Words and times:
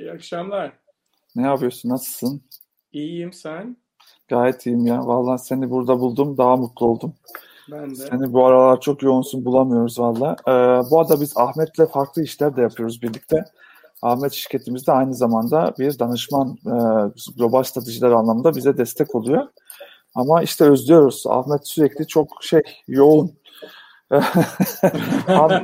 İyi 0.00 0.12
akşamlar. 0.12 0.72
Ne 1.36 1.42
yapıyorsun? 1.42 1.88
Nasılsın? 1.88 2.42
İyiyim 2.92 3.32
sen? 3.32 3.76
Gayet 4.28 4.66
iyiyim 4.66 4.86
ya. 4.86 5.06
Vallahi 5.06 5.38
seni 5.38 5.70
burada 5.70 6.00
buldum. 6.00 6.38
Daha 6.38 6.56
mutlu 6.56 6.86
oldum. 6.86 7.14
Ben 7.70 7.90
de. 7.90 7.94
Seni 7.94 8.32
bu 8.32 8.46
aralar 8.46 8.80
çok 8.80 9.02
yoğunsun 9.02 9.44
bulamıyoruz 9.44 9.98
valla. 9.98 10.36
Ee, 10.48 10.90
bu 10.90 11.00
arada 11.00 11.20
biz 11.20 11.36
Ahmet'le 11.36 11.92
farklı 11.92 12.22
işler 12.22 12.56
de 12.56 12.62
yapıyoruz 12.62 13.02
birlikte. 13.02 13.44
Ahmet 14.02 14.32
şirketimizde 14.32 14.92
aynı 14.92 15.14
zamanda 15.14 15.74
bir 15.78 15.98
danışman 15.98 16.56
e, 16.66 16.74
global 17.38 17.62
stratejiler 17.62 18.10
anlamında 18.10 18.54
bize 18.56 18.76
destek 18.76 19.14
oluyor. 19.14 19.48
Ama 20.14 20.42
işte 20.42 20.64
özlüyoruz. 20.64 21.24
Ahmet 21.26 21.68
sürekli 21.68 22.06
çok 22.06 22.28
şey 22.40 22.62
yoğun. 22.88 23.32
Bana, 25.28 25.62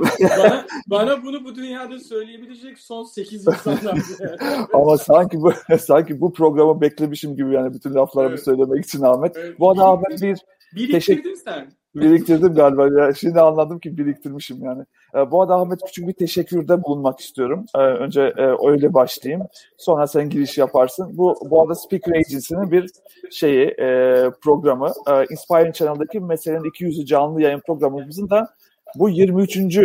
bana 0.86 1.22
bunu 1.22 1.44
bu 1.44 1.54
dünyada 1.54 1.98
söyleyebilecek 1.98 2.78
son 2.78 3.04
8 3.04 3.46
insanlar. 3.46 3.98
Ama 4.72 4.98
sanki 4.98 5.40
bu 5.40 5.52
sanki 5.80 6.20
bu 6.20 6.32
programı 6.32 6.80
beklemişim 6.80 7.36
gibi 7.36 7.54
yani 7.54 7.74
bütün 7.74 7.94
laflarımı 7.94 8.34
evet. 8.34 8.44
söylemek 8.44 8.84
için 8.84 9.02
Ahmet. 9.02 9.36
Evet. 9.36 9.60
Bu 9.60 9.70
arada 9.70 9.84
Ahmet 9.84 10.22
bir 10.22 10.38
Biriktirdin 10.74 10.92
teşekkür... 10.92 11.34
sen. 11.34 11.72
Biriktirdim 11.94 12.54
galiba. 12.54 13.00
Ya. 13.00 13.14
Şimdi 13.14 13.40
anladım 13.40 13.78
ki 13.78 13.98
biriktirmişim 13.98 14.64
yani. 14.64 14.84
E, 15.16 15.30
bu 15.30 15.42
arada 15.42 15.54
Ahmet 15.54 15.80
küçük 15.86 16.08
bir 16.08 16.12
teşekkürde 16.12 16.82
bulunmak 16.82 17.20
istiyorum. 17.20 17.64
E, 17.74 17.78
önce 17.78 18.22
e, 18.22 18.68
öyle 18.68 18.94
başlayayım. 18.94 19.46
Sonra 19.76 20.06
sen 20.06 20.28
giriş 20.28 20.58
yaparsın. 20.58 21.18
Bu 21.18 21.36
bu 21.50 21.62
arada 21.62 21.74
Speaker 21.74 22.12
Agency'nin 22.12 22.70
bir 22.70 22.90
şeyi 23.30 23.66
e, 23.66 24.30
programı. 24.42 24.92
E, 25.10 25.24
Inspiring 25.30 25.74
Channel'daki 25.74 26.20
meselenin 26.20 26.64
200'ü 26.64 27.06
canlı 27.06 27.42
yayın 27.42 27.60
programımızın 27.66 28.30
da 28.30 28.48
bu 28.94 29.08
23. 29.08 29.56
E, 29.56 29.82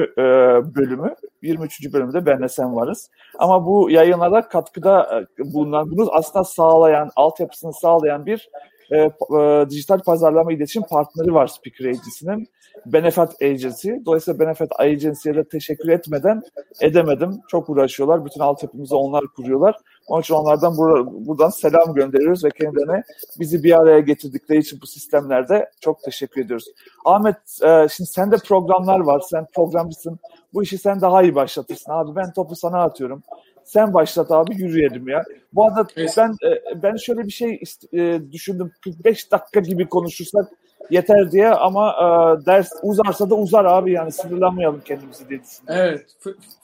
bölümü. 0.76 1.16
23. 1.42 1.94
bölümde 1.94 2.26
benle 2.26 2.50
sen 2.50 2.76
varız. 2.76 3.10
Ama 3.40 3.66
bu 3.66 3.90
yayınlara 3.90 4.48
katkıda 4.48 5.22
e, 5.40 5.54
bulunan, 5.54 5.92
bunu 5.92 6.10
aslında 6.12 6.44
sağlayan, 6.44 7.10
altyapısını 7.16 7.74
sağlayan 7.74 8.26
bir 8.26 8.50
e, 8.92 8.98
e, 8.98 9.70
dijital 9.70 10.00
pazarlama 10.00 10.54
iletişim 10.54 10.84
partneri 10.84 11.34
var 11.34 11.48
Speaker 11.48 11.86
Agency'nin. 11.86 12.48
Benefit 12.86 13.42
Agency. 13.42 13.92
Dolayısıyla 14.06 14.40
Benefit 14.40 14.80
Agency'ye 14.80 15.36
de 15.36 15.44
teşekkür 15.44 15.90
etmeden 15.90 16.42
edemedim. 16.82 17.42
Çok 17.48 17.70
uğraşıyorlar. 17.70 18.26
Bütün 18.26 18.42
altyapımızı 18.42 18.98
onlar 18.98 19.24
kuruyorlar. 19.36 19.76
Onun 20.08 20.22
için 20.22 20.34
onlardan 20.34 20.74
bur- 20.74 21.26
buradan 21.26 21.50
selam 21.50 21.94
gönderiyoruz 21.94 22.44
ve 22.46 22.50
kendilerine 22.50 23.04
bizi 23.40 23.64
bir 23.64 23.82
araya 23.82 24.00
getirdikleri 24.00 24.60
için 24.60 24.80
bu 24.82 24.88
sistemlerde 24.88 25.70
çok 25.82 26.04
teşekkür 26.04 26.42
ediyoruz. 26.42 26.66
Ahmet, 27.06 27.36
e, 27.64 27.88
şimdi 27.90 28.10
sende 28.10 28.36
programlar 28.38 29.00
var. 29.00 29.20
Sen 29.30 29.46
programcısın. 29.56 30.20
Bu 30.54 30.64
işi 30.64 30.78
sen 30.78 31.02
daha 31.02 31.24
iyi 31.24 31.36
başlatırsın. 31.36 31.92
Abi 31.92 32.16
ben 32.16 32.34
topu 32.34 32.56
sana 32.56 32.84
atıyorum. 32.84 33.24
Sen 33.64 33.94
başlat 33.94 34.32
abi 34.32 34.56
yürüyelim 34.56 35.08
ya. 35.08 35.24
Bu 35.54 35.66
arada 35.66 35.88
ben 36.18 36.36
e, 36.50 36.84
ben 36.84 36.96
şöyle 36.96 37.26
bir 37.26 37.32
şey 37.32 37.62
e, 37.94 38.22
düşündüm. 38.32 38.72
45 38.84 39.32
dakika 39.32 39.60
gibi 39.60 39.90
konuşursak 39.90 40.52
yeter 40.90 41.32
diye 41.32 41.50
ama 41.50 41.92
e, 41.92 42.46
ders 42.46 42.72
uzarsa 42.84 43.30
da 43.30 43.36
uzar 43.36 43.66
abi 43.66 43.92
yani 43.92 44.12
sınırlanmayalım 44.12 44.82
kendimizi 44.86 45.30
diye 45.30 45.42
düşünüyorum. 45.44 45.90
Evet. 45.90 46.16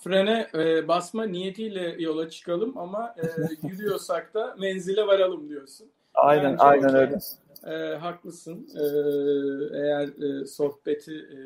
Frene 0.03 0.47
e, 0.53 0.87
basma 0.87 1.25
niyetiyle 1.25 1.95
yola 1.99 2.29
çıkalım 2.29 2.77
ama 2.77 3.15
e, 3.17 3.25
yürüyorsak 3.67 4.33
da 4.33 4.55
menzile 4.59 5.07
varalım 5.07 5.49
diyorsun. 5.49 5.87
Aynen 6.13 6.51
Bence 6.51 6.63
aynen 6.63 6.89
okay. 6.89 7.01
öyle. 7.01 7.17
E, 7.65 7.97
haklısın. 7.97 8.67
E, 8.75 8.83
eğer 9.77 10.07
e, 10.07 10.45
sohbeti 10.45 11.13
e, 11.13 11.39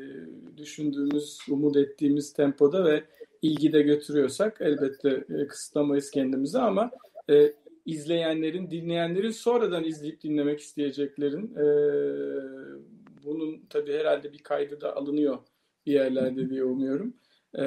düşündüğümüz, 0.58 1.38
umut 1.50 1.76
ettiğimiz 1.76 2.32
tempoda 2.32 2.84
ve 2.84 3.04
ilgide 3.42 3.82
götürüyorsak 3.82 4.56
elbette 4.60 5.24
e, 5.38 5.46
kısıtlamayız 5.46 6.10
kendimizi 6.10 6.58
ama 6.58 6.90
e, 7.30 7.52
izleyenlerin, 7.86 8.70
dinleyenlerin 8.70 9.30
sonradan 9.30 9.84
izleyip 9.84 10.22
dinlemek 10.22 10.60
isteyeceklerin 10.60 11.54
e, 11.54 11.64
bunun 13.24 13.62
tabii 13.70 13.92
herhalde 13.92 14.32
bir 14.32 14.38
kaydı 14.38 14.80
da 14.80 14.96
alınıyor 14.96 15.38
bir 15.86 15.92
yerlerde 15.92 16.50
diye 16.50 16.64
umuyorum. 16.64 17.14
E, 17.58 17.64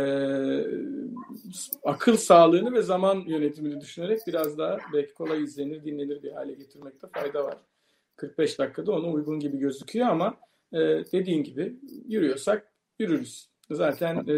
akıl 1.83 2.17
sağlığını 2.17 2.73
ve 2.73 2.81
zaman 2.81 3.23
yönetimini 3.27 3.81
düşünerek 3.81 4.19
biraz 4.27 4.57
daha 4.57 4.77
belki 4.93 5.13
kolay 5.13 5.43
izlenir, 5.43 5.83
dinlenir 5.83 6.23
bir 6.23 6.31
hale 6.31 6.53
getirmekte 6.53 7.07
fayda 7.07 7.43
var. 7.43 7.57
45 8.15 8.59
dakikada 8.59 8.91
ona 8.91 9.07
uygun 9.07 9.39
gibi 9.39 9.57
gözüküyor 9.57 10.07
ama 10.07 10.37
e, 10.73 10.79
dediğin 11.11 11.43
gibi 11.43 11.75
yürüyorsak 12.07 12.71
yürürüz. 12.99 13.49
Zaten 13.71 14.15
e, 14.27 14.37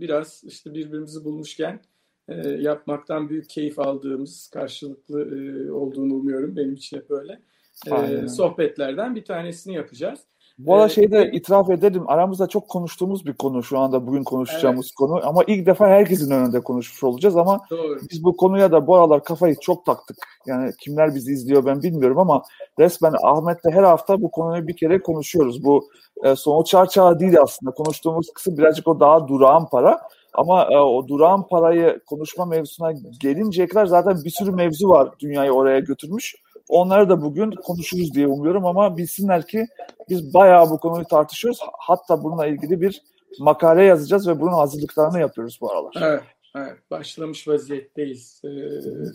biraz 0.00 0.44
işte 0.44 0.74
birbirimizi 0.74 1.24
bulmuşken 1.24 1.80
e, 2.28 2.48
yapmaktan 2.48 3.28
büyük 3.28 3.50
keyif 3.50 3.78
aldığımız 3.78 4.48
karşılıklı 4.48 5.22
e, 5.22 5.70
olduğunu 5.72 6.14
umuyorum. 6.14 6.56
Benim 6.56 6.74
için 6.74 6.96
hep 6.96 7.10
öyle. 7.10 7.40
E, 7.86 8.28
sohbetlerden 8.28 9.16
bir 9.16 9.24
tanesini 9.24 9.74
yapacağız. 9.74 10.20
Bu 10.58 10.74
arada 10.74 10.88
şeyi 10.88 11.10
de 11.10 11.30
itiraf 11.32 11.70
edelim. 11.70 12.08
Aramızda 12.08 12.46
çok 12.46 12.68
konuştuğumuz 12.68 13.26
bir 13.26 13.32
konu 13.32 13.62
şu 13.62 13.78
anda 13.78 14.06
bugün 14.06 14.24
konuşacağımız 14.24 14.86
evet. 14.86 14.94
konu. 14.94 15.20
Ama 15.26 15.44
ilk 15.46 15.66
defa 15.66 15.88
herkesin 15.88 16.30
önünde 16.30 16.60
konuşmuş 16.60 17.04
olacağız 17.04 17.36
ama 17.36 17.60
Doğru. 17.70 17.98
biz 18.10 18.24
bu 18.24 18.36
konuya 18.36 18.72
da 18.72 18.86
bu 18.86 18.96
aralar 18.96 19.24
kafayı 19.24 19.56
çok 19.60 19.86
taktık. 19.86 20.16
Yani 20.46 20.72
kimler 20.80 21.14
bizi 21.14 21.32
izliyor 21.32 21.66
ben 21.66 21.82
bilmiyorum 21.82 22.18
ama 22.18 22.42
resmen 22.78 23.14
Ahmet'le 23.22 23.70
her 23.70 23.82
hafta 23.82 24.22
bu 24.22 24.30
konuyu 24.30 24.68
bir 24.68 24.76
kere 24.76 25.02
konuşuyoruz. 25.02 25.64
Bu 25.64 25.88
e, 26.24 26.36
sonuç 26.36 26.66
çarçağı 26.66 27.18
değil 27.18 27.40
aslında. 27.40 27.72
Konuştuğumuz 27.72 28.30
kısım 28.34 28.58
birazcık 28.58 28.88
o 28.88 29.00
daha 29.00 29.28
durağan 29.28 29.68
para. 29.68 30.00
Ama 30.34 30.68
e, 30.70 30.76
o 30.76 31.08
durağan 31.08 31.48
parayı 31.48 32.00
konuşma 32.06 32.44
mevzusuna 32.44 32.92
gelinceye 33.20 33.68
kadar 33.68 33.86
zaten 33.86 34.24
bir 34.24 34.30
sürü 34.30 34.52
mevzu 34.52 34.88
var 34.88 35.08
dünyayı 35.20 35.52
oraya 35.52 35.78
götürmüş. 35.78 36.34
Onları 36.68 37.08
da 37.08 37.22
bugün 37.22 37.50
konuşuruz 37.50 38.14
diye 38.14 38.26
umuyorum 38.26 38.66
ama 38.66 38.96
bilsinler 38.96 39.46
ki 39.46 39.66
biz 40.08 40.34
bayağı 40.34 40.70
bu 40.70 40.78
konuyu 40.78 41.04
tartışıyoruz. 41.04 41.60
Hatta 41.78 42.24
bununla 42.24 42.46
ilgili 42.46 42.80
bir 42.80 43.02
makale 43.38 43.82
yazacağız 43.82 44.28
ve 44.28 44.40
bunun 44.40 44.52
hazırlıklarını 44.52 45.20
yapıyoruz 45.20 45.58
bu 45.60 45.72
aralar. 45.72 45.94
Evet, 46.00 46.22
evet 46.56 46.78
başlamış 46.90 47.48
vaziyetteyiz 47.48 48.42
e, 48.44 48.48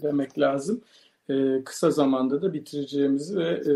demek 0.02 0.40
lazım. 0.40 0.81
E, 1.30 1.63
kısa 1.63 1.92
zamanda 1.92 2.42
da 2.42 2.53
bitireceğimizi 2.53 3.38
ve 3.38 3.50
e, 3.50 3.74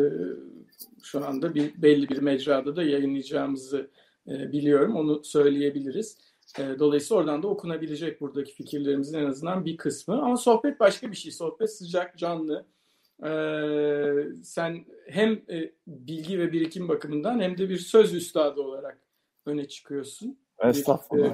şu 1.04 1.28
anda 1.28 1.56
bir 1.56 1.82
belli 1.82 2.10
bir 2.10 2.18
mecrada 2.18 2.76
da 2.76 2.84
yayınlayacağımızı 2.84 3.90
e, 4.28 4.52
biliyorum. 4.52 4.96
Onu 4.96 5.24
söyleyebiliriz. 5.24 6.18
E, 6.60 6.80
dolayısıyla 6.80 7.22
oradan 7.22 7.44
da 7.44 7.48
okunabilecek 7.48 8.22
buradaki 8.22 8.54
fikirlerimizin 8.54 9.18
en 9.18 9.26
azından 9.26 9.66
bir 9.66 9.78
kısmı. 9.78 10.22
Ama 10.22 10.38
sohbet 10.38 10.80
başka 10.80 11.12
bir 11.12 11.16
şey. 11.16 11.32
Sohbet 11.32 11.78
sıcak, 11.78 12.18
canlı 12.18 12.66
sen 14.44 14.86
hem 15.08 15.34
e, 15.50 15.72
bilgi 15.88 16.40
ve 16.40 16.52
birikim 16.52 16.88
bakımından 16.88 17.40
hem 17.40 17.58
de 17.58 17.70
bir 17.70 17.78
söz 17.78 18.14
üstadı 18.14 18.62
olarak 18.62 19.00
öne 19.46 19.68
çıkıyorsun. 19.68 20.40
Estağfurullah. 20.64 21.30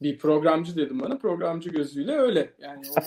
Bir, 0.00 0.08
e, 0.08 0.12
bir 0.14 0.18
programcı 0.18 0.76
dedim 0.76 1.00
bana. 1.00 1.18
Programcı 1.18 1.70
gözüyle 1.70 2.12
öyle. 2.12 2.54
Yani 2.58 2.82
onu 2.90 3.04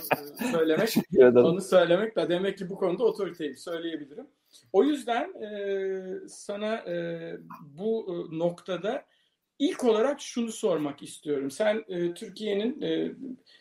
e, 0.47 0.51
söylemek, 0.51 0.89
onu 1.35 1.61
söylemek 1.61 2.15
da 2.15 2.29
demek 2.29 2.57
ki 2.57 2.69
bu 2.69 2.75
konuda 2.75 3.03
otoriteyim 3.03 3.55
söyleyebilirim. 3.55 4.27
O 4.73 4.83
yüzden 4.83 5.33
e, 5.41 6.27
sana 6.27 6.75
e, 6.75 7.37
bu 7.61 8.07
e, 8.09 8.37
noktada 8.37 9.05
ilk 9.59 9.83
olarak 9.83 10.21
şunu 10.21 10.51
sormak 10.51 11.03
istiyorum. 11.03 11.51
Sen 11.51 11.83
e, 11.87 12.13
Türkiye'nin 12.13 12.81
e, 12.81 13.11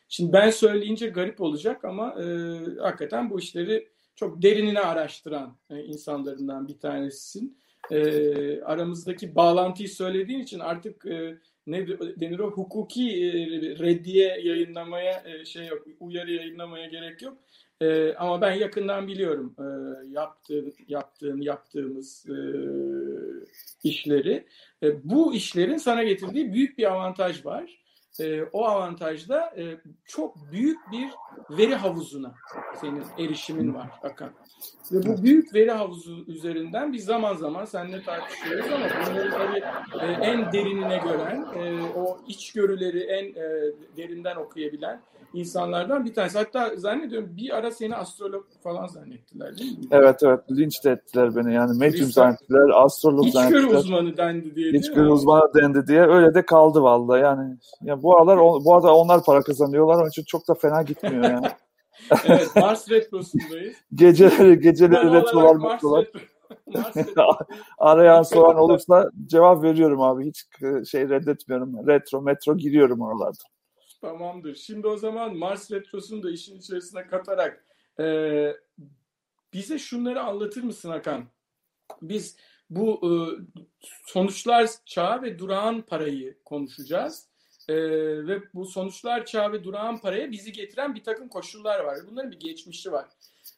şimdi 0.09 0.33
ben 0.33 0.51
söyleyince 0.51 1.09
garip 1.09 1.41
olacak 1.41 1.85
ama 1.85 2.23
e, 2.23 2.25
hakikaten 2.81 3.31
bu 3.31 3.39
işleri 3.39 3.94
çok 4.17 4.43
derinine 4.43 4.81
araştıran 4.81 5.57
e, 5.71 5.85
insanlarından 5.85 6.69
bir 6.69 6.79
tanesisin. 6.79 7.59
E, 7.91 8.63
aramızdaki 8.63 9.35
bağlantıyı 9.35 9.89
söylediğin 9.89 10.41
için 10.41 10.59
artık 10.59 11.07
e, 11.07 11.39
ne 11.67 11.89
denir 11.89 12.39
o 12.39 12.51
hukuki 12.51 13.07
reddiye 13.79 14.41
yayınlamaya 14.43 15.45
şey 15.45 15.67
yok, 15.67 15.87
uyarı 16.01 16.33
yayınlamaya 16.33 16.87
gerek 16.87 17.23
yok. 17.23 17.39
Ama 18.19 18.41
ben 18.41 18.53
yakından 18.53 19.09
biliyorum 19.09 19.57
yaptığın, 20.09 20.75
yaptığın, 20.89 21.41
yaptığımız 21.41 22.27
işleri. 23.85 24.47
Bu 25.03 25.35
işlerin 25.35 25.77
sana 25.77 26.05
getirdiği 26.05 26.53
büyük 26.53 26.79
bir 26.79 26.93
avantaj 26.93 27.45
var 27.45 27.84
e, 28.21 28.43
o 28.53 28.65
avantajda 28.65 29.55
e, 29.57 29.81
çok 30.05 30.53
büyük 30.53 30.79
bir 30.93 31.11
veri 31.51 31.75
havuzuna 31.75 32.35
senin 32.81 33.05
erişimin 33.19 33.75
var 33.75 33.89
Hakan. 34.03 34.31
Ve 34.93 35.07
bu 35.07 35.23
büyük 35.23 35.55
veri 35.55 35.71
havuzu 35.71 36.25
üzerinden 36.27 36.93
biz 36.93 37.05
zaman 37.05 37.35
zaman 37.35 37.65
seninle 37.65 38.03
tartışıyoruz 38.03 38.67
ama 38.73 38.87
bunları 39.11 39.31
tabii 39.31 39.63
e, 40.05 40.13
en 40.13 40.53
derinine 40.53 41.01
gören, 41.05 41.47
e, 41.57 41.83
o 41.97 42.19
içgörüleri 42.29 43.01
en 43.01 43.25
e, 43.25 43.73
derinden 43.97 44.37
okuyabilen 44.37 45.01
insanlardan 45.35 46.05
bir 46.05 46.15
tanesi. 46.15 46.39
Hatta 46.39 46.77
zannediyorum 46.77 47.37
bir 47.37 47.57
ara 47.57 47.71
seni 47.71 47.97
astrolog 47.97 48.45
falan 48.63 48.87
zannettiler 48.87 49.59
değil 49.59 49.79
mi? 49.79 49.85
Evet 49.91 50.23
evet 50.23 50.41
linç 50.51 50.85
de 50.85 50.91
ettiler 50.91 51.37
beni 51.37 51.55
yani 51.55 51.79
medyum 51.79 52.13
zannettiler, 52.13 52.71
astrolog 52.75 53.27
İçgörü 53.27 53.43
zannettiler. 53.43 53.61
İçgörü 53.61 53.79
uzmanı 53.79 54.17
dendi 54.17 54.55
diye. 54.55 54.71
İçgörü 54.71 55.09
uzmanı 55.09 55.55
dendi 55.55 55.87
diye 55.87 56.03
öyle 56.03 56.35
de 56.35 56.47
kaldı 56.47 56.83
vallahi 56.83 57.21
yani. 57.21 57.57
Ya 57.83 58.03
bu 58.05 58.17
aralar 58.17 58.39
bu 58.39 58.75
arada 58.75 58.97
onlar 58.97 59.25
para 59.25 59.43
kazanıyorlar 59.43 59.95
onun 59.95 60.09
için 60.09 60.25
çok 60.25 60.49
da 60.49 60.55
fena 60.55 60.83
gitmiyor 60.83 61.25
yani. 61.25 61.47
evet 62.25 62.57
Mars 62.57 62.91
Retrosu'ndayız. 62.91 63.77
geceleri 63.95 64.61
geceleri 64.61 65.13
retrolar 65.13 65.73
metrolar. 65.73 66.07
Arayan 67.79 68.23
soran 68.23 68.57
olursa 68.57 69.11
cevap 69.27 69.63
veriyorum 69.63 70.01
abi. 70.01 70.27
Hiç 70.27 70.45
şey 70.91 71.09
reddetmiyorum. 71.09 71.87
Retro, 71.87 72.23
metro 72.23 72.57
giriyorum 72.57 73.01
oralarda. 73.01 73.39
Tamamdır. 74.01 74.55
Şimdi 74.55 74.87
o 74.87 74.97
zaman 74.97 75.37
Mars 75.37 75.71
Retrosu'nu 75.71 76.23
da 76.23 76.31
işin 76.31 76.59
içerisine 76.59 77.07
katarak 77.07 77.65
e, 78.01 78.07
bize 79.53 79.79
şunları 79.79 80.23
anlatır 80.23 80.63
mısın 80.63 80.91
Hakan? 80.91 81.25
Biz 82.03 82.37
bu 82.71 83.01
e, 83.03 83.11
sonuçlar 84.07 84.71
çağı 84.87 85.23
ve 85.23 85.39
durağan 85.39 85.83
parayı 85.83 86.39
konuşacağız. 86.45 87.29
E, 87.69 87.75
ve 88.27 88.43
bu 88.55 88.67
sonuçlar 88.67 89.27
çağı 89.27 89.53
ve 89.53 89.65
durağan 89.65 90.01
paraya 90.01 90.31
bizi 90.31 90.53
getiren 90.53 90.95
bir 90.95 91.05
takım 91.05 91.29
koşullar 91.29 91.81
var. 91.81 91.99
Bunların 92.11 92.31
bir 92.31 92.41
geçmişi 92.41 92.93
var. 92.93 93.07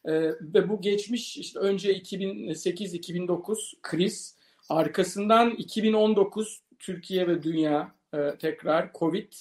E, 0.05 0.13
ve 0.41 0.69
bu 0.69 0.81
geçmiş 0.81 1.37
işte 1.37 1.59
önce 1.59 1.97
2008-2009 1.97 3.73
kriz, 3.81 4.37
arkasından 4.69 5.49
2019 5.49 6.61
Türkiye 6.79 7.27
ve 7.27 7.43
dünya 7.43 7.95
e, 8.13 8.37
tekrar 8.39 8.93
Covid, 8.93 9.33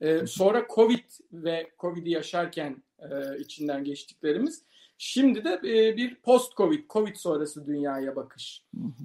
e, 0.00 0.26
sonra 0.26 0.66
Covid 0.74 1.04
ve 1.32 1.70
Covid'i 1.78 2.10
yaşarken 2.10 2.82
e, 2.98 3.38
içinden 3.38 3.84
geçtiklerimiz 3.84 4.62
Şimdi 5.04 5.44
de 5.44 5.60
e, 5.64 5.96
bir 5.96 6.14
post-Covid, 6.14 6.90
Covid 6.90 7.16
sonrası 7.16 7.66
dünyaya 7.66 8.16
bakış. 8.16 8.62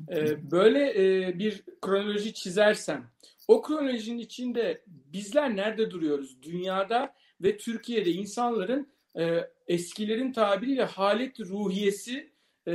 E, 0.09 0.51
böyle 0.51 0.89
e, 0.89 1.39
bir 1.39 1.63
kronoloji 1.81 2.33
çizersen, 2.33 3.03
o 3.47 3.61
kronolojinin 3.61 4.19
içinde 4.19 4.81
bizler 4.87 5.55
nerede 5.55 5.91
duruyoruz? 5.91 6.41
Dünyada 6.41 7.13
ve 7.41 7.57
Türkiye'de 7.57 8.11
insanların 8.11 8.87
e, 9.19 9.49
eskilerin 9.67 10.31
tabiriyle 10.31 10.83
halet 10.83 11.39
ruhiyesi, 11.39 12.31
e, 12.67 12.73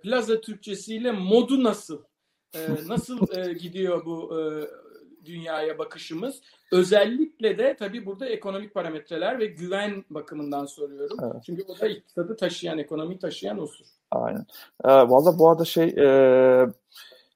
plaza 0.00 0.40
Türkçesiyle 0.40 1.12
modu 1.12 1.62
nasıl? 1.62 2.02
E, 2.54 2.58
nasıl 2.86 3.38
e, 3.38 3.52
gidiyor 3.52 4.04
bu 4.04 4.40
e, 4.40 4.42
dünyaya 5.24 5.78
bakışımız. 5.78 6.40
Özellikle 6.72 7.58
de 7.58 7.76
tabii 7.78 8.06
burada 8.06 8.26
ekonomik 8.26 8.74
parametreler 8.74 9.38
ve 9.38 9.46
güven 9.46 10.04
bakımından 10.10 10.66
soruyorum. 10.66 11.16
Evet. 11.22 11.42
Çünkü 11.46 11.62
o 11.68 11.80
da 11.80 11.88
iktisadı 11.88 12.36
taşıyan, 12.36 12.78
ekonomiyi 12.78 13.18
taşıyan 13.18 13.58
unsur. 13.58 13.84
Aynen. 14.10 14.46
E, 14.84 14.88
Valla 14.88 15.38
bu 15.38 15.50
arada 15.50 15.64
şey 15.64 15.84
e, 15.84 16.06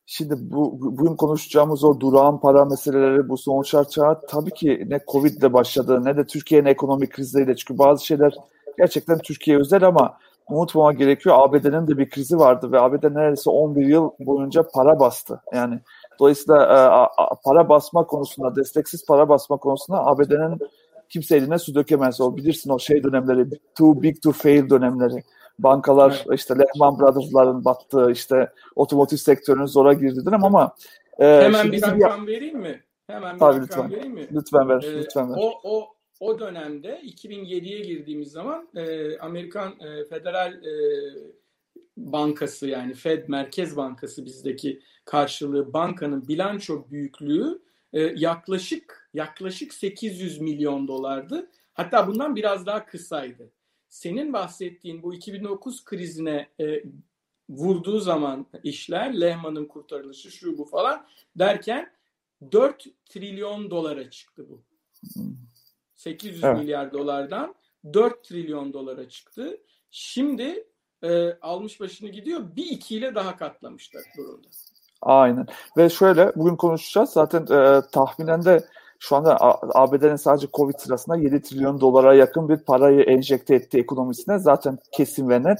şimdi 0.07 0.35
bu 0.39 0.79
bugün 0.81 1.17
konuşacağımız 1.17 1.85
o 1.85 2.01
durağan 2.01 2.41
para 2.41 2.65
meseleleri 2.65 3.29
bu 3.29 3.39
sonuçlar 3.39 3.89
çağı 3.89 4.21
tabii 4.29 4.51
ki 4.51 4.87
ne 4.89 5.01
Covid 5.13 5.37
ile 5.37 5.53
başladı 5.53 6.05
ne 6.05 6.17
de 6.17 6.27
Türkiye'nin 6.27 6.67
ekonomik 6.67 7.13
krizleriyle 7.13 7.57
çünkü 7.57 7.79
bazı 7.79 8.07
şeyler 8.07 8.35
gerçekten 8.79 9.19
Türkiye 9.19 9.59
özel 9.59 9.87
ama 9.87 10.19
unutmamak 10.49 10.99
gerekiyor. 10.99 11.37
ABD'nin 11.39 11.87
de 11.87 11.99
bir 11.99 12.11
krizi 12.11 12.39
vardı 12.39 12.73
ve 12.73 12.81
ABD 12.81 13.05
neredeyse 13.15 13.51
11 13.51 13.87
yıl 13.87 14.11
boyunca 14.21 14.63
para 14.75 15.01
bastı. 15.01 15.41
Yani 15.55 15.81
Dolayısıyla 16.23 16.63
e, 16.63 17.35
para 17.45 17.69
basma 17.69 18.07
konusunda, 18.07 18.57
desteksiz 18.57 19.07
para 19.07 19.29
basma 19.29 19.57
konusunda 19.57 20.07
ABD'nin 20.07 20.59
kimse 21.09 21.37
eline 21.37 21.59
su 21.59 21.75
dökemez. 21.75 22.21
O 22.21 22.37
bilirsin 22.37 22.71
o 22.71 22.79
şey 22.79 23.03
dönemleri, 23.03 23.47
too 23.75 24.03
big 24.03 24.23
to 24.23 24.33
fail 24.33 24.71
dönemleri. 24.71 25.23
Bankalar 25.63 26.25
işte 26.33 26.55
Lehman 26.55 26.99
Brothers'ların 26.99 27.65
battığı, 27.65 28.11
işte 28.11 28.53
otomotiv 28.77 29.17
sektörünün 29.17 29.67
zora 29.67 29.93
girdiği 29.93 30.27
dönem 30.27 30.45
ama 30.45 30.75
e, 31.19 31.25
Hemen 31.25 31.73
bir 31.73 31.83
rakam 31.83 32.27
bir... 32.27 32.33
vereyim 32.33 32.59
mi? 32.59 32.83
Hemen 33.07 33.35
bir 33.35 33.41
Tabii, 33.41 33.53
rakam 33.53 33.63
lütfen. 33.63 33.91
vereyim 33.91 34.15
mi? 34.15 34.29
Lütfen 34.33 34.69
ver, 34.69 34.83
ee, 34.83 34.99
lütfen 34.99 35.31
ver. 35.31 35.37
O, 35.39 35.53
o, 35.65 35.89
o 36.21 36.39
dönemde 36.39 37.01
2007'ye 37.05 37.81
girdiğimiz 37.81 38.33
zaman 38.33 38.69
e, 38.77 39.19
Amerikan 39.19 39.73
e, 39.81 40.05
Federal 40.05 40.53
e, 40.53 40.73
Bankası 41.97 42.69
yani 42.69 42.95
Fed 42.95 43.29
Merkez 43.29 43.77
Bankası 43.77 44.25
bizdeki 44.25 44.83
karşılığı 45.05 45.73
bankanın 45.73 46.29
bilanço 46.29 46.91
büyüklüğü 46.91 47.63
e, 47.93 48.01
yaklaşık 48.01 49.11
yaklaşık 49.15 49.75
800 49.75 50.41
milyon 50.41 50.89
dolardı. 50.89 51.51
Hatta 51.75 52.07
bundan 52.07 52.37
biraz 52.37 52.67
daha 52.67 52.87
kısaydı. 52.87 53.51
Senin 53.93 54.33
bahsettiğin 54.33 55.03
bu 55.03 55.15
2009 55.15 55.85
krizine 55.85 56.49
e, 56.61 56.83
vurduğu 57.49 57.99
zaman 58.01 58.47
işler, 58.63 59.21
Lehman'ın 59.21 59.65
kurtarılışı 59.67 60.31
şu 60.31 60.59
bu 60.59 60.65
falan 60.65 61.07
derken 61.37 61.93
4 62.53 62.87
trilyon 63.09 63.71
dolara 63.71 64.11
çıktı 64.11 64.47
bu. 64.49 64.63
800 65.95 66.45
evet. 66.45 66.59
milyar 66.59 66.93
dolardan 66.93 67.55
4 67.93 68.25
trilyon 68.25 68.73
dolara 68.73 69.09
çıktı. 69.09 69.61
Şimdi 69.91 70.67
e, 71.03 71.33
almış 71.33 71.81
başını 71.81 72.09
gidiyor. 72.09 72.57
Bir 72.57 72.67
ikiyle 72.67 73.15
daha 73.15 73.37
katlamışlar 73.37 74.03
durumda. 74.17 74.49
Aynen. 75.03 75.47
Ve 75.77 75.89
şöyle 75.89 76.33
bugün 76.37 76.57
konuşacağız. 76.57 77.11
Zaten 77.11 77.43
e, 77.43 77.83
tahminen 77.93 78.45
de 78.45 78.65
şu 79.03 79.17
anda 79.17 79.37
ABD'nin 79.75 80.17
sadece 80.17 80.47
Covid 80.55 80.75
sırasında 80.79 81.17
7 81.17 81.43
trilyon 81.43 81.81
dolara 81.81 82.15
yakın 82.15 82.49
bir 82.49 82.57
parayı 82.57 83.01
enjekte 83.01 83.55
etti 83.55 83.79
ekonomisine. 83.79 84.39
Zaten 84.39 84.79
kesin 84.93 85.29
ve 85.29 85.43
net. 85.43 85.59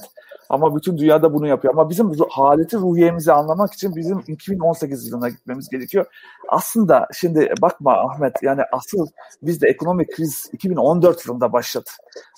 Ama 0.49 0.75
bütün 0.75 0.97
dünyada 0.97 1.33
bunu 1.33 1.47
yapıyor. 1.47 1.73
Ama 1.73 1.89
bizim 1.89 2.11
haleti 2.29 2.77
ruhiyemizi 2.77 3.33
anlamak 3.33 3.73
için 3.73 3.95
bizim 3.95 4.23
2018 4.27 5.07
yılına 5.07 5.29
gitmemiz 5.29 5.69
gerekiyor. 5.69 6.05
Aslında 6.49 7.07
şimdi 7.13 7.53
bakma 7.61 7.93
Ahmet 7.93 8.43
yani 8.43 8.61
asıl 8.71 9.07
bizde 9.41 9.67
ekonomik 9.67 10.15
kriz 10.15 10.49
2014 10.53 11.27
yılında 11.27 11.53
başladı. 11.53 11.89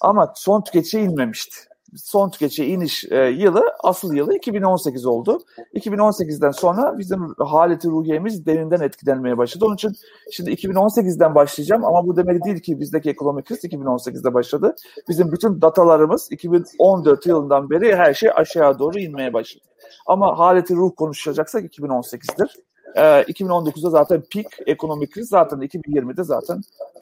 Ama 0.01 0.34
son 0.36 0.62
tüketiciye 0.62 1.04
inmemişti 1.04 1.75
son 1.96 2.30
tüketici 2.30 2.68
iniş 2.68 3.06
e, 3.12 3.18
yılı 3.26 3.64
asıl 3.84 4.14
yılı 4.14 4.36
2018 4.36 5.06
oldu. 5.06 5.40
2018'den 5.74 6.52
sonra 6.52 6.98
bizim 6.98 7.34
haleti 7.40 7.88
ruhiyemiz 7.88 8.46
derinden 8.46 8.80
etkilenmeye 8.80 9.38
başladı. 9.38 9.66
Onun 9.66 9.76
için 9.76 9.92
şimdi 10.32 10.52
2018'den 10.52 11.36
başlayacağım 11.36 11.86
ama 11.86 12.08
bu 12.08 12.18
demek 12.18 12.46
değil 12.46 12.60
ki 12.60 12.80
bizdeki 12.80 13.10
ekonomik 13.10 13.46
kriz 13.46 13.64
2018'de 13.64 14.34
başladı. 14.34 14.76
Bizim 15.10 15.32
bütün 15.32 15.62
datalarımız 15.62 16.28
2014 16.32 17.26
yılından 17.26 17.70
beri 17.70 17.96
her 17.96 18.14
şey 18.14 18.30
aşağı 18.36 18.80
doğru 18.80 19.00
inmeye 19.00 19.34
başladı. 19.34 19.64
Ama 20.06 20.40
haleti 20.40 20.76
ruh 20.76 20.92
konuşacaksak 20.96 21.64
2018'dir. 21.64 22.56
E, 22.96 23.02
2019'da 23.02 23.90
zaten 23.90 24.24
peak 24.34 24.46
ekonomik 24.68 25.12
kriz 25.12 25.30
zaten 25.30 25.60
2020'de 25.60 26.24
zaten 26.24 26.62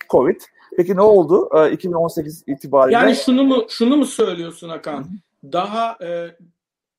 Covid. 0.10 0.42
Peki 0.78 0.95
ne 0.95 1.01
oldu? 1.01 1.50
E, 1.56 1.72
2018 1.72 2.44
itibariyle. 2.48 2.98
Yani 2.98 3.16
şunu 3.16 3.44
mu 3.44 3.66
şunu 3.69 3.98
mu 3.98 4.06
söylüyorsun 4.06 4.69
Hakan? 4.69 5.06
Daha 5.44 5.97
e, 6.02 6.38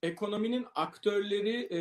ekonominin 0.02 0.66
aktörleri 0.74 1.68
e, 1.72 1.80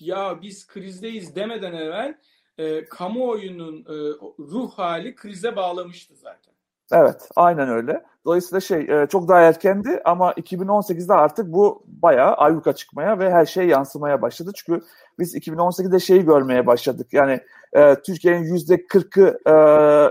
ya 0.00 0.42
biz 0.42 0.66
krizdeyiz 0.66 1.36
demeden 1.36 1.72
evvel 1.72 2.14
e, 2.58 2.84
kamuoyunun 2.84 3.80
e, 3.80 3.94
ruh 4.38 4.72
hali 4.72 5.14
krize 5.14 5.56
bağlamıştı 5.56 6.14
zaten. 6.16 6.54
Evet, 6.92 7.28
aynen 7.36 7.68
öyle. 7.68 8.04
Dolayısıyla 8.24 8.60
şey 8.60 8.80
e, 8.80 9.06
çok 9.06 9.28
daha 9.28 9.40
erkendi 9.40 10.00
ama 10.04 10.32
2018'de 10.32 11.14
artık 11.14 11.52
bu 11.52 11.84
bayağı 11.86 12.34
ayyuka 12.34 12.72
çıkmaya 12.72 13.18
ve 13.18 13.30
her 13.30 13.46
şey 13.46 13.66
yansımaya 13.66 14.22
başladı. 14.22 14.50
Çünkü 14.54 14.82
biz 15.18 15.34
2018'de 15.34 16.00
şeyi 16.00 16.24
görmeye 16.24 16.66
başladık. 16.66 17.06
Yani 17.12 17.40
e, 17.72 17.94
Türkiye'nin 17.94 18.44
yüzde 18.44 18.86
kırkı 18.86 19.38
e, 19.48 19.54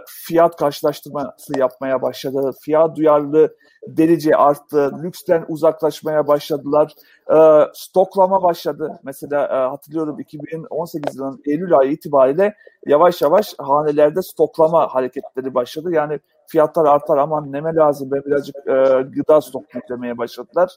fiyat 0.08 0.56
karşılaştırması 0.58 1.60
yapmaya 1.60 2.02
başladı. 2.02 2.52
Fiyat 2.62 2.98
duyarlı 2.98 3.56
derece 3.88 4.36
arttı. 4.36 4.92
Lüksten 5.04 5.46
uzaklaşmaya 5.48 6.28
başladılar. 6.28 6.94
E, 7.30 7.38
stoklama 7.74 8.44
başladı. 8.44 9.00
Mesela 9.04 9.46
e, 9.46 9.70
hatırlıyorum 9.70 10.20
2018 10.20 11.16
yılının 11.16 11.42
Eylül 11.46 11.78
ayı 11.78 11.92
itibariyle 11.92 12.56
yavaş 12.86 13.22
yavaş 13.22 13.54
hanelerde 13.58 14.22
stoklama 14.22 14.88
hareketleri 14.88 15.54
başladı. 15.54 15.92
Yani 15.94 16.20
fiyatlar 16.48 16.86
artar 16.86 17.18
ama 17.18 17.46
neme 17.46 17.76
lazım 17.76 18.12
ve 18.12 18.26
birazcık 18.26 18.56
e, 18.56 19.02
gıda 19.02 19.42
stok 19.42 19.76
yüklemeye 19.76 20.18
başladılar. 20.18 20.72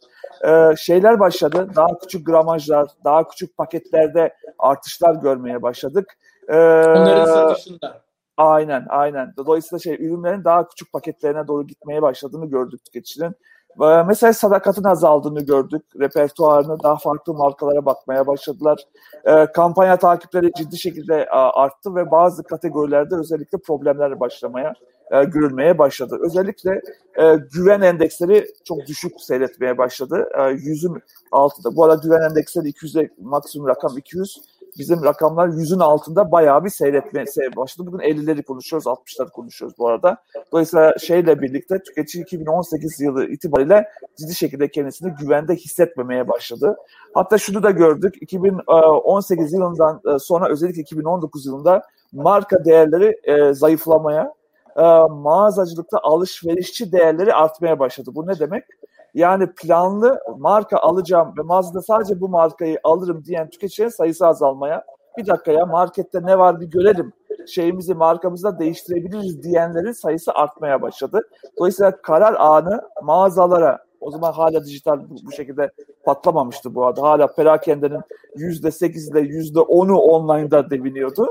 E, 0.45 0.77
şeyler 0.77 1.21
başladı. 1.21 1.69
Daha 1.77 1.99
küçük 1.99 2.27
gramajlar, 2.27 2.89
daha 3.05 3.29
küçük 3.29 3.57
paketlerde 3.57 4.35
artışlar 4.59 5.15
görmeye 5.15 5.63
başladık. 5.63 6.17
Ee, 6.49 6.57
Onların 6.57 7.25
satışında. 7.25 8.03
Aynen, 8.37 8.87
aynen. 8.89 9.35
Dolayısıyla 9.37 9.79
şey 9.79 10.07
ürünlerin 10.07 10.45
daha 10.45 10.69
küçük 10.69 10.93
paketlerine 10.93 11.49
doğru 11.49 11.67
gitmeye 11.67 12.03
başladığını 12.03 12.47
gördük 12.47 12.85
tüketicinin. 12.85 13.35
Ee, 13.83 14.03
mesela 14.03 14.33
sadakatın 14.33 14.85
azaldığını 14.85 15.41
gördük. 15.41 15.83
Repertuarını 16.01 16.83
daha 16.83 16.97
farklı 16.97 17.35
markalara 17.35 17.85
bakmaya 17.85 18.27
başladılar. 18.27 18.79
Ee, 19.25 19.47
kampanya 19.55 19.97
takipleri 19.97 20.53
ciddi 20.59 20.79
şekilde 20.79 21.27
arttı 21.31 21.95
ve 21.95 22.11
bazı 22.11 22.43
kategorilerde 22.43 23.15
özellikle 23.15 23.59
problemler 23.59 24.21
başlamaya 24.21 24.75
e, 25.11 25.25
görülmeye 25.25 25.79
başladı. 25.79 26.19
Özellikle 26.21 26.81
e, 27.19 27.37
güven 27.55 27.81
endeksleri 27.81 28.47
çok 28.65 28.87
düşük 28.87 29.21
seyretmeye 29.21 29.79
başladı. 29.79 30.29
E, 30.39 30.43
yüzün 30.51 31.03
altında. 31.33 31.77
Bu 31.77 31.85
arada 31.85 32.01
güven 32.03 32.31
endeksleri 32.31 32.69
200'e 32.69 33.11
maksimum 33.21 33.69
rakam 33.69 33.99
200 33.99 34.43
bizim 34.79 35.05
rakamlar 35.05 35.49
yüzün 35.49 35.79
altında 35.79 36.33
bayağı 36.33 36.65
bir 36.65 36.71
seyretmeye 36.71 37.27
başladı. 37.57 37.87
Bugün 37.87 37.99
50'leri 37.99 38.43
konuşuyoruz, 38.43 38.87
60'ları 38.87 39.31
konuşuyoruz 39.31 39.79
bu 39.79 39.89
arada. 39.89 40.17
Dolayısıyla 40.53 40.99
şeyle 40.99 41.41
birlikte 41.41 41.83
tüketici 41.83 42.25
2018 42.25 43.01
yılı 43.01 43.27
itibariyle 43.27 43.89
ciddi 44.17 44.35
şekilde 44.35 44.69
kendisini 44.69 45.13
güvende 45.21 45.55
hissetmemeye 45.55 46.29
başladı. 46.29 46.77
Hatta 47.15 47.39
şunu 47.39 47.63
da 47.63 47.71
gördük. 47.71 48.15
2018 48.21 49.53
yılından 49.53 50.01
e, 50.15 50.19
sonra 50.19 50.49
özellikle 50.49 50.83
2019 50.83 51.47
yılında 51.47 51.83
marka 52.13 52.65
değerleri 52.65 53.21
e, 53.25 53.55
zayıflamaya, 53.55 54.35
e, 54.77 54.83
mağazacılıkta 55.11 55.99
alışverişçi 56.03 56.93
değerleri 56.93 57.35
artmaya 57.35 57.79
başladı. 57.79 58.11
Bu 58.15 58.27
ne 58.27 58.39
demek? 58.39 58.65
Yani 59.15 59.53
planlı 59.53 60.21
marka 60.39 60.79
alacağım 60.79 61.35
ve 61.39 61.43
mağazada 61.43 61.83
sadece 61.83 62.21
bu 62.21 62.29
markayı 62.29 62.79
alırım 62.85 63.25
diyen 63.25 63.51
tüketicilerin 63.51 63.91
sayısı 63.91 64.27
azalmaya, 64.27 64.85
bir 65.19 65.27
dakika 65.27 65.53
ya 65.53 65.67
markette 65.67 66.23
ne 66.23 66.39
var 66.39 66.61
bir 66.61 66.67
görelim, 66.67 67.13
şeyimizi 67.47 67.95
markamızda 67.95 68.59
değiştirebiliriz 68.59 69.43
diyenlerin 69.43 69.93
sayısı 69.93 70.33
artmaya 70.33 70.83
başladı. 70.83 71.29
Dolayısıyla 71.59 72.03
karar 72.03 72.35
anı 72.39 72.83
mağazalara, 73.03 73.79
o 74.01 74.11
zaman 74.11 74.33
hala 74.33 74.65
dijital 74.65 75.01
bu, 75.27 75.33
şekilde 75.33 75.71
patlamamıştı 76.05 76.75
bu 76.75 76.87
arada. 76.87 77.03
Hala 77.03 77.27
perakendenin 77.27 78.01
%8 78.37 79.11
ile 79.11 79.21
%10'u 79.21 79.97
online'da 79.97 80.71
deviniyordu. 80.71 81.27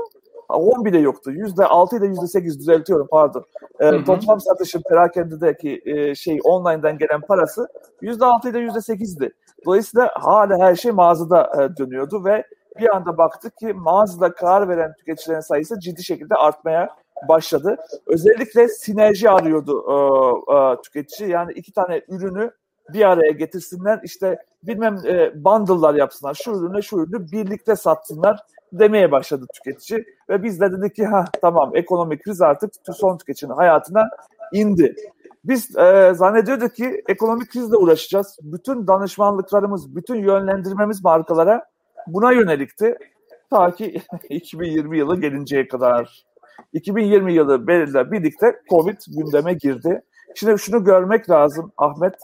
10 0.48 0.84
bile 0.84 0.98
yoktu. 0.98 1.30
%6 1.30 1.98
ile 1.98 2.06
%8 2.06 2.58
düzeltiyorum 2.58 3.06
pardon. 3.10 3.44
E, 3.80 4.04
toplam 4.04 4.40
satışın 4.40 4.82
perakendedeki 4.88 5.82
e, 5.84 6.14
şey 6.14 6.38
online'dan 6.44 6.98
gelen 6.98 7.20
parası 7.20 7.68
%6 8.02 8.50
ile 8.50 8.58
%8'di. 8.58 9.32
Dolayısıyla 9.66 10.10
hala 10.14 10.58
her 10.58 10.76
şey 10.76 10.92
mağazada 10.92 11.52
e, 11.62 11.76
dönüyordu 11.76 12.24
ve 12.24 12.44
bir 12.78 12.96
anda 12.96 13.18
baktık 13.18 13.56
ki 13.56 13.72
mağazada 13.72 14.34
karar 14.34 14.68
veren 14.68 14.94
tüketicilerin 14.98 15.40
sayısı 15.40 15.80
ciddi 15.80 16.04
şekilde 16.04 16.34
artmaya 16.34 16.88
başladı. 17.28 17.76
Özellikle 18.06 18.68
sinerji 18.68 19.30
arıyordu 19.30 19.84
e, 19.88 19.94
e, 20.54 20.82
tüketici. 20.82 21.30
Yani 21.30 21.52
iki 21.52 21.72
tane 21.72 22.02
ürünü 22.08 22.50
bir 22.88 23.08
araya 23.08 23.30
getirsinler 23.30 24.00
işte 24.02 24.42
bilmem 24.62 24.96
e, 25.06 25.44
bundle'lar 25.44 25.94
yapsınlar. 25.94 26.34
Şu 26.34 26.50
ürünü 26.50 26.82
şu 26.82 26.96
ürünü 26.96 27.32
birlikte 27.32 27.76
satsınlar 27.76 28.40
demeye 28.72 29.12
başladı 29.12 29.46
tüketici. 29.54 30.04
Ve 30.28 30.42
biz 30.42 30.60
de 30.60 30.72
dedik 30.72 30.94
ki 30.94 31.06
ha 31.06 31.24
tamam 31.42 31.76
ekonomik 31.76 32.24
kriz 32.24 32.42
artık 32.42 32.72
son 32.92 33.18
tüketicinin 33.18 33.52
hayatına 33.52 34.08
indi. 34.52 34.94
Biz 35.44 35.76
e, 35.76 36.12
zannediyorduk 36.14 36.74
ki 36.74 37.02
ekonomik 37.08 37.52
krizle 37.52 37.76
uğraşacağız. 37.76 38.38
Bütün 38.42 38.86
danışmanlıklarımız, 38.86 39.96
bütün 39.96 40.16
yönlendirmemiz 40.16 41.04
markalara 41.04 41.64
buna 42.06 42.32
yönelikti. 42.32 42.98
Ta 43.50 43.74
ki 43.74 44.02
2020 44.28 44.98
yılı 44.98 45.20
gelinceye 45.20 45.68
kadar. 45.68 46.24
2020 46.72 47.32
yılı 47.32 47.66
belirle 47.66 48.12
birlikte 48.12 48.60
Covid 48.70 48.98
gündeme 49.08 49.52
girdi. 49.52 50.02
Şimdi 50.34 50.58
şunu 50.58 50.84
görmek 50.84 51.30
lazım 51.30 51.72
Ahmet. 51.76 52.14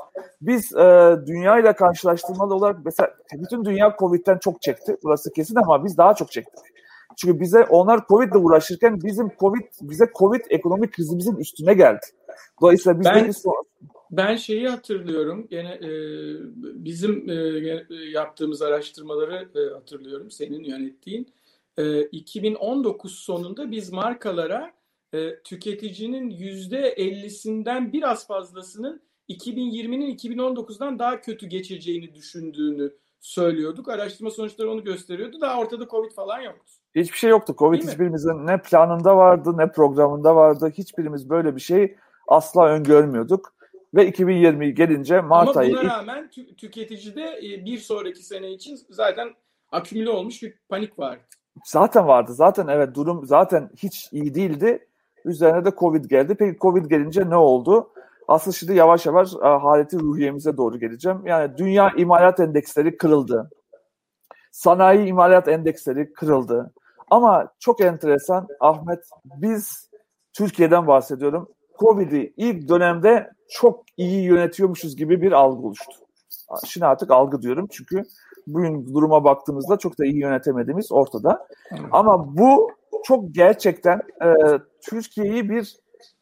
Biz 0.40 0.74
e, 0.74 1.16
dünya 1.26 1.58
ile 1.58 1.72
karşılaştırmalı 1.72 2.54
olarak 2.54 2.76
mesela 2.84 3.14
bütün 3.32 3.64
dünya 3.64 3.96
Covid'den 3.98 4.38
çok 4.38 4.62
çekti. 4.62 4.96
Burası 5.02 5.32
kesin 5.32 5.56
ama 5.56 5.84
biz 5.84 5.98
daha 5.98 6.14
çok 6.14 6.32
çektik. 6.32 6.64
Çünkü 7.16 7.40
bize 7.40 7.64
onlar 7.64 8.06
Covid 8.08 8.30
ile 8.32 8.38
uğraşırken 8.38 9.02
bizim 9.02 9.32
Covid 9.38 9.64
bize 9.80 10.10
Covid 10.18 10.40
ekonomik 10.50 10.92
krizimizin 10.92 11.36
üstüne 11.36 11.74
geldi. 11.74 12.06
Dolayısıyla 12.60 13.00
biz 13.00 13.06
ben, 13.06 13.32
ben 14.10 14.36
şeyi 14.36 14.68
hatırlıyorum. 14.68 15.46
Gene 15.50 15.72
e, 15.72 15.90
bizim 16.84 17.30
e, 17.30 17.34
yaptığımız 18.10 18.62
araştırmaları 18.62 19.48
e, 19.54 19.74
hatırlıyorum. 19.74 20.30
Senin 20.30 20.64
yönettiğin. 20.64 21.28
E, 21.78 22.02
2019 22.02 23.14
sonunda 23.14 23.70
biz 23.70 23.92
markalara 23.92 24.72
e, 25.14 25.42
tüketicinin 25.42 26.30
%50'sinden 26.30 27.92
biraz 27.92 28.26
fazlasının 28.26 29.02
2020'nin 29.28 30.16
2019'dan 30.16 30.98
daha 30.98 31.20
kötü 31.20 31.46
geçeceğini 31.46 32.14
düşündüğünü 32.14 32.92
söylüyorduk. 33.20 33.88
Araştırma 33.88 34.30
sonuçları 34.30 34.70
onu 34.70 34.84
gösteriyordu. 34.84 35.40
Daha 35.40 35.60
ortada 35.60 35.88
Covid 35.88 36.12
falan 36.12 36.40
yoktu. 36.40 36.72
Hiçbir 36.94 37.18
şey 37.18 37.30
yoktu. 37.30 37.54
Covid 37.58 37.78
Değil 37.78 37.90
hiçbirimizin 37.90 38.36
mi? 38.36 38.46
ne 38.46 38.62
planında 38.62 39.16
vardı 39.16 39.58
ne 39.58 39.72
programında 39.72 40.36
vardı. 40.36 40.72
Hiçbirimiz 40.78 41.30
böyle 41.30 41.56
bir 41.56 41.60
şey 41.60 41.96
asla 42.28 42.66
öngörmüyorduk. 42.66 43.54
Ve 43.94 44.06
2020 44.06 44.74
gelince 44.74 45.20
Mart 45.20 45.56
ayı... 45.56 45.72
Ama 45.72 45.82
buna 45.82 45.98
rağmen 45.98 46.24
tü- 46.24 46.56
tüketicide 46.56 47.40
e, 47.42 47.64
bir 47.64 47.78
sonraki 47.78 48.22
sene 48.22 48.50
için 48.50 48.78
zaten 48.90 49.28
akümüle 49.72 50.10
olmuş 50.10 50.42
bir 50.42 50.54
panik 50.68 50.98
vardı. 50.98 51.22
Zaten 51.64 52.06
vardı. 52.06 52.34
Zaten 52.34 52.66
evet 52.66 52.94
durum 52.94 53.26
zaten 53.26 53.70
hiç 53.76 54.08
iyi 54.12 54.34
değildi. 54.34 54.88
Üzerine 55.24 55.64
de 55.64 55.70
Covid 55.78 56.04
geldi. 56.04 56.34
Peki 56.34 56.58
Covid 56.58 56.86
gelince 56.86 57.30
ne 57.30 57.36
oldu? 57.36 57.90
Aslında 58.28 58.56
şimdi 58.56 58.74
yavaş 58.74 59.06
yavaş 59.06 59.34
e, 59.34 59.46
haleti 59.46 59.98
ruhiyemize 59.98 60.56
doğru 60.56 60.78
geleceğim. 60.78 61.18
Yani 61.24 61.58
dünya 61.58 61.90
imalat 61.96 62.40
endeksleri 62.40 62.96
kırıldı. 62.96 63.50
Sanayi 64.52 65.06
imalat 65.06 65.48
endeksleri 65.48 66.12
kırıldı. 66.12 66.72
Ama 67.10 67.48
çok 67.58 67.80
enteresan 67.80 68.48
Ahmet 68.60 69.04
biz 69.24 69.90
Türkiye'den 70.32 70.86
bahsediyorum. 70.86 71.48
Covid'i 71.78 72.34
ilk 72.36 72.68
dönemde 72.68 73.30
çok 73.48 73.84
iyi 73.96 74.22
yönetiyormuşuz 74.24 74.96
gibi 74.96 75.22
bir 75.22 75.32
algı 75.32 75.66
oluştu. 75.66 75.92
Şimdi 76.66 76.86
artık 76.86 77.10
algı 77.10 77.42
diyorum 77.42 77.66
çünkü 77.70 78.02
bugün 78.46 78.94
duruma 78.94 79.24
baktığımızda 79.24 79.76
çok 79.76 79.98
da 79.98 80.04
iyi 80.04 80.20
yönetemediğimiz 80.20 80.92
ortada. 80.92 81.46
Ama 81.92 82.36
bu 82.36 82.70
çok 83.04 83.34
gerçekten 83.34 84.02
e, 84.22 84.28
Türkiye'yi 84.90 85.50
bir 85.50 85.76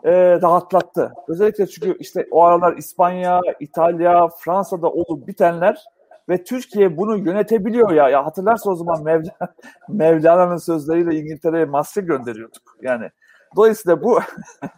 e, 0.04 0.12
rahatlattı. 0.40 1.12
Özellikle 1.28 1.66
çünkü 1.66 1.96
işte 1.98 2.26
o 2.30 2.42
aralar 2.42 2.76
İspanya, 2.76 3.40
İtalya, 3.60 4.28
Fransa'da 4.28 4.90
olup 4.90 5.26
bitenler 5.26 5.84
ve 6.28 6.44
Türkiye 6.44 6.96
bunu 6.96 7.18
yönetebiliyor 7.18 7.90
ya. 7.92 8.08
Ya 8.08 8.26
hatırlarsa 8.26 8.70
o 8.70 8.74
zaman 8.74 9.02
Mevla, 9.04 9.32
Mevlana'nın 9.88 10.56
sözleriyle 10.56 11.16
İngiltere'ye 11.16 11.64
maske 11.64 12.00
gönderiyorduk. 12.00 12.76
Yani 12.82 13.10
dolayısıyla 13.56 14.02
bu 14.02 14.20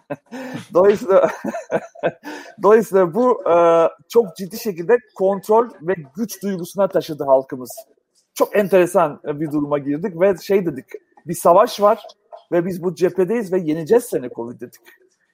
dolayısıyla 0.74 1.30
dolayısıyla 2.62 3.14
bu 3.14 3.50
e, 3.50 3.88
çok 4.08 4.36
ciddi 4.36 4.58
şekilde 4.58 4.96
kontrol 5.14 5.70
ve 5.82 5.94
güç 6.16 6.42
duygusuna 6.42 6.88
taşıdı 6.88 7.24
halkımız. 7.24 7.70
Çok 8.34 8.56
enteresan 8.56 9.20
bir 9.24 9.52
duruma 9.52 9.78
girdik 9.78 10.20
ve 10.20 10.36
şey 10.36 10.66
dedik 10.66 10.84
bir 11.26 11.34
savaş 11.34 11.80
var 11.80 12.06
ve 12.52 12.66
biz 12.66 12.82
bu 12.82 12.94
cephedeyiz 12.94 13.52
ve 13.52 13.58
yeneceğiz 13.58 14.04
seni 14.04 14.30
Covid 14.30 14.60
dedik. 14.60 14.80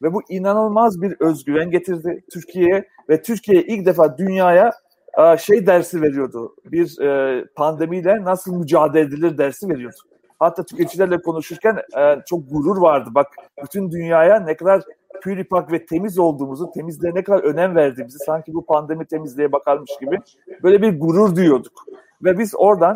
Ve 0.02 0.12
bu 0.12 0.22
inanılmaz 0.28 1.02
bir 1.02 1.16
özgüven 1.20 1.70
getirdi 1.70 2.24
Türkiye'ye 2.32 2.88
ve 3.08 3.22
Türkiye 3.22 3.62
ilk 3.62 3.86
defa 3.86 4.18
dünyaya 4.18 4.72
e, 5.18 5.36
şey 5.36 5.66
dersi 5.66 6.02
veriyordu. 6.02 6.54
Bir 6.64 7.00
e, 7.00 7.44
pandemiyle 7.56 8.24
nasıl 8.24 8.54
mücadele 8.54 9.00
edilir 9.00 9.38
dersi 9.38 9.68
veriyordu. 9.68 9.96
Hatta 10.38 10.64
tüketicilerle 10.64 11.22
konuşurken 11.22 11.76
e, 11.98 12.16
çok 12.26 12.50
gurur 12.50 12.80
vardı. 12.80 13.10
Bak 13.14 13.26
bütün 13.64 13.90
dünyaya 13.90 14.40
ne 14.40 14.56
kadar 14.56 14.82
püripak 15.22 15.72
ve 15.72 15.86
temiz 15.86 16.18
olduğumuzu, 16.18 16.70
temizliğe 16.70 17.14
ne 17.14 17.24
kadar 17.24 17.42
önem 17.42 17.76
verdiğimizi 17.76 18.18
sanki 18.18 18.54
bu 18.54 18.66
pandemi 18.66 19.06
temizliğe 19.06 19.52
bakarmış 19.52 19.90
gibi 20.00 20.18
böyle 20.62 20.82
bir 20.82 21.00
gurur 21.00 21.36
duyuyorduk. 21.36 21.84
Ve 22.24 22.38
biz 22.38 22.54
oradan 22.56 22.94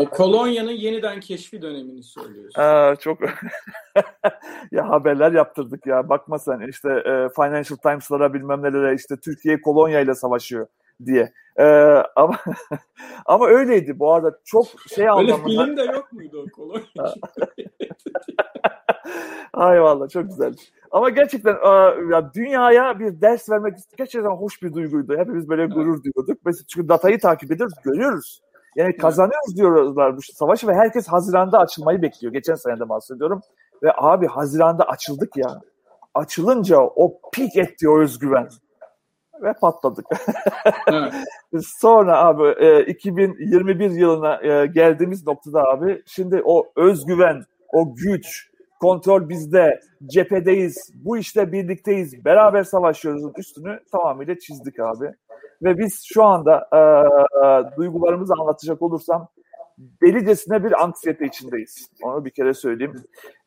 e, 0.00 0.04
kolonyanın 0.04 0.70
yeniden 0.70 1.20
keşfi 1.20 1.62
dönemini 1.62 2.02
söylüyorsun. 2.02 2.62
E, 2.62 2.96
çok 2.96 3.18
ya 4.72 4.88
haberler 4.88 5.32
yaptırdık 5.32 5.86
ya. 5.86 6.08
Bakma 6.08 6.38
sen 6.38 6.68
işte 6.68 6.88
e, 6.88 7.28
Financial 7.36 7.76
Times'lara 7.82 8.34
bilmem 8.34 8.62
nelere 8.62 8.94
işte 8.94 9.16
Türkiye 9.16 9.60
kolonya 9.60 10.00
ile 10.00 10.14
savaşıyor 10.14 10.66
diye. 11.04 11.32
E, 11.58 11.64
ama 12.16 12.36
ama 13.26 13.46
öyleydi 13.46 13.98
bu 13.98 14.12
arada 14.12 14.38
çok 14.44 14.66
şey 14.94 15.08
anlamında. 15.08 15.32
Öyle 15.32 15.64
film 15.64 15.76
de 15.76 15.82
yok 15.82 16.12
muydu 16.12 16.46
o 16.46 16.56
kolonya? 16.56 16.84
Ay 19.52 19.82
vallahi 19.82 20.10
çok 20.10 20.24
güzel. 20.24 20.54
Ama 20.90 21.10
gerçekten 21.10 21.56
ya 22.10 22.34
dünyaya 22.34 22.98
bir 22.98 23.20
ders 23.20 23.50
vermek 23.50 23.78
gerçekten 23.96 24.30
hoş 24.30 24.62
bir 24.62 24.74
duyguydu. 24.74 25.18
Hepimiz 25.18 25.48
böyle 25.48 25.66
gurur 25.66 26.02
duyuyorduk. 26.02 26.38
Mesela 26.44 26.64
çünkü 26.68 26.88
datayı 26.88 27.20
takip 27.20 27.52
ediyoruz, 27.52 27.74
görüyoruz. 27.84 28.42
Yani 28.76 28.96
kazanıyoruz 28.96 29.56
diyorlar 29.56 30.16
bu 30.16 30.22
savaşı 30.22 30.66
ve 30.68 30.74
herkes 30.74 31.08
Haziran'da 31.08 31.58
açılmayı 31.58 32.02
bekliyor. 32.02 32.32
Geçen 32.32 32.54
senede 32.54 32.88
bahsediyorum. 32.88 33.40
Ve 33.82 33.92
abi 33.96 34.26
Haziran'da 34.26 34.84
açıldık 34.84 35.36
ya. 35.36 35.60
Açılınca 36.14 36.80
o 36.80 37.20
pik 37.32 37.56
etti 37.56 37.88
o 37.88 38.00
özgüven. 38.00 38.48
Ve 39.42 39.52
patladık. 39.52 40.06
Sonra 41.62 42.18
abi 42.18 42.82
2021 42.90 43.90
yılına 43.90 44.64
geldiğimiz 44.66 45.26
noktada 45.26 45.64
abi 45.64 46.02
şimdi 46.06 46.42
o 46.44 46.66
özgüven, 46.76 47.42
o 47.72 47.94
güç, 47.94 48.50
kontrol 48.80 49.28
bizde, 49.28 49.80
cephedeyiz, 50.06 50.92
bu 50.94 51.18
işte 51.18 51.52
birlikteyiz, 51.52 52.24
beraber 52.24 52.62
savaşıyoruzun 52.62 53.32
üstünü 53.38 53.80
tamamıyla 53.92 54.38
çizdik 54.38 54.80
abi. 54.80 55.12
Ve 55.62 55.78
biz 55.78 56.04
şu 56.04 56.24
anda 56.24 56.68
e, 56.72 56.78
e, 56.78 57.76
duygularımızı 57.76 58.34
anlatacak 58.38 58.82
olursam 58.82 59.28
delicesine 60.02 60.64
bir 60.64 60.82
anksiyete 60.82 61.26
içindeyiz. 61.26 61.90
Onu 62.02 62.24
bir 62.24 62.30
kere 62.30 62.54
söyleyeyim. 62.54 62.94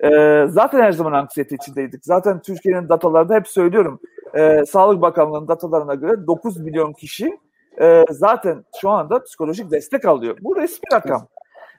Ee, 0.03 0.45
zaten 0.49 0.81
her 0.81 0.91
zaman 0.91 1.13
anksiyete 1.13 1.55
içindeydik. 1.55 2.05
Zaten 2.05 2.41
Türkiye'nin 2.41 2.89
datalarında 2.89 3.35
hep 3.35 3.47
söylüyorum. 3.47 3.99
E, 4.33 4.65
Sağlık 4.65 5.01
Bakanlığı'nın 5.01 5.47
datalarına 5.47 5.95
göre 5.95 6.27
9 6.27 6.57
milyon 6.57 6.93
kişi 6.93 7.39
e, 7.81 8.03
zaten 8.09 8.65
şu 8.81 8.89
anda 8.89 9.23
psikolojik 9.23 9.71
destek 9.71 10.05
alıyor. 10.05 10.37
Bu 10.41 10.55
resmi 10.55 10.83
rakam. 10.93 11.27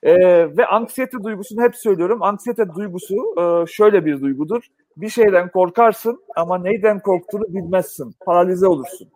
E, 0.02 0.16
ve 0.57 0.66
anksiyete 0.66 1.23
duygusunu 1.23 1.62
hep 1.62 1.76
söylüyorum. 1.76 2.23
Anksiyete 2.23 2.75
duygusu 2.75 3.35
e, 3.38 3.66
şöyle 3.66 4.04
bir 4.04 4.21
duygudur. 4.21 4.66
Bir 4.97 5.09
şeyden 5.09 5.49
korkarsın 5.49 6.23
ama 6.37 6.59
neyden 6.59 7.00
korktuğunu 7.00 7.45
bilmezsin. 7.49 8.14
Paralize 8.26 8.66
olursun. 8.66 9.09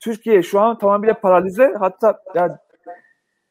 Türkiye 0.00 0.42
şu 0.42 0.60
an 0.60 0.78
tamamıyla 0.78 1.20
paralize. 1.20 1.74
Hatta 1.78 2.20
yani 2.34 2.52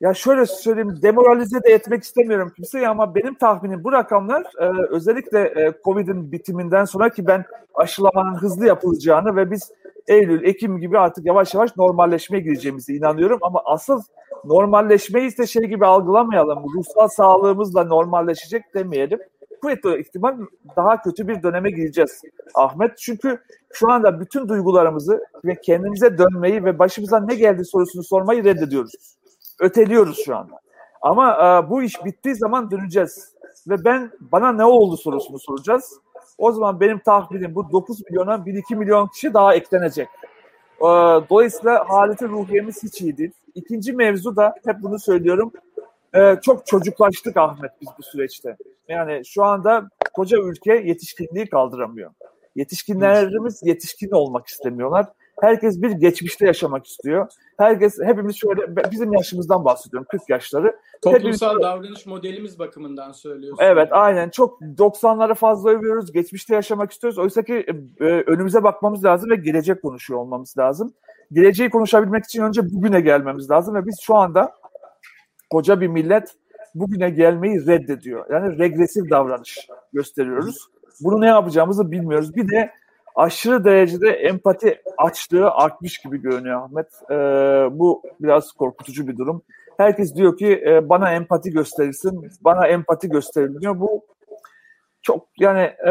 ya 0.01 0.13
şöyle 0.13 0.46
söyleyeyim, 0.46 1.01
demoralize 1.01 1.63
de 1.63 1.74
etmek 1.74 2.03
istemiyorum 2.03 2.51
kimseyi 2.56 2.88
ama 2.88 3.15
benim 3.15 3.36
tahminim 3.36 3.84
bu 3.84 3.91
rakamlar 3.91 4.44
e, 4.60 4.65
özellikle 4.89 5.39
e, 5.39 5.74
Covid'in 5.84 6.32
bitiminden 6.32 6.86
sonra 6.86 7.10
ki 7.10 7.27
ben 7.27 7.46
aşılamanın 7.74 8.36
hızlı 8.36 8.68
yapılacağını 8.68 9.36
ve 9.36 9.51
biz 9.51 9.72
Eylül, 10.08 10.44
Ekim 10.44 10.77
gibi 10.77 11.00
artık 11.00 11.25
yavaş 11.25 11.53
yavaş 11.53 11.77
normalleşmeye 11.77 12.44
gireceğimize 12.44 12.94
inanıyorum 12.94 13.39
ama 13.41 13.62
asıl 13.65 14.01
normalleşmeyi 14.46 15.27
ise 15.27 15.48
şey 15.48 15.63
gibi 15.63 15.86
algılamayalım. 15.86 16.63
Ruhsal 16.75 17.08
sağlığımızla 17.08 17.84
normalleşecek 17.84 18.75
demeyelim. 18.75 19.20
Kuvvetli 19.62 20.00
ihtimal 20.00 20.38
daha 20.75 21.01
kötü 21.01 21.27
bir 21.27 21.44
döneme 21.44 21.72
gireceğiz 21.72 22.22
Ahmet. 22.56 22.98
Çünkü 22.98 23.39
şu 23.74 23.91
anda 23.91 24.20
bütün 24.20 24.48
duygularımızı 24.48 25.24
ve 25.46 25.56
kendimize 25.56 26.18
dönmeyi 26.18 26.65
ve 26.65 26.79
başımıza 26.79 27.20
ne 27.20 27.36
geldi 27.36 27.65
sorusunu 27.65 28.03
sormayı 28.03 28.44
reddediyoruz 28.44 29.19
öteliyoruz 29.60 30.24
şu 30.25 30.38
anda. 30.38 30.60
Ama 31.01 31.34
e, 31.34 31.70
bu 31.70 31.84
iş 31.84 32.06
bittiği 32.06 32.36
zaman 32.36 32.72
döneceğiz. 32.72 33.34
Ve 33.68 33.86
ben 33.86 34.12
bana 34.20 34.51
ne 34.51 34.66
oldu 34.66 34.98
sorusunu 34.98 35.39
soracağız. 35.39 35.94
O 36.38 36.51
zaman 36.51 36.80
benim 36.80 37.00
tahminim 37.00 37.56
bu 37.56 37.72
9 37.72 38.01
milyona 38.10 38.36
1-2 38.36 38.75
milyon 38.75 39.08
kişi 39.08 39.34
daha 39.34 39.56
eklenecek. 39.56 40.08
E, 40.80 40.88
dolayısıyla 41.30 41.89
haleti 41.89 42.28
ruhiyemiz 42.28 42.84
hiç 42.84 43.01
iyi 43.01 43.18
değil. 43.18 43.32
İkinci 43.56 43.94
mevzu 43.94 44.36
da 44.36 44.56
hep 44.66 44.75
bunu 44.82 45.00
söylüyorum. 45.00 45.51
E, 46.16 46.36
çok 46.42 46.68
çocuklaştık 46.68 47.38
Ahmet 47.38 47.72
biz 47.82 47.89
bu 47.98 48.04
süreçte. 48.04 48.58
Yani 48.88 49.25
şu 49.25 49.44
anda 49.44 49.89
koca 50.13 50.38
ülke 50.38 50.74
yetişkinliği 50.74 51.50
kaldıramıyor. 51.50 52.12
Yetişkinlerimiz 52.56 53.62
yetişkin 53.63 54.12
olmak 54.12 54.48
istemiyorlar. 54.48 55.06
Herkes 55.42 55.82
bir 55.82 55.92
geçmişte 55.92 56.46
yaşamak 56.46 56.88
istiyor. 56.88 57.28
Herkes, 57.60 58.00
hepimiz 58.04 58.36
şöyle, 58.36 58.92
bizim 58.92 59.13
yaşımızdan 59.13 59.66
bahsediyorum, 59.66 60.08
40 60.12 60.30
yaşları. 60.30 60.75
Toplumsal 61.01 61.50
hepimiz, 61.50 61.63
davranış 61.63 62.06
modelimiz 62.06 62.60
bakımından 62.60 63.12
söylüyorsun. 63.12 63.63
Evet, 63.63 63.88
aynen. 63.92 64.30
Çok 64.30 64.62
90'ları 64.62 65.36
fazla 65.36 65.70
övüyoruz, 65.70 66.12
geçmişte 66.12 66.56
yaşamak 66.56 66.92
istiyoruz. 66.92 67.20
Oysa 67.20 67.44
ki 67.44 67.66
e, 68.00 68.04
önümüze 68.06 68.63
bakmamız 68.63 69.06
lazım 69.06 69.30
ve 69.30 69.36
gelecek 69.36 69.82
konuşuyor 69.82 70.20
olmamız 70.20 70.58
lazım. 70.58 70.94
Geleceği 71.32 71.70
konuşabilmek 71.70 72.25
için 72.25 72.44
önce 72.44 72.62
bugüne 72.63 73.01
gelmemiz 73.01 73.50
lazım 73.50 73.75
ve 73.75 73.86
biz 73.86 74.00
şu 74.01 74.16
anda 74.16 74.51
koca 75.50 75.82
bir 75.82 75.88
millet 75.88 76.36
bugüne 76.75 77.10
gelmeyi 77.10 77.68
reddediyor. 77.68 78.25
Yani 78.30 78.60
regresif 78.60 79.10
davranış 79.10 79.68
gösteriyoruz. 79.94 80.68
Bunu 81.01 81.22
ne 81.22 81.28
yapacağımızı 81.28 81.92
bilmiyoruz. 81.92 82.36
Bir 82.36 82.50
de 82.50 82.72
aşırı 83.20 83.64
derecede 83.64 84.10
empati 84.10 84.82
açlığı 84.98 85.52
artmış 85.52 85.98
gibi 85.98 86.22
görünüyor 86.22 86.62
Ahmet. 86.62 86.88
E, 87.12 87.16
bu 87.80 88.04
biraz 88.20 88.52
korkutucu 88.52 89.08
bir 89.08 89.18
durum. 89.18 89.42
Herkes 89.78 90.16
diyor 90.16 90.38
ki 90.38 90.64
e, 90.68 90.90
bana 90.90 91.12
empati 91.12 91.52
gösterilsin, 91.52 92.30
bana 92.42 92.68
empati 92.68 93.10
gösterilin 93.10 93.62
diyor. 93.62 93.80
Bu 93.80 94.06
çok 95.02 95.28
yani 95.38 95.60
e, 95.60 95.90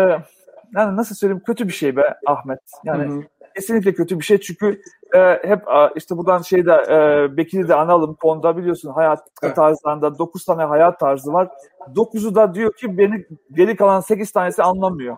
yani 0.77 0.97
nasıl 0.97 1.15
söyleyeyim 1.15 1.43
kötü 1.47 1.69
bir 1.69 1.73
şey 1.73 1.97
be 1.97 2.15
Ahmet. 2.27 2.61
Yani 2.85 3.05
hı 3.05 3.19
hı. 3.19 3.23
kesinlikle 3.55 3.95
kötü 3.95 4.19
bir 4.19 4.25
şey 4.25 4.41
çünkü 4.41 4.81
e, 5.15 5.19
hep 5.49 5.63
işte 5.97 6.17
buradan 6.17 6.43
şeyde 6.43 6.73
e, 6.73 7.37
Bekir'i 7.37 7.69
de 7.69 7.75
analım 7.75 8.15
konuda 8.15 8.57
biliyorsun 8.57 8.93
hayat 8.93 9.29
evet. 9.43 9.57
tarzlarında 9.57 10.19
9 10.19 10.45
tane 10.45 10.62
hayat 10.62 11.01
tarzı 11.01 11.33
var. 11.33 11.49
9'u 11.95 12.35
da 12.35 12.55
diyor 12.55 12.73
ki 12.73 12.99
beni 12.99 13.27
geri 13.53 13.77
kalan 13.77 14.01
8 14.01 14.33
tanesi 14.33 14.62
anlamıyor. 14.62 15.17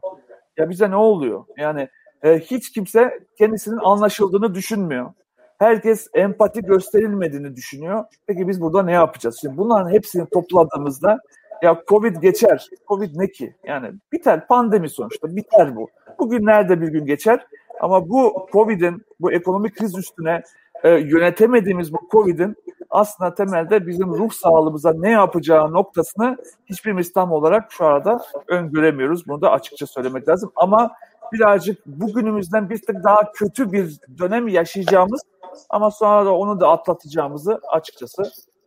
Ya 0.57 0.71
bize 0.71 0.91
ne 0.91 0.97
oluyor? 0.97 1.45
Yani 1.57 1.89
e, 2.23 2.39
hiç 2.39 2.73
kimse 2.73 3.21
kendisinin 3.39 3.77
anlaşıldığını 3.77 4.55
düşünmüyor. 4.55 5.13
Herkes 5.59 6.09
empati 6.15 6.63
gösterilmediğini 6.63 7.57
düşünüyor. 7.57 8.05
Peki 8.27 8.49
biz 8.49 8.61
burada 8.61 8.83
ne 8.83 8.93
yapacağız? 8.93 9.39
Şimdi 9.41 9.57
bunların 9.57 9.91
hepsini 9.91 10.27
topladığımızda 10.27 11.19
ya 11.63 11.83
Covid 11.89 12.17
geçer. 12.17 12.69
Covid 12.89 13.11
ne 13.17 13.31
ki? 13.31 13.55
Yani 13.65 13.91
biter 14.13 14.47
pandemi 14.47 14.89
sonuçta 14.89 15.37
biter 15.37 15.77
bu. 15.77 15.89
Bugünlerde 16.19 16.81
bir 16.81 16.89
gün 16.89 17.07
geçer 17.07 17.47
ama 17.81 18.09
bu 18.09 18.47
Covid'in 18.53 19.03
bu 19.21 19.33
ekonomik 19.33 19.77
kriz 19.77 19.99
üstüne 19.99 20.43
e, 20.85 20.91
yönetemediğimiz 20.91 21.93
bu 21.93 22.09
Covid'in 22.11 22.57
aslında 22.91 23.35
temelde 23.35 23.87
bizim 23.87 24.09
ruh 24.09 24.31
sağlığımıza 24.31 24.93
ne 24.93 25.11
yapacağı 25.11 25.73
noktasını 25.73 26.37
hiçbirimiz 26.67 27.13
tam 27.13 27.33
olarak 27.33 27.73
şu 27.73 27.87
arada 27.87 28.21
öngöremiyoruz. 28.49 29.29
Bunu 29.29 29.43
da 29.43 29.51
açıkça 29.51 29.87
söylemek 29.87 30.29
lazım. 30.29 30.53
Ama 30.57 30.91
birazcık 31.33 31.87
bugünümüzden 31.87 32.71
bir 32.71 32.79
tık 32.79 33.05
daha 33.05 33.33
kötü 33.33 33.73
bir 33.73 33.99
dönem 34.19 34.49
yaşayacağımız 34.49 35.23
ama 35.71 35.91
sonra 35.91 36.27
da 36.27 36.35
onu 36.35 36.61
da 36.61 36.69
atlatacağımızı 36.69 37.61
açıkçası 37.73 38.23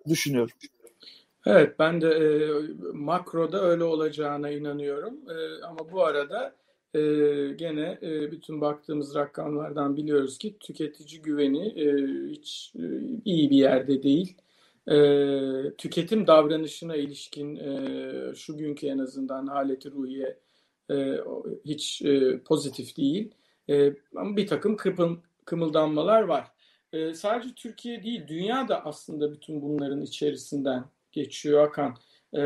düşünüyorum. 0.08 0.56
Evet 1.46 1.80
ben 1.80 2.02
de 2.02 2.08
e, 2.08 2.50
makroda 2.94 3.62
öyle 3.62 3.84
olacağına 3.84 4.50
inanıyorum. 4.50 5.14
E, 5.30 5.64
ama 5.64 5.92
bu 5.92 6.04
arada 6.04 6.56
e, 6.94 7.00
gene 7.58 8.00
e, 8.02 8.32
bütün 8.32 8.62
baktığımız 8.62 9.16
rakamlardan 9.16 9.98
biliyoruz 9.98 10.38
ki 10.38 10.56
tüketici 10.60 11.22
güveni 11.22 11.68
e, 11.68 12.18
hiç 12.30 12.74
e, 12.76 12.84
iyi 13.26 13.50
bir 13.50 13.58
yerde 13.58 14.04
değil. 14.04 14.38
E, 14.88 14.98
tüketim 15.78 16.28
davranışına 16.28 16.96
ilişkin 16.96 17.56
e, 17.56 18.36
şu 18.36 18.58
günkü 18.58 18.88
en 18.88 18.98
azından 18.98 19.48
haleti 19.48 19.92
ruhiye 19.92 20.38
e, 20.92 21.18
hiç 21.66 22.02
e, 22.02 22.40
pozitif 22.40 22.98
değil. 22.98 23.32
E, 23.70 23.94
ama 24.16 24.38
bir 24.38 24.48
takım 24.48 24.78
kıpım, 24.78 25.24
kımıldanmalar 25.46 26.22
var. 26.22 26.52
E, 26.94 27.14
sadece 27.14 27.56
Türkiye 27.56 28.04
değil, 28.04 28.28
dünya 28.28 28.68
da 28.68 28.86
aslında 28.86 29.32
bütün 29.32 29.62
bunların 29.62 30.02
içerisinden 30.02 30.86
geçiyor 31.12 31.60
Hakan. 31.60 31.98
E, 32.34 32.40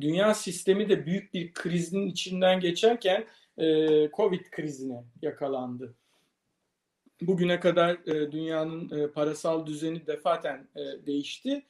dünya 0.00 0.34
sistemi 0.34 0.88
de 0.88 1.06
büyük 1.06 1.34
bir 1.34 1.52
krizin 1.52 2.06
içinden 2.06 2.60
geçerken 2.60 3.26
e, 3.58 3.64
Covid 4.10 4.44
krizine 4.50 5.04
yakalandı. 5.22 5.94
Bugüne 7.22 7.60
kadar 7.60 7.90
e, 8.06 8.32
dünyanın 8.32 9.08
parasal 9.12 9.66
düzeni 9.66 10.06
defaten 10.06 10.68
değişti. 11.06 11.62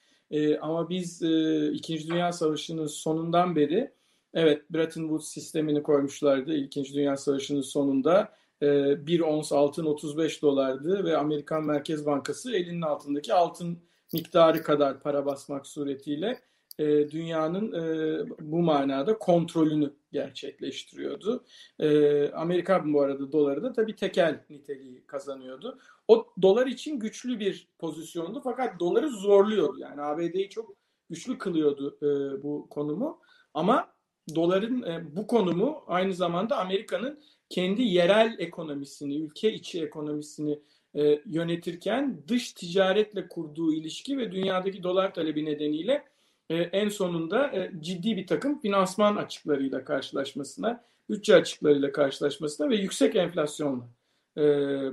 Ama 0.61 0.89
biz 0.89 1.23
e, 1.23 1.71
İkinci 1.73 2.09
Dünya 2.09 2.33
Savaşı'nın 2.33 2.87
sonundan 2.87 3.57
beri 3.57 3.91
Evet, 4.35 4.71
Bretton 4.71 5.03
Woods 5.03 5.29
sistemini 5.29 5.83
koymuşlardı 5.83 6.55
İkinci 6.55 6.95
Dünya 6.95 7.17
Savaşı'nın 7.17 7.63
sonunda. 7.63 8.33
Ee, 8.63 9.07
bir 9.07 9.21
ons 9.21 9.53
altın 9.53 9.85
35 9.85 10.43
dolardı 10.43 11.05
ve 11.05 11.17
Amerikan 11.17 11.67
Merkez 11.67 12.07
Bankası 12.07 12.57
elinin 12.57 12.83
altındaki 12.83 13.35
altın 13.35 13.79
miktarı 14.13 14.63
kadar 14.63 15.01
para 15.01 15.27
basmak 15.27 15.67
suretiyle 15.67 16.41
e, 16.79 17.11
dünyanın 17.11 17.73
e, 17.73 18.27
bu 18.41 18.63
manada 18.63 19.19
kontrolünü 19.19 19.95
gerçekleştiriyordu. 20.13 21.45
E, 21.79 22.31
Amerika 22.31 22.85
bu 22.87 23.01
arada 23.01 23.33
doları 23.33 23.63
da 23.63 23.73
tabii 23.73 23.97
tekel 23.97 24.45
niteliği 24.51 25.07
kazanıyordu. 25.07 25.79
O 26.09 26.27
dolar 26.43 26.67
için 26.67 26.99
güçlü 26.99 27.41
bir 27.41 27.69
pozisyondu 27.79 28.41
fakat 28.45 28.81
doları 28.81 29.11
zorluyordu. 29.11 29.79
Yani 29.79 30.03
ABD'yi 30.03 30.51
çok 30.51 30.75
güçlü 31.11 31.39
kılıyordu 31.39 31.99
bu 32.43 32.67
konumu. 32.71 33.21
Ama 33.55 33.98
doların 34.35 34.83
e, 34.83 35.17
bu 35.17 35.27
konumu 35.27 35.83
aynı 35.87 36.15
zamanda 36.15 36.57
Amerika'nın 36.57 37.19
kendi 37.49 37.83
yerel 37.83 38.37
ekonomisini, 38.39 39.17
ülke 39.17 39.53
içi 39.53 39.83
ekonomisini 39.83 40.59
e, 40.95 41.21
yönetirken 41.27 42.23
dış 42.29 42.53
ticaretle 42.53 43.29
kurduğu 43.29 43.73
ilişki 43.73 44.19
ve 44.19 44.33
dünyadaki 44.33 44.83
dolar 44.83 45.15
talebi 45.15 45.45
nedeniyle 45.45 46.05
e, 46.51 46.57
en 46.57 46.89
sonunda 46.89 47.53
e, 47.53 47.73
ciddi 47.81 48.17
bir 48.17 48.27
takım 48.27 48.61
finansman 48.61 49.17
açıklarıyla 49.17 49.85
karşılaşmasına, 49.85 50.85
bütçe 51.11 51.37
açıklarıyla 51.37 51.93
karşılaşmasına 51.93 52.71
ve 52.71 52.77
yüksek 52.77 53.17
enflasyonla 53.17 53.89
e, 54.37 54.43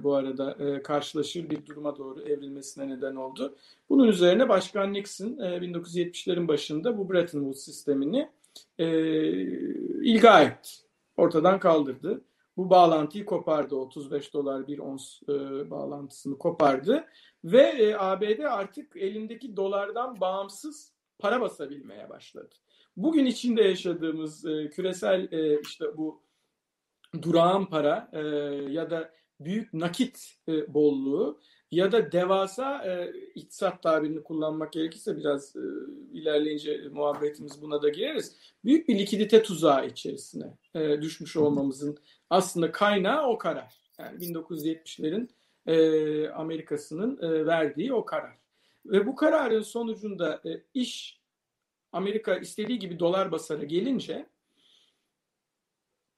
bu 0.03 0.13
arada 0.13 0.51
e, 0.59 0.81
karşılaşır 0.81 1.49
bir 1.49 1.65
duruma 1.65 1.97
doğru 1.97 2.21
evrilmesine 2.21 2.89
neden 2.89 3.15
oldu. 3.15 3.55
Bunun 3.89 4.07
üzerine 4.07 4.49
Başkan 4.49 4.93
Nixon 4.93 5.37
e, 5.37 5.57
1970'lerin 5.57 6.47
başında 6.47 6.97
bu 6.97 7.09
Bretton 7.09 7.39
Woods 7.39 7.65
sistemini 7.65 8.29
e, 8.77 8.87
ilga 10.03 10.41
etti. 10.41 10.69
Ortadan 11.17 11.59
kaldırdı. 11.59 12.25
Bu 12.57 12.69
bağlantıyı 12.69 13.25
kopardı. 13.25 13.75
35 13.75 14.33
dolar 14.33 14.67
bir 14.67 14.79
ons 14.79 15.21
e, 15.29 15.69
bağlantısını 15.69 16.37
kopardı. 16.37 17.05
Ve 17.43 17.61
e, 17.61 17.95
ABD 17.95 18.39
artık 18.39 18.97
elindeki 18.97 19.57
dolardan 19.57 20.21
bağımsız 20.21 20.93
para 21.19 21.41
basabilmeye 21.41 22.09
başladı. 22.09 22.55
Bugün 22.97 23.25
içinde 23.25 23.63
yaşadığımız 23.63 24.45
e, 24.45 24.69
küresel 24.69 25.31
e, 25.31 25.61
işte 25.61 25.97
bu 25.97 26.21
durağan 27.21 27.65
para 27.65 28.09
e, 28.13 28.19
ya 28.71 28.89
da 28.89 29.11
büyük 29.39 29.73
nakit 29.73 30.37
e, 30.47 30.73
bolluğu 30.73 31.39
ya 31.71 31.91
da 31.91 32.11
devasa 32.11 32.85
e, 32.85 33.13
iktisat 33.35 33.83
tabirini 33.83 34.23
kullanmak 34.23 34.73
gerekirse 34.73 35.17
biraz 35.17 35.55
e, 35.55 35.59
ilerleyince 36.13 36.81
muhabbetimiz 36.91 37.61
buna 37.61 37.81
da 37.81 37.89
gireriz. 37.89 38.35
Büyük 38.63 38.87
bir 38.87 38.99
likidite 38.99 39.43
tuzağı 39.43 39.87
içerisine 39.87 40.57
e, 40.75 41.01
düşmüş 41.01 41.37
olmamızın 41.37 41.97
aslında 42.29 42.71
kaynağı 42.71 43.27
o 43.27 43.37
karar. 43.37 43.81
Yani 43.99 44.25
1970'lerin 44.25 45.29
e, 45.65 46.29
Amerika'sının 46.29 47.17
e, 47.21 47.45
verdiği 47.45 47.93
o 47.93 48.05
karar. 48.05 48.37
Ve 48.85 49.07
bu 49.07 49.15
kararın 49.15 49.61
sonucunda 49.61 50.41
e, 50.45 50.63
iş 50.73 51.19
Amerika 51.91 52.35
istediği 52.35 52.79
gibi 52.79 52.99
dolar 52.99 53.31
basara 53.31 53.63
gelince 53.63 54.25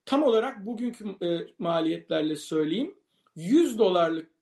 tam 0.04 0.22
olarak 0.22 0.66
bugünkü 0.66 1.04
e, 1.22 1.46
maliyetlerle 1.58 2.36
söyleyeyim 2.36 2.94
100 3.36 3.78
dolarlık 3.78 4.37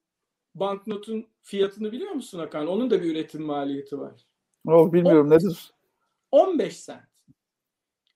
banknotun 0.60 1.26
fiyatını 1.42 1.92
biliyor 1.92 2.12
musun 2.12 2.38
Hakan? 2.38 2.66
Onun 2.66 2.90
da 2.90 3.02
bir 3.02 3.10
üretim 3.10 3.42
maliyeti 3.42 3.98
var. 3.98 4.26
Oh, 4.66 4.92
bilmiyorum 4.92 5.26
15, 5.26 5.44
nedir? 5.44 5.70
15 6.30 6.76
sent. 6.76 7.00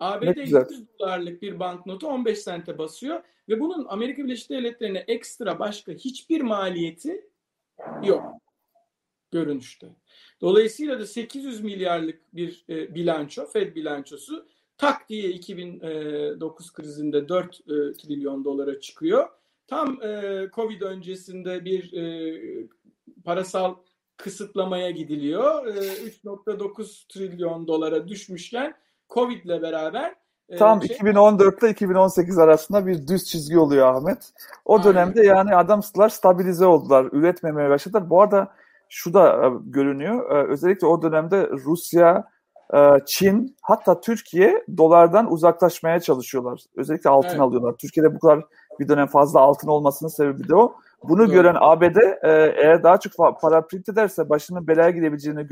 ABD 0.00 0.37
100 0.37 0.53
dolarlık 0.98 1.42
bir 1.42 1.61
banknotu 1.61 2.07
15 2.07 2.38
sente 2.38 2.79
basıyor 2.79 3.22
ve 3.48 3.61
bunun 3.61 3.87
Amerika 3.88 4.24
Birleşik 4.24 4.50
Devletleri'ne 4.50 4.98
ekstra 4.98 5.59
başka 5.59 5.92
hiçbir 5.92 6.40
maliyeti 6.40 7.31
yok 8.03 8.24
görünüşte. 9.31 9.88
Dolayısıyla 10.40 11.00
da 11.00 11.07
800 11.07 11.61
milyarlık 11.61 12.35
bir 12.35 12.64
e, 12.68 12.94
bilanço, 12.94 13.46
Fed 13.46 13.76
bilançosu 13.76 14.46
tak 14.79 15.09
diye 15.09 15.31
2009 15.31 16.72
krizinde 16.72 17.29
4 17.29 17.61
e, 17.61 17.62
trilyon 17.92 18.44
dolara 18.44 18.81
çıkıyor. 18.81 19.29
Tam 19.70 20.02
e, 20.02 20.48
Covid 20.54 20.80
öncesinde 20.80 21.64
bir 21.64 21.92
e, 21.92 22.68
parasal 23.24 23.74
kısıtlamaya 24.16 24.90
gidiliyor. 24.90 25.66
E, 25.66 25.70
3.9 25.70 27.12
trilyon 27.12 27.66
dolara 27.66 28.09
düşmüşken 28.09 28.74
Covid 29.14 29.44
ile 29.44 29.62
beraber 29.62 30.14
e, 30.48 30.56
Tam 30.56 30.83
şey... 30.83 30.96
2014 30.96 31.62
ile 31.62 31.70
2018 31.70 32.38
arasında 32.38 32.87
bir 32.87 33.06
düz 33.06 33.24
çizgi 33.24 33.59
oluyor 33.59 33.94
Ahmet. 33.94 34.33
O 34.64 34.74
Aynen. 34.74 34.85
dönemde 34.85 35.26
yani 35.26 35.56
adamslar 35.56 36.09
stabilize 36.09 36.66
oldular, 36.66 37.09
üretmemeye 37.12 37.70
başladılar. 37.70 38.11
Bu 38.11 38.22
arada 38.22 38.52
şu 38.88 39.14
da 39.14 39.46
e, 39.46 39.50
görünüyor. 39.64 40.30
E, 40.30 40.52
özellikle 40.52 40.87
o 40.87 41.02
dönemde 41.02 41.48
Rusya, 41.48 42.24
Çin 43.06 43.56
hatta 43.62 44.00
Türkiye 44.00 44.64
dolardan 44.76 45.33
uzaklaşmaya 45.33 46.00
çalışıyorlar. 46.00 46.61
Özellikle 46.76 47.11
altın 47.11 47.28
evet. 47.28 47.40
alıyorlar. 47.40 47.74
Türkiye'de 47.78 48.14
bu 48.14 48.18
kadar 48.18 48.44
bir 48.81 48.88
dönem 48.88 49.07
fazla 49.07 49.40
altın 49.40 49.69
olmasının 49.69 50.11
sebebi 50.11 50.49
de 50.49 50.55
o. 50.55 50.75
Bunu 51.09 51.19
Doğru. 51.19 51.33
gören 51.33 51.57
ABD 51.61 51.97
eğer 52.23 52.83
daha 52.83 53.01
çok 53.01 53.40
para 53.40 53.66
print 53.66 53.88
ederse 53.88 54.29
başının 54.29 54.66
belaya 54.66 54.90
gidebileceğini 54.90 55.49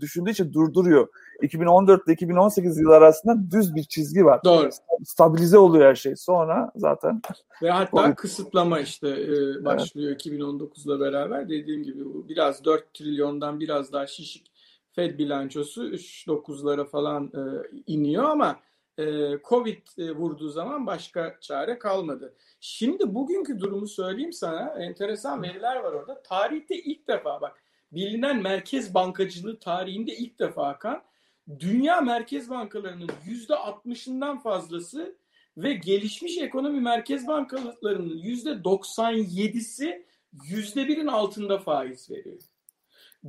düşündüğü 0.00 0.30
için 0.30 0.52
durduruyor. 0.52 1.08
2014 1.42 2.06
ile 2.06 2.12
2018 2.12 2.78
yıl 2.78 2.90
arasında 2.90 3.50
düz 3.50 3.74
bir 3.74 3.82
çizgi 3.82 4.24
var. 4.24 4.40
Doğru. 4.44 4.68
Stabilize 5.04 5.58
oluyor 5.58 5.90
her 5.90 5.94
şey. 5.94 6.16
Sonra 6.16 6.72
zaten 6.76 7.22
ve 7.62 7.70
hatta 7.70 8.02
COVID. 8.02 8.14
kısıtlama 8.14 8.80
işte 8.80 9.08
e, 9.08 9.64
başlıyor 9.64 10.10
evet. 10.10 10.26
2019'la 10.26 11.00
beraber. 11.00 11.48
Dediğim 11.48 11.82
gibi 11.82 12.04
bu 12.04 12.28
biraz 12.28 12.64
4 12.64 12.94
trilyondan 12.94 13.60
biraz 13.60 13.92
daha 13.92 14.06
şişik 14.06 14.52
Fed 14.92 15.18
bilançosu 15.18 15.88
3.9'lara 15.88 16.84
falan 16.84 17.24
e, 17.24 17.42
iniyor 17.86 18.24
ama 18.24 18.50
e, 18.50 18.67
Covid 19.44 19.98
e, 19.98 20.10
vurduğu 20.10 20.48
zaman 20.48 20.86
başka 20.86 21.38
çare 21.40 21.78
kalmadı. 21.78 22.34
Şimdi 22.60 23.14
bugünkü 23.14 23.60
durumu 23.60 23.86
söyleyeyim 23.88 24.32
sana. 24.32 24.74
Enteresan 24.78 25.42
veriler 25.42 25.76
var 25.76 25.92
orada. 25.92 26.22
Tarihte 26.22 26.76
ilk 26.76 27.08
defa 27.08 27.40
bak 27.40 27.62
bilinen 27.92 28.42
merkez 28.42 28.94
bankacılığı 28.94 29.58
tarihinde 29.58 30.16
ilk 30.16 30.38
defa 30.38 30.78
kan 30.78 31.02
dünya 31.58 32.00
merkez 32.00 32.50
bankalarının 32.50 33.10
yüzde 33.26 33.52
60'ından 33.52 34.42
fazlası 34.42 35.16
ve 35.56 35.72
gelişmiş 35.72 36.38
ekonomi 36.38 36.80
merkez 36.80 37.26
bankalarının 37.26 38.18
yüzde 38.18 38.50
97'si 38.50 40.06
yüzde 40.44 40.88
birin 40.88 41.06
altında 41.06 41.58
faiz 41.58 42.10
veriyor. 42.10 42.42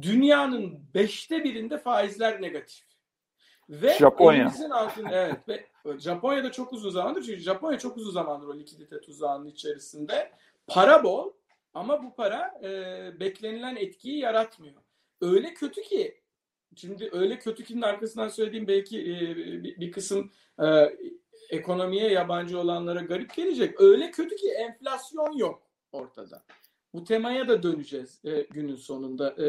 Dünyanın 0.02 0.80
beşte 0.94 1.44
birinde 1.44 1.78
faizler 1.78 2.42
negatif. 2.42 2.89
Ve 3.70 3.98
Japonya. 4.00 4.42
elimizin 4.42 4.70
altında 4.70 5.16
evet 5.16 5.70
ve 5.86 6.00
Japonya'da 6.00 6.52
çok 6.52 6.74
uzun 6.74 6.90
zamandır 6.90 7.24
çünkü 7.24 7.40
Japonya 7.40 7.80
çok 7.80 7.98
uzun 7.98 8.12
zamandır 8.12 8.48
o 8.48 8.60
likidite 8.60 9.02
tuzağının 9.02 9.46
içerisinde. 9.46 10.32
Para 10.68 11.04
bol 11.04 11.32
ama 11.74 12.04
bu 12.04 12.16
para 12.16 12.60
e, 12.64 12.70
beklenilen 13.20 13.76
etkiyi 13.76 14.20
yaratmıyor. 14.20 14.82
Öyle 15.22 15.54
kötü 15.54 15.82
ki 15.82 16.22
şimdi 16.76 17.10
öyle 17.12 17.40
kötü 17.40 17.64
kinin 17.64 17.82
arkasından 17.82 18.28
söylediğim 18.28 18.68
belki 18.68 19.00
e, 19.02 19.36
bir, 19.38 19.80
bir 19.80 19.92
kısım 19.92 20.32
e, 20.64 20.96
ekonomiye 21.50 22.12
yabancı 22.12 22.60
olanlara 22.60 23.02
garip 23.02 23.34
gelecek. 23.34 23.82
Öyle 23.82 24.12
kötü 24.12 24.36
ki 24.36 24.50
enflasyon 24.50 25.38
yok 25.38 25.62
ortada. 25.92 26.44
Bu 26.94 27.04
temaya 27.04 27.48
da 27.48 27.64
döneceğiz 27.64 28.22
e, 28.26 28.42
günün 28.42 28.76
sonunda. 28.76 29.44
E, 29.44 29.46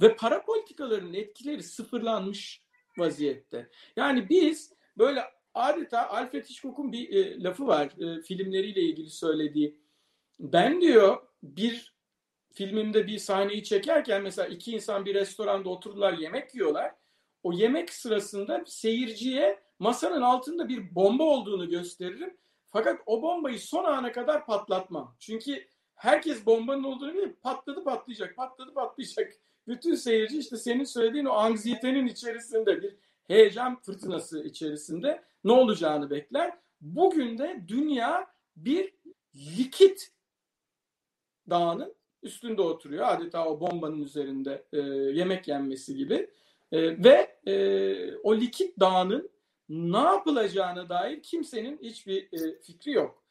ve 0.00 0.16
para 0.16 0.42
politikalarının 0.42 1.14
etkileri 1.14 1.62
sıfırlanmış 1.62 2.65
vaziyette. 2.98 3.70
Yani 3.96 4.28
biz 4.28 4.72
böyle 4.98 5.24
adeta 5.54 6.08
Alfred 6.08 6.44
Hitchcock'un 6.44 6.92
bir 6.92 7.10
e, 7.14 7.42
lafı 7.42 7.66
var 7.66 7.86
e, 7.86 8.22
filmleriyle 8.22 8.80
ilgili 8.80 9.10
söylediği. 9.10 9.78
Ben 10.40 10.80
diyor 10.80 11.22
bir 11.42 11.96
filmimde 12.52 13.06
bir 13.06 13.18
sahneyi 13.18 13.64
çekerken 13.64 14.22
mesela 14.22 14.48
iki 14.48 14.72
insan 14.72 15.04
bir 15.04 15.14
restoranda 15.14 15.68
otururlar 15.68 16.12
yemek 16.12 16.54
yiyorlar. 16.54 16.92
O 17.42 17.52
yemek 17.52 17.92
sırasında 17.92 18.64
seyirciye 18.66 19.60
masanın 19.78 20.22
altında 20.22 20.68
bir 20.68 20.94
bomba 20.94 21.24
olduğunu 21.24 21.68
gösteririm. 21.68 22.36
Fakat 22.66 23.00
o 23.06 23.22
bombayı 23.22 23.60
son 23.60 23.84
ana 23.84 24.12
kadar 24.12 24.46
patlatmam. 24.46 25.16
Çünkü 25.18 25.66
herkes 25.94 26.46
bombanın 26.46 26.84
olduğunu 26.84 27.14
bilir. 27.14 27.32
Patladı 27.42 27.84
patlayacak, 27.84 28.36
patladı 28.36 28.74
patlayacak. 28.74 29.32
Bütün 29.68 29.94
seyirci 29.94 30.38
işte 30.38 30.56
senin 30.56 30.84
söylediğin 30.84 31.24
o 31.24 31.32
anksiyetenin 31.32 32.06
içerisinde 32.06 32.82
bir 32.82 32.96
heyecan 33.28 33.80
fırtınası 33.80 34.42
içerisinde 34.42 35.22
ne 35.44 35.52
olacağını 35.52 36.10
bekler. 36.10 36.58
Bugün 36.80 37.38
de 37.38 37.64
dünya 37.68 38.30
bir 38.56 38.94
likit 39.34 40.12
dağının 41.50 41.94
üstünde 42.22 42.62
oturuyor. 42.62 43.06
Adeta 43.08 43.48
o 43.48 43.60
bombanın 43.60 44.02
üzerinde 44.02 44.64
e, 44.72 44.78
yemek 45.18 45.48
yenmesi 45.48 45.96
gibi. 45.96 46.30
E, 46.72 47.04
ve 47.04 47.36
e, 47.46 48.16
o 48.16 48.36
likit 48.36 48.80
dağının 48.80 49.30
ne 49.68 49.98
yapılacağına 49.98 50.88
dair 50.88 51.22
kimsenin 51.22 51.78
hiçbir 51.82 52.22
e, 52.32 52.60
fikri 52.60 52.92
yok. 52.92 53.22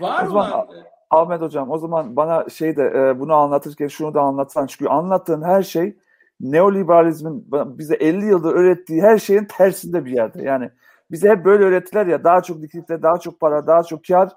Var 0.00 0.26
olan... 0.26 0.68
Ahmet 1.10 1.40
Hocam 1.40 1.70
o 1.70 1.78
zaman 1.78 2.16
bana 2.16 2.48
şey 2.48 2.76
de 2.76 2.92
e, 2.96 3.20
bunu 3.20 3.34
anlatırken 3.34 3.88
şunu 3.88 4.14
da 4.14 4.20
anlatsan 4.20 4.66
çünkü 4.66 4.88
anlattığın 4.88 5.42
her 5.42 5.62
şey 5.62 5.96
neoliberalizmin 6.40 7.46
bize 7.52 7.94
50 7.94 8.24
yıldır 8.24 8.54
öğrettiği 8.54 9.02
her 9.02 9.18
şeyin 9.18 9.44
tersinde 9.44 10.04
bir 10.04 10.10
yerde. 10.10 10.42
Yani 10.42 10.70
bize 11.10 11.28
hep 11.28 11.44
böyle 11.44 11.64
öğrettiler 11.64 12.06
ya 12.06 12.24
daha 12.24 12.42
çok 12.42 12.62
likidite, 12.62 13.02
daha 13.02 13.18
çok 13.18 13.40
para, 13.40 13.66
daha 13.66 13.82
çok 13.82 14.04
kar, 14.04 14.32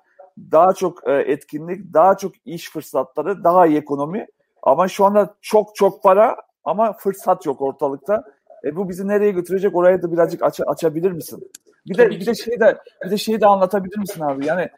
daha 0.52 0.74
çok 0.74 1.08
e, 1.08 1.14
etkinlik, 1.14 1.94
daha 1.94 2.18
çok 2.18 2.32
iş 2.46 2.72
fırsatları, 2.72 3.44
daha 3.44 3.68
iyi 3.68 3.78
ekonomi. 3.78 4.28
Ama 4.64 4.88
şu 4.88 5.06
anda 5.06 5.36
çok 5.42 5.76
çok 5.76 6.04
para 6.04 6.36
ama 6.64 6.94
fırsat 6.94 7.46
yok 7.46 7.62
ortalıkta. 7.62 8.24
E 8.64 8.76
bu 8.76 8.90
bizi 8.90 9.08
nereye 9.08 9.32
götürecek? 9.32 9.76
Orayı 9.76 10.02
da 10.02 10.12
birazcık 10.12 10.44
aç, 10.44 10.60
açabilir 10.68 11.12
misin? 11.12 11.52
Bir 11.88 11.98
de 11.98 12.10
bir 12.10 12.26
de 12.26 12.36
şeyi 12.36 12.60
de 12.60 12.78
bir 13.06 13.12
de 13.12 13.18
şeyi 13.18 13.42
de 13.42 13.46
anlatabilir 13.46 13.98
misin 13.98 14.22
abi? 14.22 14.46
Yani 14.46 14.70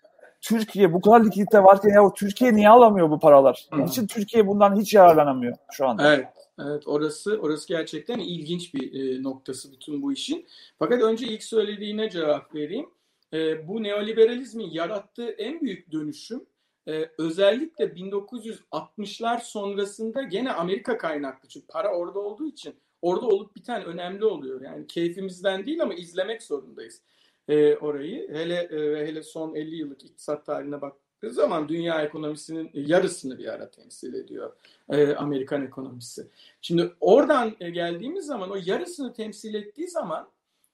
Türkiye 0.42 0.94
bu 0.94 1.02
kadar 1.02 1.26
likidite 1.26 1.64
varken 1.64 1.90
ya 1.90 2.14
Türkiye 2.14 2.56
niye 2.56 2.70
alamıyor 2.70 3.10
bu 3.10 3.20
paralar? 3.20 3.68
Hmm. 3.72 3.86
Niçin 3.86 4.08
Türkiye 4.08 4.48
bundan 4.48 4.80
hiç 4.80 4.94
yararlanamıyor 4.94 5.56
şu 5.72 5.88
anda? 5.88 6.16
Evet. 6.16 6.28
Evet 6.66 6.88
orası 6.88 7.40
orası 7.42 7.68
gerçekten 7.68 8.20
ilginç 8.20 8.74
bir 8.74 8.94
e, 8.94 9.24
noktası 9.24 9.72
bütün 9.72 10.02
bu 10.02 10.14
işin. 10.14 10.48
Fakat 10.80 11.02
önce 11.02 11.28
ilk 11.28 11.44
söylediğine 11.44 12.10
cevap 12.10 12.56
vereyim. 12.56 12.90
E, 13.34 13.68
bu 13.68 13.84
neoliberalizmin 13.84 14.70
yarattığı 14.70 15.30
en 15.30 15.62
büyük 15.62 15.92
dönüşüm 15.92 16.46
e, 16.88 17.10
özellikle 17.18 17.86
1960'lar 17.86 19.42
sonrasında 19.44 20.22
gene 20.22 20.52
Amerika 20.52 20.98
kaynaklı. 20.98 21.50
Çünkü 21.50 21.68
para 21.68 21.96
orada 21.96 22.20
olduğu 22.20 22.48
için 22.48 22.76
orada 23.02 23.28
olup 23.28 23.56
biten 23.56 23.86
önemli 23.86 24.26
oluyor. 24.26 24.62
Yani 24.62 24.88
keyfimizden 24.88 25.66
değil 25.66 25.82
ama 25.82 25.94
izlemek 25.94 26.44
zorundayız 26.44 27.02
e, 27.50 27.76
orayı. 27.76 28.30
Hele 28.34 28.56
e, 28.56 29.08
hele 29.08 29.24
son 29.24 29.56
50 29.56 29.76
yıllık 29.76 30.04
iktisat 30.04 30.46
tarihine 30.46 30.82
bak 30.82 30.94
baktığı 31.20 31.34
zaman 31.34 31.70
dünya 31.70 32.02
ekonomisinin 32.02 32.72
yarısını 32.74 33.38
bir 33.38 33.54
ara 33.54 33.72
temsil 33.72 34.14
ediyor 34.14 34.54
e, 34.90 35.16
Amerikan 35.16 35.66
ekonomisi. 35.66 36.28
Şimdi 36.62 36.94
oradan 37.00 37.56
e, 37.60 37.70
geldiğimiz 37.70 38.26
zaman 38.26 38.52
o 38.52 38.56
yarısını 38.66 39.14
temsil 39.14 39.54
ettiği 39.54 39.88
zaman 39.88 40.30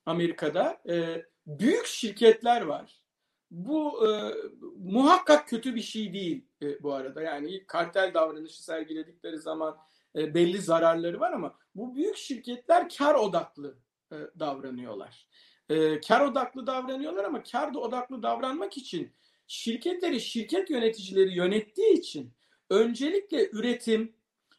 Amerika'da 0.06 0.78
e, 0.88 1.24
büyük 1.46 1.86
şirketler 1.86 2.62
var. 2.62 3.00
Bu 3.50 4.08
e, 4.08 4.34
muhakkak 4.78 5.48
kötü 5.48 5.74
bir 5.74 5.82
şey 5.82 6.12
değil 6.12 6.44
e, 6.62 6.82
bu 6.82 6.92
arada. 6.94 7.22
Yani 7.22 7.66
kartel 7.66 8.14
davranışı 8.14 8.64
sergiledikleri 8.64 9.38
zaman 9.38 9.76
e, 10.16 10.34
belli 10.34 10.58
zararları 10.58 11.20
var 11.20 11.32
ama 11.32 11.58
bu 11.74 11.94
büyük 11.94 12.16
şirketler 12.16 12.88
kar 12.98 13.14
odaklı 13.14 13.78
e, 14.12 14.16
davranıyorlar. 14.38 15.28
E, 15.68 16.00
kar 16.00 16.20
odaklı 16.20 16.66
davranıyorlar 16.66 17.24
ama 17.24 17.42
kar 17.42 17.74
odaklı 17.74 18.22
davranmak 18.22 18.76
için 18.76 19.12
şirketleri 19.46 20.20
şirket 20.20 20.70
yöneticileri 20.70 21.36
yönettiği 21.36 21.92
için 21.92 22.32
öncelikle 22.70 23.50
üretim, 23.50 24.12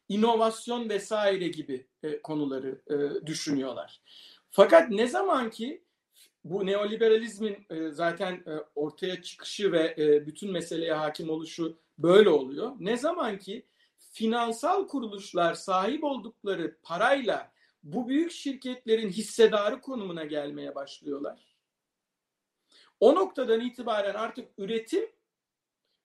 inovasyon 0.09 0.89
vesaire 0.89 1.47
gibi 1.47 1.87
e, 2.03 2.21
konuları 2.21 2.81
e, 2.87 3.25
düşünüyorlar. 3.25 4.01
Fakat 4.49 4.89
ne 4.89 5.07
zaman 5.07 5.49
ki 5.49 5.81
bu 6.43 6.65
neoliberalizmin 6.65 7.57
e, 7.69 7.91
zaten 7.91 8.33
e, 8.33 8.51
ortaya 8.75 9.21
çıkışı 9.21 9.71
ve 9.71 9.95
e, 9.97 10.25
bütün 10.27 10.51
meseleye 10.51 10.93
hakim 10.93 11.29
oluşu 11.29 11.77
böyle 11.97 12.29
oluyor. 12.29 12.71
Ne 12.79 12.97
zaman 12.97 13.37
ki 13.37 13.65
finansal 14.11 14.87
kuruluşlar 14.87 15.53
sahip 15.53 16.03
oldukları 16.03 16.77
parayla 16.83 17.51
bu 17.83 18.07
büyük 18.07 18.31
şirketlerin 18.31 19.09
hissedarı 19.09 19.81
konumuna 19.81 20.25
gelmeye 20.25 20.75
başlıyorlar. 20.75 21.57
O 22.99 23.15
noktadan 23.15 23.61
itibaren 23.61 24.13
artık 24.13 24.49
üretim, 24.57 25.09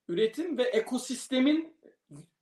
üretim 0.08 0.58
ve 0.58 0.62
ekosistemin 0.62 1.76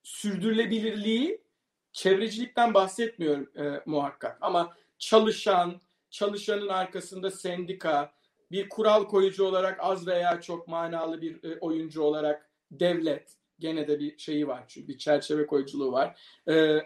sürdürülebilirliği, 0.03 1.45
çevrecilikten 1.93 2.75
bahsetmiyorum 2.75 3.51
e, 3.57 3.83
muhakkak 3.87 4.39
ama 4.41 4.77
çalışan, 4.99 5.81
çalışanın 6.11 6.69
arkasında 6.69 7.31
sendika, 7.31 8.13
bir 8.51 8.69
kural 8.69 9.05
koyucu 9.05 9.45
olarak 9.45 9.79
az 9.81 10.07
veya 10.07 10.41
çok 10.41 10.69
manalı 10.69 11.23
bir 11.23 11.45
e, 11.45 11.59
oyuncu 11.61 12.03
olarak 12.03 12.51
devlet, 12.71 13.37
gene 13.59 13.89
de 13.89 14.01
bir 14.01 14.19
şeyi 14.19 14.49
var 14.49 14.65
çünkü 14.69 14.89
bir 14.89 14.99
çerçeve 14.99 15.47
koyuculuğu 15.47 15.93
var. 15.93 16.21
E, 16.49 16.79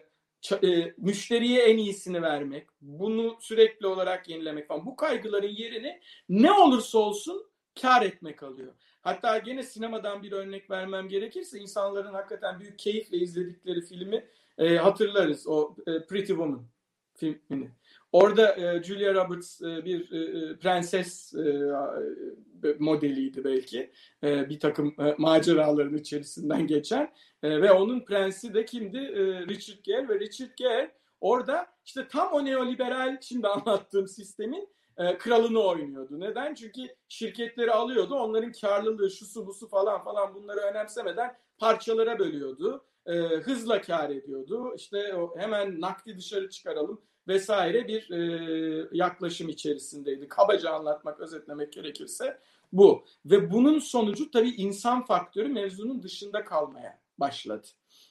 e, 0.53 0.95
müşteriye 0.99 1.63
en 1.63 1.79
iyisini 1.79 2.23
vermek, 2.23 2.67
bunu 2.81 3.37
sürekli 3.41 3.87
olarak 3.87 4.29
yenilemek 4.29 4.69
falan 4.69 4.87
bu 4.87 4.97
kaygıların 4.97 5.49
yerini 5.49 6.01
ne 6.29 6.53
olursa 6.53 6.99
olsun 6.99 7.47
kar 7.83 8.03
etmek 8.03 8.43
alıyor. 8.43 8.73
Hatta 9.03 9.39
gene 9.39 9.63
sinemadan 9.63 10.23
bir 10.23 10.33
örnek 10.33 10.71
vermem 10.71 11.09
gerekirse 11.09 11.59
insanların 11.59 12.15
hakikaten 12.15 12.61
büyük 12.61 12.79
keyifle 12.79 13.19
izledikleri 13.19 13.81
filmi 13.81 14.27
e, 14.59 14.77
hatırlarız. 14.77 15.47
O 15.47 15.77
e, 15.87 16.07
Pretty 16.07 16.33
Woman 16.33 16.67
filmini. 17.15 17.71
Orada 18.14 18.57
e, 18.57 18.83
Julia 18.83 19.14
Roberts 19.14 19.62
e, 19.62 19.85
bir 19.85 20.12
e, 20.12 20.38
e 20.38 20.57
prenses 20.57 21.35
e, 21.35 22.74
modeliydi 22.79 23.44
belki. 23.44 23.92
E, 24.24 24.48
bir 24.48 24.61
takım 24.61 24.94
e, 24.98 25.14
maceraların 25.18 25.96
içerisinden 25.96 26.66
geçen. 26.66 27.12
E, 27.42 27.62
ve 27.62 27.72
onun 27.72 28.00
prensi 28.00 28.55
de 28.55 28.64
kimdi? 28.64 28.96
E, 28.96 29.46
Richard 29.46 29.79
Gere 29.83 30.09
ve 30.09 30.20
Richard 30.20 30.50
Gere 30.57 30.94
orada 31.20 31.66
işte 31.85 32.09
tam 32.09 32.33
o 32.33 32.44
neoliberal 32.44 33.18
şimdi 33.20 33.48
anlattığım 33.48 34.09
sistemin 34.09 34.68
e, 34.96 35.18
kralını 35.18 35.61
oynuyordu. 35.62 36.20
Neden? 36.20 36.55
Çünkü 36.55 36.83
şirketleri 37.09 37.70
alıyordu. 37.70 38.14
Onların 38.14 38.53
karlılığı, 38.53 39.11
şusu 39.11 39.46
busu 39.46 39.68
falan 39.68 40.05
falan 40.05 40.35
bunları 40.35 40.61
önemsemeden 40.61 41.37
parçalara 41.59 42.18
bölüyordu. 42.18 42.85
E, 43.07 43.12
hızla 43.18 43.81
kar 43.81 44.11
ediyordu. 44.11 44.74
İşte 44.77 45.14
hemen 45.37 45.81
nakdi 45.81 46.16
dışarı 46.18 46.50
çıkaralım 46.50 47.00
vesaire 47.29 47.89
bir 47.89 48.11
e, 48.11 48.89
yaklaşım 48.93 49.49
içerisindeydi. 49.49 50.29
Kabaca 50.29 50.71
anlatmak, 50.71 51.21
özetlemek 51.21 51.73
gerekirse 51.73 52.39
bu. 52.73 53.05
Ve 53.27 53.51
bunun 53.51 53.79
sonucu 53.79 54.31
tabii 54.31 54.51
insan 54.51 55.05
faktörü 55.05 55.49
mevzunun 55.49 56.03
dışında 56.03 56.45
kalmaya 56.45 56.99
başladı. 57.19 57.67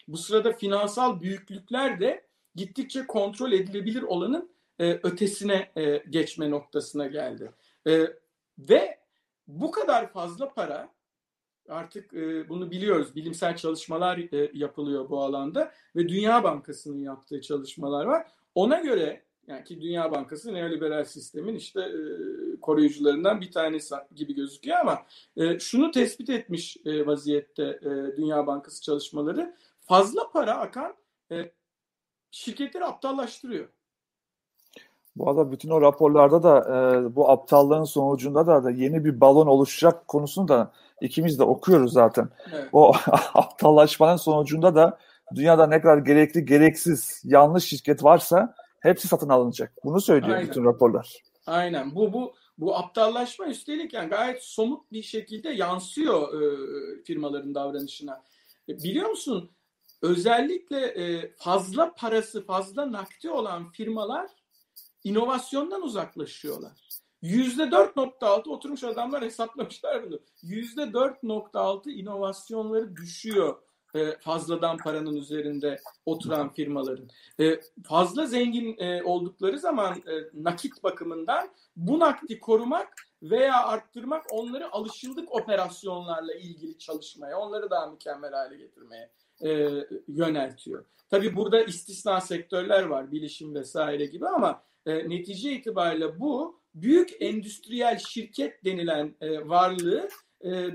Bu 0.08 0.17
sırada 0.17 0.54
finansal 0.54 1.21
büyüklükler 1.21 1.99
de 1.99 2.26
gittikçe 2.56 3.08
kontrol 3.08 3.52
edilebilir 3.52 4.02
olanın 4.02 4.54
e, 4.80 4.99
ötesine 5.04 5.71
e, 5.78 5.97
geçme 6.10 6.49
noktasına 6.49 7.08
geldi. 7.08 7.52
E, 7.88 8.08
ve 8.60 8.99
bu 9.47 9.71
kadar 9.71 10.12
fazla 10.12 10.54
para 10.54 10.89
artık 11.69 12.13
e, 12.13 12.49
bunu 12.49 12.71
biliyoruz. 12.71 13.15
Bilimsel 13.15 13.56
çalışmalar 13.56 14.17
e, 14.17 14.52
yapılıyor 14.54 15.10
bu 15.10 15.23
alanda 15.23 15.71
ve 15.95 16.10
Dünya 16.10 16.43
Bankası'nın 16.43 16.99
yaptığı 16.99 17.41
çalışmalar 17.41 18.06
var. 18.06 18.28
Ona 18.55 18.79
göre 18.79 19.23
yani 19.47 19.63
ki 19.63 19.81
Dünya 19.81 20.11
Bankası 20.11 20.53
neoliberal 20.53 21.03
sistemin 21.03 21.55
işte 21.55 21.81
e, 21.81 21.99
koruyucularından 22.61 23.41
bir 23.41 23.51
tanesi 23.51 23.95
gibi 24.15 24.35
gözüküyor 24.35 24.77
ama 24.77 25.01
e, 25.37 25.59
şunu 25.59 25.91
tespit 25.91 26.29
etmiş 26.29 26.77
e, 26.85 27.05
vaziyette 27.05 27.63
e, 27.63 28.17
Dünya 28.17 28.47
Bankası 28.47 28.81
çalışmaları 28.81 29.55
fazla 29.81 30.31
para 30.31 30.57
akan 30.57 30.93
e, 31.31 31.51
şirketleri 32.31 32.85
aptallaştırıyor. 32.85 33.69
Bu 35.15 35.29
arada 35.29 35.51
bütün 35.51 35.69
o 35.69 35.81
raporlarda 35.81 36.43
da 36.43 36.59
e, 36.59 37.15
bu 37.15 37.29
aptallığın 37.29 37.83
sonucunda 37.83 38.47
da, 38.47 38.63
da 38.63 38.71
yeni 38.71 39.05
bir 39.05 39.21
balon 39.21 39.47
oluşacak 39.47 40.07
konusunu 40.07 40.47
da 40.47 40.71
ikimiz 41.01 41.39
de 41.39 41.43
okuyoruz 41.43 41.93
zaten. 41.93 42.29
Evet. 42.53 42.69
O 42.71 42.93
aptallaşmanın 43.33 44.17
sonucunda 44.17 44.75
da 44.75 44.97
dünyada 45.36 45.67
ne 45.67 45.82
kadar 45.82 45.98
gerekli 45.98 46.46
gereksiz 46.46 47.22
yanlış 47.24 47.63
şirket 47.63 48.04
varsa 48.04 48.56
hepsi 48.80 49.08
satın 49.08 49.30
alınacak. 49.30 49.74
Bunu 49.84 50.02
söylüyor 50.02 50.38
Aynen. 50.38 50.50
bütün 50.50 50.65
raporlar. 50.65 51.24
Aynen. 51.48 51.96
Bu 51.96 52.13
bu 52.13 52.34
bu 52.58 52.76
aptallaşma 52.76 53.48
üstelik 53.48 53.93
yani 53.93 54.10
gayet 54.10 54.43
somut 54.43 54.91
bir 54.91 55.04
şekilde 55.04 55.50
yansıyor 55.50 56.41
e, 56.41 57.04
firmaların 57.04 57.56
davranışına. 57.56 58.24
E, 58.69 58.78
biliyor 58.78 59.10
musun? 59.10 59.52
Özellikle 60.02 60.86
e, 60.86 61.34
fazla 61.38 61.93
parası, 61.93 62.46
fazla 62.46 62.91
nakdi 62.91 63.30
olan 63.30 63.72
firmalar 63.72 64.30
inovasyondan 65.04 65.82
uzaklaşıyorlar. 65.82 66.84
Yüzde 67.22 67.63
4.6 67.63 68.50
oturmuş 68.50 68.84
adamlar 68.84 69.24
hesaplamışlar 69.24 70.04
bunu. 70.06 70.19
Yüzde 70.41 70.82
4.6 70.82 71.91
inovasyonları 71.91 72.96
düşüyor 72.96 73.56
e, 73.95 74.17
fazladan 74.19 74.77
paranın 74.77 75.15
üzerinde 75.15 75.79
oturan 76.06 76.53
firmaların. 76.53 77.10
E, 77.39 77.60
fazla 77.84 78.25
zengin 78.25 78.77
e, 78.77 79.03
oldukları 79.03 79.60
zaman 79.60 80.03
nakit 80.34 80.84
bakımından 80.84 81.49
bu 81.75 81.99
nakdi 81.99 82.39
korumak 82.39 82.93
veya 83.23 83.63
arttırmak 83.63 84.25
onları 84.32 84.71
alışıldık 84.71 85.36
operasyonlarla 85.36 86.34
ilgili 86.34 86.77
çalışmaya, 86.77 87.39
onları 87.39 87.69
daha 87.69 87.88
mükemmel 87.88 88.32
hale 88.32 88.58
getirmeye 88.58 89.10
yöneltiyor. 90.08 90.86
Tabi 91.10 91.36
burada 91.36 91.63
istisna 91.63 92.21
sektörler 92.21 92.84
var, 92.84 93.12
bilişim 93.12 93.56
vesaire 93.56 94.06
gibi 94.06 94.27
ama 94.27 94.63
netice 94.86 95.51
itibariyle 95.51 96.19
bu 96.19 96.60
büyük 96.75 97.21
endüstriyel 97.21 97.99
şirket 97.99 98.65
denilen 98.65 99.15
varlığı 99.49 100.10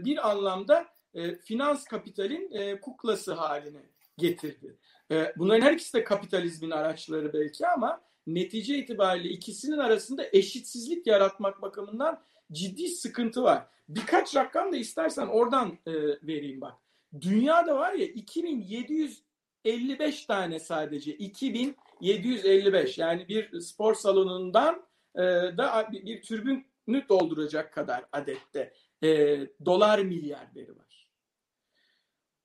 bir 0.05 0.31
anlamda 0.31 0.87
e, 1.19 1.39
finans 1.39 1.85
kapitalin 1.85 2.53
e, 2.53 2.81
kuklası 2.81 3.33
haline 3.33 3.83
getirdi. 4.19 4.77
E, 5.11 5.33
bunların 5.37 5.61
her 5.61 5.73
ikisi 5.73 5.95
de 5.95 6.05
kapitalizmin 6.05 6.71
araçları 6.71 7.33
belki 7.33 7.67
ama 7.67 8.01
netice 8.27 8.79
itibariyle 8.79 9.29
ikisinin 9.29 9.79
arasında 9.79 10.25
eşitsizlik 10.33 11.07
yaratmak 11.07 11.63
bakımından 11.63 12.23
ciddi 12.53 12.89
sıkıntı 12.89 13.43
var. 13.43 13.67
Birkaç 13.89 14.37
rakam 14.37 14.73
da 14.73 14.77
istersen 14.77 15.27
oradan 15.27 15.79
e, 15.87 15.93
vereyim 16.23 16.61
bak. 16.61 16.75
Dünyada 17.21 17.77
var 17.77 17.93
ya 17.93 18.07
2755 18.07 20.27
tane 20.27 20.61
sadece 20.61 21.13
2755 21.13 22.99
yani 22.99 23.29
bir 23.29 23.61
spor 23.61 23.95
salonundan 23.95 24.83
e, 25.15 25.23
da 25.59 25.89
bir, 25.93 26.07
bir 26.07 26.23
türbünü 26.23 27.09
dolduracak 27.09 27.73
kadar 27.73 28.05
adette 28.13 28.73
e, 29.03 29.39
dolar 29.65 29.99
milyarları 29.99 30.77
var. 30.77 30.88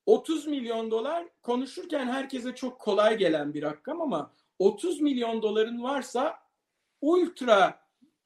30 0.06 0.48
milyon 0.48 0.92
dolar 0.92 1.28
konuşurken 1.42 2.08
herkese 2.08 2.56
çok 2.56 2.80
kolay 2.80 3.18
gelen 3.18 3.54
bir 3.54 3.62
rakam 3.62 4.02
ama 4.02 4.34
30 4.60 5.02
milyon 5.02 5.42
doların 5.42 5.84
varsa 5.84 6.40
ultra 7.02 7.84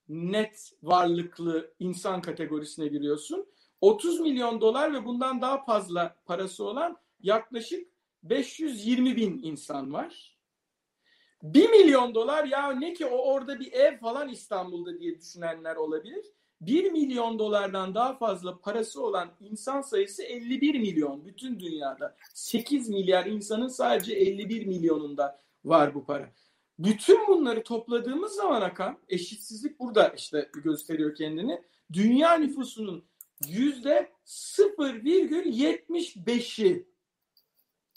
net 0.10 0.72
varlıklı 0.84 1.74
insan 1.80 2.22
kategorisine 2.22 2.88
giriyorsun. 2.88 3.46
30 3.82 4.20
milyon 4.20 4.62
dolar 4.62 4.94
ve 4.94 5.06
bundan 5.06 5.42
daha 5.42 5.64
fazla 5.64 6.16
parası 6.26 6.64
olan 6.64 6.98
yaklaşık 7.20 7.88
520 8.24 9.16
bin 9.16 9.44
insan 9.44 9.94
var. 9.94 10.38
1 11.44 11.70
milyon 11.70 12.16
dolar 12.16 12.46
ya 12.46 12.72
ne 12.72 12.94
ki 12.94 13.06
o 13.06 13.18
orada 13.18 13.60
bir 13.60 13.74
ev 13.74 13.98
falan 13.98 14.30
İstanbul'da 14.30 15.00
diye 15.00 15.20
düşünenler 15.20 15.76
olabilir. 15.76 16.26
1 16.62 16.92
milyon 16.92 17.40
dolardan 17.40 17.96
daha 17.96 18.18
fazla 18.18 18.60
parası 18.60 19.04
olan 19.04 19.30
insan 19.40 19.82
sayısı 19.82 20.24
51 20.24 20.80
milyon 20.80 21.26
bütün 21.26 21.60
dünyada. 21.60 22.16
8 22.34 22.90
milyar 22.90 23.26
insanın 23.26 23.68
sadece 23.68 24.14
51 24.14 24.66
milyonunda 24.66 25.42
var 25.66 25.96
bu 25.96 26.06
para. 26.06 26.32
Bütün 26.80 27.28
bunları 27.28 27.64
topladığımız 27.64 28.32
zaman 28.32 28.62
Akan 28.62 28.98
eşitsizlik 29.10 29.80
burada 29.80 30.08
işte 30.08 30.50
gösteriyor 30.54 31.16
kendini. 31.16 31.62
Dünya 31.94 32.34
nüfusunun 32.34 33.06
yüzde 33.48 34.12
0,75'i 34.26 36.88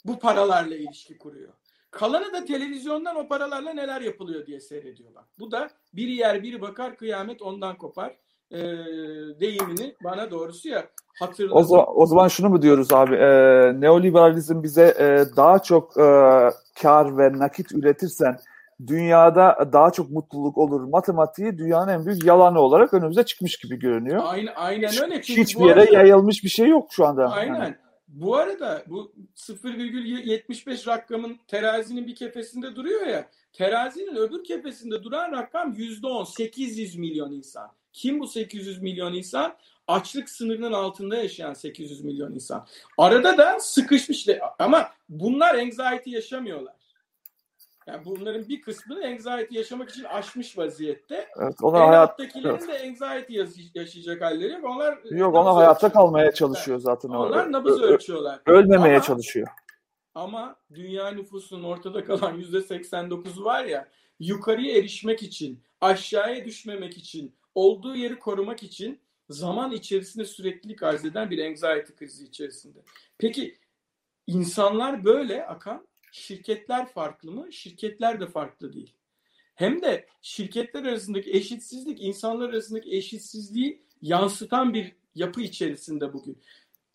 bu 0.05 0.19
paralarla 0.19 0.75
ilişki 0.75 1.17
kuruyor. 1.17 1.53
Kalanı 1.91 2.33
da 2.33 2.45
televizyondan 2.45 3.15
o 3.15 3.27
paralarla 3.27 3.73
neler 3.73 4.01
yapılıyor 4.01 4.45
diye 4.45 4.59
seyrediyorlar. 4.59 5.25
Bu 5.39 5.51
da 5.51 5.71
biri 5.93 6.15
yer 6.15 6.43
biri 6.43 6.61
bakar 6.61 6.97
kıyamet 6.97 7.41
ondan 7.41 7.77
kopar 7.77 8.17
e, 8.51 8.59
deyimini 9.39 9.95
bana 10.03 10.31
doğrusu 10.31 10.69
ya 10.69 10.85
hatırladı. 11.19 11.53
O 11.53 11.63
zaman, 11.63 11.85
o 11.95 12.05
zaman 12.05 12.27
şunu 12.27 12.49
mu 12.49 12.61
diyoruz 12.61 12.93
abi? 12.93 13.15
E, 13.15 13.29
neoliberalizm 13.81 14.63
bize 14.63 14.95
e, 14.99 15.35
daha 15.37 15.59
çok 15.59 15.97
e, 15.97 16.03
kar 16.81 17.17
ve 17.17 17.39
nakit 17.39 17.71
üretirsen 17.71 18.37
dünyada 18.87 19.69
daha 19.73 19.91
çok 19.91 20.09
mutluluk 20.09 20.57
olur. 20.57 20.81
Matematiği 20.81 21.57
dünyanın 21.57 21.91
en 21.91 22.05
büyük 22.05 22.25
yalanı 22.25 22.59
olarak 22.59 22.93
önümüze 22.93 23.23
çıkmış 23.23 23.57
gibi 23.57 23.79
görünüyor. 23.79 24.21
Aynen, 24.25 24.53
aynen 24.55 25.03
öyle. 25.03 25.21
Çünkü 25.21 25.41
Hiçbir 25.41 25.65
yere 25.65 25.81
arada, 25.81 25.93
yayılmış 25.93 26.43
bir 26.43 26.49
şey 26.49 26.67
yok 26.67 26.87
şu 26.91 27.05
anda. 27.05 27.31
Aynen. 27.31 27.59
Yani. 27.59 27.75
Bu 28.07 28.35
arada 28.35 28.83
bu 28.87 29.13
0,75 29.35 30.87
rakamın 30.87 31.37
terazinin 31.47 32.07
bir 32.07 32.15
kefesinde 32.15 32.75
duruyor 32.75 33.07
ya. 33.07 33.25
Terazinin 33.53 34.15
öbür 34.15 34.43
kefesinde 34.43 35.03
duran 35.03 35.31
rakam 35.31 35.73
%10, 35.73 36.25
800 36.25 36.97
milyon 36.97 37.31
insan. 37.31 37.71
Kim 37.93 38.19
bu 38.19 38.27
800 38.27 38.81
milyon 38.81 39.13
insan? 39.13 39.57
Açlık 39.87 40.29
sınırının 40.29 40.73
altında 40.73 41.15
yaşayan 41.15 41.53
800 41.53 42.03
milyon 42.03 42.31
insan. 42.31 42.67
Arada 42.97 43.37
da 43.37 43.59
sıkışmış 43.59 44.27
de 44.27 44.41
ama 44.59 44.89
bunlar 45.09 45.55
anxiety 45.55 46.09
yaşamıyorlar. 46.09 46.75
Yani 47.87 48.05
bunların 48.05 48.49
bir 48.49 48.61
kısmını 48.61 49.05
anxiety 49.05 49.57
yaşamak 49.57 49.89
için 49.89 50.03
aşmış 50.03 50.57
vaziyette. 50.57 51.29
Evet, 51.41 51.55
onlar 51.61 51.87
hayat, 51.87 52.19
evet. 52.19 52.67
de 52.67 52.87
anxiety 52.87 53.33
yaşayacak 53.79 54.21
halleri 54.21 54.51
yok. 54.51 54.63
Onlar 54.63 54.97
Yok, 55.11 55.35
ona 55.35 55.55
hayatta 55.55 55.91
kalmaya 55.91 56.31
çalışıyor 56.31 56.79
zaten. 56.79 57.09
Onlar 57.09 57.51
nabız 57.51 57.81
ölçüyorlar. 57.81 58.41
Ölmemeye 58.45 58.95
ama, 58.95 59.03
çalışıyor. 59.03 59.47
Ama 60.15 60.55
dünya 60.73 61.11
nüfusunun 61.11 61.63
ortada 61.63 62.03
kalan 62.03 62.33
yüzde 62.33 62.57
89'u 62.57 63.43
var 63.43 63.63
ya 63.63 63.87
yukarıya 64.19 64.77
erişmek 64.77 65.23
için, 65.23 65.63
aşağıya 65.81 66.45
düşmemek 66.45 66.97
için, 66.97 67.35
olduğu 67.55 67.95
yeri 67.95 68.19
korumak 68.19 68.63
için 68.63 68.99
zaman 69.29 69.71
içerisinde 69.71 70.25
süreklilik 70.25 70.83
arz 70.83 71.05
eden 71.05 71.29
bir 71.29 71.45
anxiety 71.45 71.93
krizi 71.93 72.25
içerisinde. 72.25 72.79
Peki 73.17 73.57
insanlar 74.27 75.03
böyle 75.03 75.47
akan 75.47 75.87
şirketler 76.11 76.87
farklı 76.87 77.31
mı? 77.31 77.53
Şirketler 77.53 78.19
de 78.19 78.27
farklı 78.27 78.73
değil. 78.73 78.93
Hem 79.55 79.81
de 79.81 80.07
şirketler 80.21 80.83
arasındaki 80.83 81.31
eşitsizlik 81.31 82.01
insanlar 82.01 82.49
arasındaki 82.49 82.95
eşitsizliği 82.95 83.83
yansıtan 84.01 84.73
bir 84.73 84.95
yapı 85.15 85.41
içerisinde 85.41 86.13
bugün. 86.13 86.41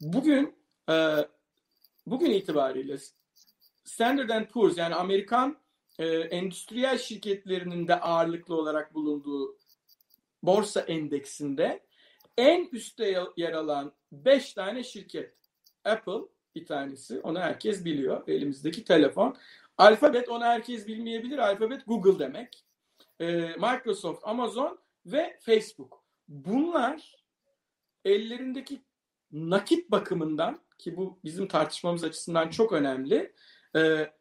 Bugün 0.01 0.55
e, 0.90 1.16
bugün 2.07 2.31
itibariyle 2.31 2.99
Standard 3.85 4.51
Poor's 4.51 4.79
yani 4.79 4.95
Amerikan 4.95 5.59
e, 5.99 6.07
endüstriyel 6.07 6.99
şirketlerinin 6.99 7.88
de 7.88 8.01
ağırlıklı 8.01 8.55
olarak 8.55 8.95
bulunduğu 8.95 9.57
borsa 10.42 10.81
endeksinde 10.81 11.87
en 12.38 12.68
üstte 12.72 13.25
yer 13.37 13.53
alan 13.53 13.92
5 14.12 14.53
tane 14.53 14.85
şirket. 14.85 15.35
Apple 15.85 16.20
bir 16.55 16.66
tanesi. 16.66 17.20
Onu 17.20 17.38
herkes 17.38 17.85
biliyor. 17.85 18.29
Elimizdeki 18.29 18.85
telefon. 18.85 19.37
Alfabet 19.79 20.29
onu 20.29 20.44
herkes 20.44 20.87
bilmeyebilir. 20.87 21.38
Alfabet 21.38 21.87
Google 21.87 22.18
demek. 22.18 22.64
Ee, 23.20 23.27
Microsoft, 23.37 24.20
Amazon 24.25 24.79
ve 25.07 25.38
Facebook. 25.40 26.05
Bunlar 26.29 27.16
ellerindeki 28.05 28.83
nakit 29.33 29.90
bakımından 29.90 30.61
ki 30.79 30.96
bu 30.96 31.18
bizim 31.25 31.49
tartışmamız 31.49 32.05
açısından 32.05 32.51
çok 32.51 32.72
önemli. 32.72 33.33
E, 33.77 34.12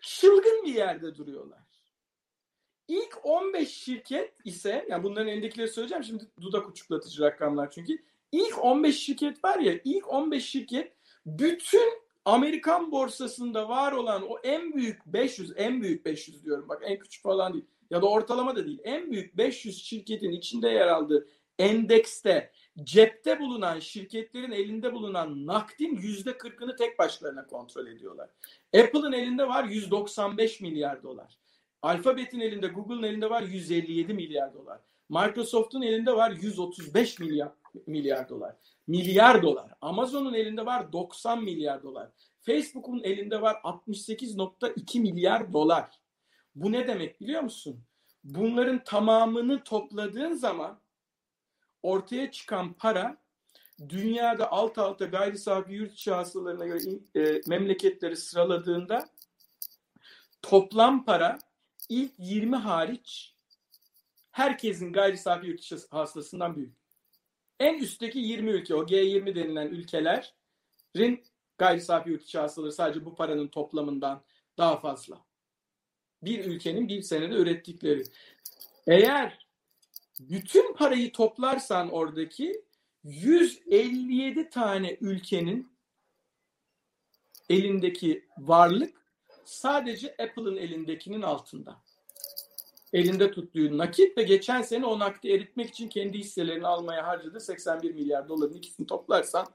çılgın 0.00 0.64
bir 0.64 0.74
yerde 0.74 1.14
duruyorlar. 1.14 1.63
İlk 2.88 3.18
15 3.22 3.68
şirket 3.68 4.32
ise, 4.44 4.86
yani 4.90 5.02
bunların 5.02 5.28
elindekileri 5.28 5.68
söyleyeceğim 5.68 6.04
şimdi 6.04 6.24
dudak 6.40 6.68
uçuklatıcı 6.68 7.22
rakamlar 7.22 7.70
çünkü. 7.70 7.98
İlk 8.32 8.64
15 8.64 8.98
şirket 8.98 9.44
var 9.44 9.58
ya, 9.58 9.80
ilk 9.84 10.12
15 10.12 10.46
şirket 10.46 10.92
bütün 11.26 12.04
Amerikan 12.24 12.92
borsasında 12.92 13.68
var 13.68 13.92
olan 13.92 14.22
o 14.28 14.38
en 14.42 14.74
büyük 14.74 15.06
500, 15.06 15.52
en 15.56 15.82
büyük 15.82 16.04
500 16.04 16.44
diyorum 16.44 16.68
bak 16.68 16.82
en 16.84 16.98
küçük 16.98 17.22
falan 17.22 17.52
değil 17.52 17.64
ya 17.90 18.02
da 18.02 18.06
ortalama 18.06 18.56
da 18.56 18.66
değil. 18.66 18.78
En 18.84 19.10
büyük 19.10 19.36
500 19.36 19.82
şirketin 19.84 20.32
içinde 20.32 20.68
yer 20.68 20.86
aldığı 20.86 21.28
endekste 21.58 22.52
cepte 22.82 23.40
bulunan 23.40 23.78
şirketlerin 23.78 24.52
elinde 24.52 24.92
bulunan 24.92 25.46
nakdin 25.46 25.96
yüzde 25.96 26.30
40'ını 26.30 26.76
tek 26.76 26.98
başlarına 26.98 27.46
kontrol 27.46 27.86
ediyorlar. 27.86 28.30
Apple'ın 28.76 29.12
elinde 29.12 29.48
var 29.48 29.64
195 29.64 30.60
milyar 30.60 31.02
dolar. 31.02 31.38
Alphabet'in 31.84 32.40
elinde, 32.40 32.66
Google'ın 32.66 33.02
elinde 33.02 33.30
var 33.30 33.42
157 33.42 34.14
milyar 34.14 34.54
dolar. 34.54 34.80
Microsoft'un 35.08 35.82
elinde 35.82 36.16
var 36.16 36.30
135 36.30 37.18
milyar 37.18 37.52
milyar 37.86 38.28
dolar. 38.28 38.56
Milyar 38.86 39.42
dolar. 39.42 39.70
Amazon'un 39.80 40.34
elinde 40.34 40.66
var 40.66 40.92
90 40.92 41.44
milyar 41.44 41.82
dolar. 41.82 42.10
Facebook'un 42.40 43.00
elinde 43.04 43.42
var 43.42 43.54
68.2 43.54 45.00
milyar 45.00 45.52
dolar. 45.52 45.90
Bu 46.54 46.72
ne 46.72 46.88
demek 46.88 47.20
biliyor 47.20 47.42
musun? 47.42 47.84
Bunların 48.24 48.84
tamamını 48.84 49.64
topladığın 49.64 50.32
zaman 50.32 50.80
ortaya 51.82 52.30
çıkan 52.30 52.72
para 52.72 53.16
dünyada 53.88 54.52
alt 54.52 54.78
alta 54.78 55.04
gayri 55.04 55.38
safi 55.38 55.72
yurt 55.72 55.92
içi 55.92 56.10
hasılalarına 56.10 56.66
göre 56.66 56.80
e, 57.14 57.40
memleketleri 57.46 58.16
sıraladığında 58.16 59.08
toplam 60.42 61.04
para 61.04 61.38
ilk 61.88 62.12
20 62.18 62.56
hariç 62.56 63.34
herkesin 64.30 64.92
gayri 64.92 65.18
safi 65.18 65.46
yurt 65.46 65.60
içi 65.60 65.76
hasılasından 65.90 66.56
büyük. 66.56 66.74
En 67.60 67.78
üstteki 67.78 68.18
20 68.18 68.50
ülke, 68.50 68.74
o 68.74 68.86
G20 68.86 69.34
denilen 69.34 69.66
ülkelerin 69.66 71.24
gayri 71.58 71.80
safi 71.80 72.10
yurt 72.10 72.22
içi 72.22 72.38
hasılaları 72.38 72.72
sadece 72.72 73.04
bu 73.04 73.14
paranın 73.14 73.48
toplamından 73.48 74.24
daha 74.58 74.80
fazla. 74.80 75.24
Bir 76.22 76.44
ülkenin 76.44 76.88
bir 76.88 77.02
senede 77.02 77.34
ürettikleri. 77.34 78.04
Eğer 78.86 79.46
bütün 80.20 80.74
parayı 80.74 81.12
toplarsan 81.12 81.90
oradaki 81.90 82.64
157 83.04 84.50
tane 84.50 84.96
ülkenin 85.00 85.72
elindeki 87.50 88.28
varlık 88.38 89.03
sadece 89.44 90.08
Apple'ın 90.10 90.56
elindekinin 90.56 91.22
altında. 91.22 91.76
Elinde 92.92 93.30
tuttuğu 93.30 93.78
nakit 93.78 94.18
ve 94.18 94.22
geçen 94.22 94.62
sene 94.62 94.86
o 94.86 94.98
nakdi 94.98 95.28
eritmek 95.28 95.68
için 95.68 95.88
kendi 95.88 96.18
hisselerini 96.18 96.66
almaya 96.66 97.06
harcadığı 97.06 97.40
81 97.40 97.94
milyar 97.94 98.28
doların 98.28 98.54
ikisini 98.54 98.86
toplarsan 98.86 99.46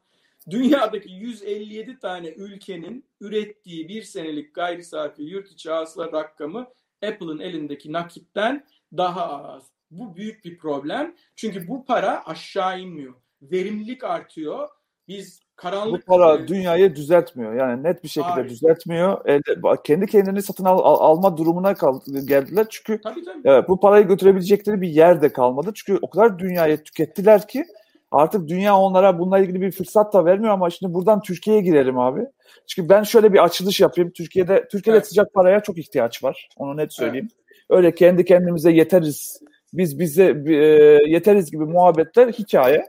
dünyadaki 0.49 1.11
157 1.11 1.99
tane 1.99 2.29
ülkenin 2.29 3.05
ürettiği 3.21 3.89
bir 3.89 4.03
senelik 4.03 4.55
gayri 4.55 4.83
safi 4.83 5.23
yurt 5.23 5.51
içi 5.51 5.71
hasıla 5.71 6.11
rakamı 6.11 6.67
Apple'ın 7.03 7.39
elindeki 7.39 7.93
nakitten 7.93 8.65
daha 8.97 9.43
az. 9.43 9.71
Bu 9.91 10.15
büyük 10.15 10.45
bir 10.45 10.57
problem. 10.57 11.15
Çünkü 11.35 11.67
bu 11.67 11.85
para 11.85 12.25
aşağı 12.25 12.79
inmiyor. 12.79 13.13
Verimlilik 13.41 14.03
artıyor. 14.03 14.69
Biz 15.07 15.41
karanlık... 15.59 16.07
Bu 16.07 16.15
para 16.15 16.47
dünyayı 16.47 16.95
düzeltmiyor. 16.95 17.53
Yani 17.53 17.83
net 17.83 18.03
bir 18.03 18.09
şekilde 18.09 18.31
Hayır. 18.31 18.49
düzeltmiyor. 18.49 19.25
Elde, 19.25 19.81
kendi 19.83 20.07
kendini 20.07 20.41
satın 20.41 20.65
al, 20.65 20.79
al, 20.79 20.99
alma 20.99 21.37
durumuna 21.37 21.73
kal, 21.73 21.99
geldiler. 22.25 22.65
Çünkü 22.69 23.01
tabii, 23.01 23.23
tabii. 23.23 23.41
Evet, 23.45 23.69
bu 23.69 23.79
parayı 23.79 24.07
götürebilecekleri 24.07 24.81
bir 24.81 24.89
yer 24.89 25.21
de 25.21 25.33
kalmadı. 25.33 25.71
Çünkü 25.75 25.99
o 26.01 26.09
kadar 26.09 26.39
dünyayı 26.39 26.83
tükettiler 26.83 27.47
ki 27.47 27.65
artık 28.11 28.47
dünya 28.47 28.77
onlara 28.77 29.19
bununla 29.19 29.39
ilgili 29.39 29.61
bir 29.61 29.71
fırsat 29.71 30.13
da 30.13 30.25
vermiyor 30.25 30.53
ama 30.53 30.69
şimdi 30.69 30.93
buradan 30.93 31.21
Türkiye'ye 31.21 31.61
girelim 31.61 31.99
abi. 31.99 32.21
Çünkü 32.67 32.89
ben 32.89 33.03
şöyle 33.03 33.33
bir 33.33 33.43
açılış 33.43 33.79
yapayım. 33.79 34.11
Türkiye'de 34.11 34.67
Türkiye'de 34.71 34.97
evet. 34.97 35.07
sıcak 35.07 35.33
paraya 35.33 35.59
çok 35.59 35.77
ihtiyaç 35.77 36.23
var. 36.23 36.49
Onu 36.57 36.77
net 36.77 36.93
söyleyeyim. 36.93 37.27
Evet. 37.31 37.59
Öyle 37.69 37.95
kendi 37.95 38.25
kendimize 38.25 38.71
yeteriz 38.71 39.41
biz 39.73 39.99
bize 39.99 40.43
e, 40.47 40.53
yeteriz 41.07 41.51
gibi 41.51 41.65
muhabbetler 41.65 42.27
hikaye. 42.27 42.87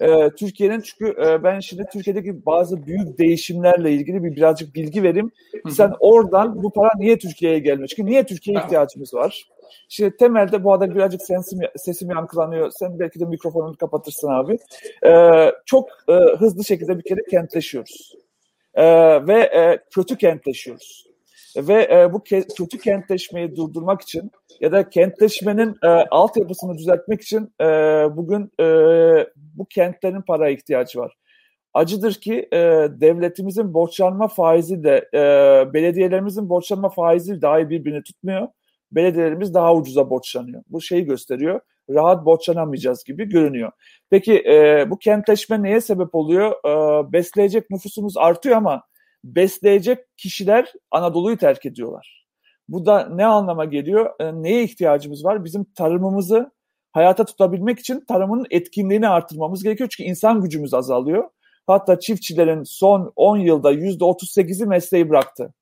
E, 0.00 0.30
Türkiye'nin 0.30 0.80
çünkü 0.80 1.22
e, 1.22 1.42
ben 1.44 1.60
şimdi 1.60 1.84
Türkiye'deki 1.92 2.46
bazı 2.46 2.86
büyük 2.86 3.18
değişimlerle 3.18 3.92
ilgili 3.92 4.24
bir 4.24 4.36
birazcık 4.36 4.74
bilgi 4.74 5.02
vereyim. 5.02 5.30
Sen 5.68 5.92
oradan 6.00 6.62
bu 6.62 6.72
para 6.72 6.90
niye 6.98 7.18
Türkiye'ye 7.18 7.58
gelmiş? 7.58 7.92
Çünkü 7.96 8.10
niye 8.10 8.26
Türkiye'ye 8.26 8.64
ihtiyacımız 8.64 9.14
var? 9.14 9.48
Şimdi 9.88 10.16
temelde 10.16 10.64
bu 10.64 10.72
arada 10.72 10.94
birazcık 10.94 11.22
sesim, 11.22 11.58
sesim 11.76 12.10
yankılanıyor. 12.10 12.70
Sen 12.70 12.98
belki 12.98 13.20
de 13.20 13.24
mikrofonunu 13.24 13.76
kapatırsın 13.76 14.28
abi. 14.28 14.58
Ee, 15.06 15.52
çok 15.66 15.88
e, 16.08 16.12
hızlı 16.12 16.64
şekilde 16.64 16.98
bir 16.98 17.04
kere 17.04 17.20
kentleşiyoruz. 17.30 18.14
Ee, 18.74 19.26
ve 19.26 19.40
e, 19.40 19.78
kötü 19.90 20.16
kentleşiyoruz. 20.16 21.09
Ve 21.56 21.88
e, 21.92 22.12
bu 22.12 22.18
ke- 22.18 22.54
kötü 22.56 22.78
kentleşmeyi 22.78 23.56
durdurmak 23.56 24.00
için 24.00 24.30
ya 24.60 24.72
da 24.72 24.88
kentleşmenin 24.88 25.76
e, 25.84 25.88
altyapısını 25.88 26.78
düzeltmek 26.78 27.20
için 27.22 27.54
e, 27.60 27.64
bugün 28.16 28.52
e, 28.60 28.64
bu 29.36 29.66
kentlerin 29.66 30.22
para 30.22 30.48
ihtiyacı 30.48 30.98
var. 30.98 31.16
Acıdır 31.74 32.14
ki 32.14 32.48
e, 32.52 32.58
devletimizin 33.00 33.74
borçlanma 33.74 34.28
faizi 34.28 34.84
de 34.84 35.08
e, 35.14 35.18
belediyelerimizin 35.74 36.48
borçlanma 36.48 36.88
faizi 36.88 37.42
dahi 37.42 37.70
birbirini 37.70 38.02
tutmuyor. 38.02 38.48
Belediyelerimiz 38.92 39.54
daha 39.54 39.74
ucuza 39.74 40.10
borçlanıyor. 40.10 40.62
Bu 40.68 40.80
şeyi 40.80 41.04
gösteriyor. 41.04 41.60
Rahat 41.90 42.24
borçlanamayacağız 42.24 43.04
gibi 43.04 43.28
görünüyor. 43.28 43.72
Peki 44.10 44.44
e, 44.46 44.86
bu 44.90 44.98
kentleşme 44.98 45.62
neye 45.62 45.80
sebep 45.80 46.14
oluyor? 46.14 46.52
E, 46.52 47.12
besleyecek 47.12 47.70
nüfusumuz 47.70 48.16
artıyor 48.16 48.56
ama 48.56 48.82
besleyecek 49.24 49.98
kişiler 50.16 50.72
Anadolu'yu 50.90 51.36
terk 51.36 51.66
ediyorlar. 51.66 52.26
Bu 52.68 52.86
da 52.86 53.08
ne 53.08 53.26
anlama 53.26 53.64
geliyor? 53.64 54.10
E, 54.20 54.42
neye 54.42 54.64
ihtiyacımız 54.64 55.24
var? 55.24 55.44
Bizim 55.44 55.64
tarımımızı 55.64 56.50
hayata 56.92 57.24
tutabilmek 57.24 57.78
için 57.78 58.04
tarımın 58.08 58.46
etkinliğini 58.50 59.08
artırmamız 59.08 59.62
gerekiyor. 59.62 59.88
Çünkü 59.92 60.10
insan 60.10 60.40
gücümüz 60.40 60.74
azalıyor. 60.74 61.30
Hatta 61.66 62.00
çiftçilerin 62.00 62.62
son 62.62 63.12
10 63.16 63.36
yılda 63.36 63.72
%38'i 63.72 64.66
mesleği 64.66 65.10
bıraktı. 65.10 65.54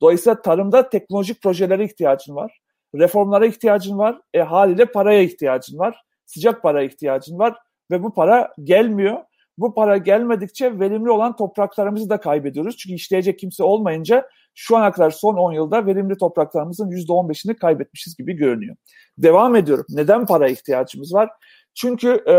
Dolayısıyla 0.00 0.42
tarımda 0.42 0.88
teknolojik 0.88 1.42
projelere 1.42 1.84
ihtiyacın 1.84 2.34
var. 2.36 2.60
Reformlara 2.94 3.46
ihtiyacın 3.46 3.98
var. 3.98 4.20
E, 4.34 4.40
haliyle 4.40 4.84
paraya 4.84 5.22
ihtiyacın 5.22 5.78
var. 5.78 6.02
Sıcak 6.26 6.62
para 6.62 6.82
ihtiyacın 6.82 7.38
var. 7.38 7.56
Ve 7.90 8.02
bu 8.02 8.14
para 8.14 8.52
gelmiyor. 8.64 9.16
Bu 9.58 9.74
para 9.74 9.96
gelmedikçe 9.96 10.80
verimli 10.80 11.10
olan 11.10 11.36
topraklarımızı 11.36 12.10
da 12.10 12.20
kaybediyoruz. 12.20 12.76
Çünkü 12.76 12.94
işleyecek 12.94 13.38
kimse 13.38 13.62
olmayınca 13.62 14.28
şu 14.54 14.76
ana 14.76 14.92
kadar 14.92 15.10
son 15.10 15.36
10 15.36 15.52
yılda 15.52 15.86
verimli 15.86 16.16
topraklarımızın 16.18 16.90
%15'ini 16.90 17.56
kaybetmişiz 17.56 18.16
gibi 18.16 18.32
görünüyor. 18.32 18.76
Devam 19.18 19.56
ediyorum. 19.56 19.86
Neden 19.88 20.26
para 20.26 20.48
ihtiyacımız 20.48 21.14
var? 21.14 21.30
Çünkü 21.74 22.08
e, 22.26 22.34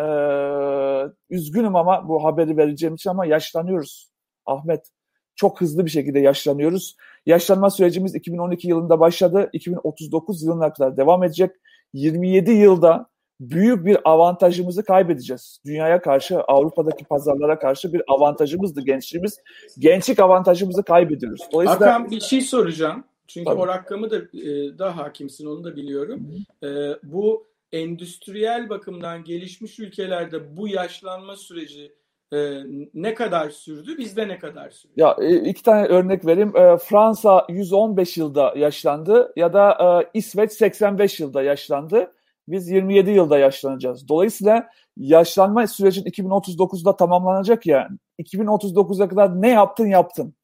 e, 0.00 0.04
üzgünüm 1.30 1.76
ama 1.76 2.08
bu 2.08 2.24
haberi 2.24 2.56
vereceğim 2.56 2.94
için 2.94 3.10
ama 3.10 3.26
yaşlanıyoruz. 3.26 4.10
Ahmet 4.46 4.86
çok 5.36 5.60
hızlı 5.60 5.84
bir 5.84 5.90
şekilde 5.90 6.20
yaşlanıyoruz. 6.20 6.96
Yaşlanma 7.26 7.70
sürecimiz 7.70 8.14
2012 8.14 8.68
yılında 8.68 9.00
başladı. 9.00 9.50
2039 9.52 10.42
yılına 10.42 10.72
kadar 10.72 10.96
devam 10.96 11.22
edecek. 11.24 11.50
27 11.92 12.50
yılda 12.50 13.06
büyük 13.40 13.86
bir 13.86 13.98
avantajımızı 14.04 14.84
kaybedeceğiz. 14.84 15.60
Dünyaya 15.66 16.00
karşı, 16.00 16.40
Avrupa'daki 16.40 17.04
pazarlara 17.04 17.58
karşı 17.58 17.92
bir 17.92 18.02
avantajımızdı 18.08 18.80
gençliğimiz. 18.80 19.40
Gençlik 19.78 20.18
avantajımızı 20.18 20.82
kaybediyoruz. 20.82 21.40
Dolayısıyla... 21.52 21.86
Hakan 21.86 22.10
bir 22.10 22.20
şey 22.20 22.40
soracağım. 22.40 23.04
Çünkü 23.26 23.44
Tabii. 23.44 23.60
o 23.60 23.66
rakamı 23.66 24.10
da 24.10 24.16
e, 24.16 24.78
daha 24.78 24.96
hakimsin 24.96 25.46
onu 25.46 25.64
da 25.64 25.76
biliyorum. 25.76 26.30
E, 26.62 26.68
bu 27.02 27.46
endüstriyel 27.72 28.68
bakımdan 28.68 29.24
gelişmiş 29.24 29.78
ülkelerde 29.78 30.56
bu 30.56 30.68
yaşlanma 30.68 31.36
süreci 31.36 31.92
e, 32.32 32.62
ne 32.94 33.14
kadar 33.14 33.50
sürdü? 33.50 33.98
Bizde 33.98 34.28
ne 34.28 34.38
kadar 34.38 34.70
sürdü? 34.70 34.92
Ya 34.96 35.16
e, 35.20 35.36
iki 35.36 35.62
tane 35.62 35.86
örnek 35.86 36.26
vereyim. 36.26 36.56
E, 36.56 36.76
Fransa 36.76 37.46
115 37.48 38.16
yılda 38.16 38.54
yaşlandı 38.56 39.32
ya 39.36 39.52
da 39.52 40.00
e, 40.02 40.18
İsveç 40.18 40.52
85 40.52 41.20
yılda 41.20 41.42
yaşlandı. 41.42 42.12
Biz 42.50 42.68
27 42.68 43.10
yılda 43.10 43.38
yaşlanacağız. 43.38 44.08
Dolayısıyla 44.08 44.68
yaşlanma 44.96 45.66
sürecin 45.66 46.04
2039'da 46.04 46.96
tamamlanacak 46.96 47.66
ya. 47.66 47.88
2039'a 48.18 49.08
kadar 49.08 49.42
ne 49.42 49.48
yaptın 49.48 49.86
yaptın. 49.86 50.34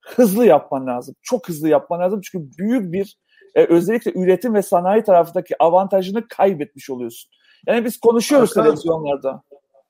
Hızlı 0.00 0.46
yapman 0.46 0.86
lazım. 0.86 1.14
Çok 1.22 1.48
hızlı 1.48 1.68
yapman 1.68 2.00
lazım. 2.00 2.20
Çünkü 2.24 2.58
büyük 2.58 2.92
bir 2.92 3.16
e, 3.54 3.64
özellikle 3.64 4.12
üretim 4.14 4.54
ve 4.54 4.62
sanayi 4.62 5.02
tarafındaki 5.02 5.62
avantajını 5.62 6.28
kaybetmiş 6.28 6.90
oluyorsun. 6.90 7.30
Yani 7.66 7.84
biz 7.84 8.00
konuşuyoruz 8.00 8.50
Hakan, 8.50 8.64
televizyonlarda. 8.64 9.42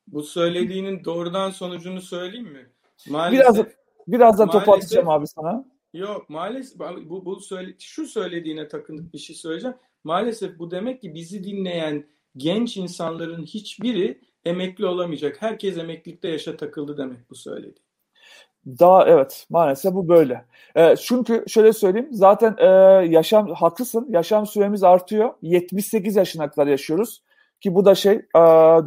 Bu 0.07 0.23
söylediğinin 0.23 1.05
doğrudan 1.05 1.51
sonucunu 1.51 2.01
söyleyeyim 2.01 2.53
mi? 2.53 2.71
Maalesef, 3.11 3.55
biraz 3.55 3.67
biraz 4.07 4.39
da 4.39 4.47
topu 4.47 4.73
atacağım 4.73 5.09
abi 5.09 5.27
sana. 5.27 5.65
Yok 5.93 6.31
maalesef 6.31 6.79
bu, 7.05 7.25
bu 7.25 7.41
söyle, 7.41 7.75
şu 7.79 8.07
söylediğine 8.07 8.69
takındık 8.69 9.15
bir 9.15 9.19
şey 9.19 9.37
söyleyeceğim. 9.37 9.77
Maalesef 10.05 10.59
bu 10.59 10.71
demek 10.71 11.01
ki 11.01 11.15
bizi 11.15 11.45
dinleyen 11.45 12.07
genç 12.37 12.77
insanların 12.77 13.43
hiçbiri 13.43 14.21
emekli 14.45 14.87
olamayacak. 14.87 15.43
Herkes 15.43 15.79
emeklilikte 15.79 16.29
yaşa 16.29 16.57
takıldı 16.57 16.99
demek 16.99 17.31
bu 17.31 17.35
söyledi. 17.35 17.81
Daha 18.67 19.07
evet 19.07 19.47
maalesef 19.51 19.95
bu 19.95 20.09
böyle. 20.09 20.45
E, 20.77 20.97
çünkü 20.97 21.45
şöyle 21.49 21.73
söyleyeyim 21.73 22.09
zaten 22.11 22.57
e, 22.59 22.67
yaşam 23.07 23.55
haklısın 23.55 24.07
yaşam 24.11 24.47
süremiz 24.47 24.83
artıyor. 24.83 25.35
78 25.43 26.17
yaşına 26.17 26.51
kadar 26.51 26.67
yaşıyoruz. 26.67 27.23
Ki 27.61 27.75
bu 27.75 27.85
da 27.85 27.95
şey 27.95 28.13
e, 28.13 28.41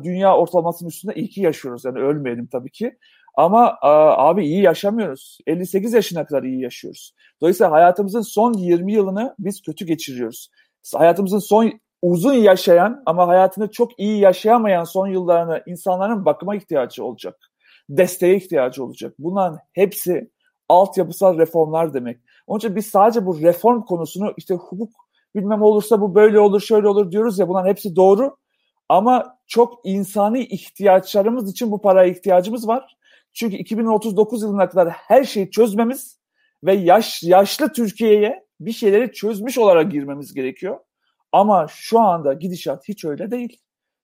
dünya 0.03 0.37
ortalamasının 0.37 0.89
üstünde 0.89 1.15
iyi 1.15 1.29
ki 1.29 1.41
yaşıyoruz. 1.41 1.85
Yani 1.85 1.99
ölmeyelim 1.99 2.47
tabii 2.47 2.71
ki. 2.71 2.97
Ama 3.35 3.77
e, 3.83 3.87
abi 3.87 4.45
iyi 4.45 4.61
yaşamıyoruz. 4.61 5.37
58 5.47 5.93
yaşına 5.93 6.25
kadar 6.25 6.43
iyi 6.43 6.61
yaşıyoruz. 6.61 7.13
Dolayısıyla 7.41 7.71
hayatımızın 7.71 8.21
son 8.21 8.53
20 8.53 8.93
yılını 8.93 9.35
biz 9.39 9.61
kötü 9.61 9.85
geçiriyoruz. 9.85 10.49
Hayatımızın 10.93 11.39
son 11.39 11.71
uzun 12.01 12.33
yaşayan 12.33 13.03
ama 13.05 13.27
hayatını 13.27 13.71
çok 13.71 13.99
iyi 13.99 14.19
yaşayamayan 14.19 14.83
son 14.83 15.07
yıllarını 15.07 15.63
insanların 15.65 16.25
bakıma 16.25 16.55
ihtiyacı 16.55 17.05
olacak. 17.05 17.35
Desteğe 17.89 18.35
ihtiyacı 18.35 18.83
olacak. 18.83 19.13
Bunların 19.19 19.59
hepsi 19.73 20.31
altyapısal 20.69 21.37
reformlar 21.37 21.93
demek. 21.93 22.19
Onun 22.47 22.59
için 22.59 22.75
biz 22.75 22.85
sadece 22.85 23.25
bu 23.25 23.41
reform 23.41 23.81
konusunu 23.81 24.33
işte 24.37 24.53
hukuk 24.53 24.91
bilmem 25.35 25.61
olursa 25.61 26.01
bu 26.01 26.15
böyle 26.15 26.39
olur 26.39 26.61
şöyle 26.61 26.87
olur 26.87 27.11
diyoruz 27.11 27.39
ya 27.39 27.47
bunların 27.47 27.69
hepsi 27.69 27.95
doğru. 27.95 28.37
Ama 28.89 29.37
çok 29.47 29.79
insani 29.83 30.45
ihtiyaçlarımız 30.45 31.51
için 31.51 31.71
bu 31.71 31.81
paraya 31.81 32.11
ihtiyacımız 32.11 32.67
var. 32.67 32.97
Çünkü 33.33 33.55
2039 33.55 34.41
yılına 34.43 34.69
kadar 34.69 34.89
her 34.89 35.23
şeyi 35.23 35.51
çözmemiz 35.51 36.19
ve 36.63 36.73
yaş, 36.73 37.23
yaşlı 37.23 37.73
Türkiye'ye 37.73 38.42
bir 38.65 38.71
şeyleri 38.71 39.11
çözmüş 39.11 39.57
olarak 39.57 39.91
girmemiz 39.91 40.33
gerekiyor. 40.33 40.79
Ama 41.31 41.67
şu 41.69 41.99
anda 41.99 42.33
gidişat 42.33 42.87
hiç 42.87 43.05
öyle 43.05 43.31
değil. 43.31 43.61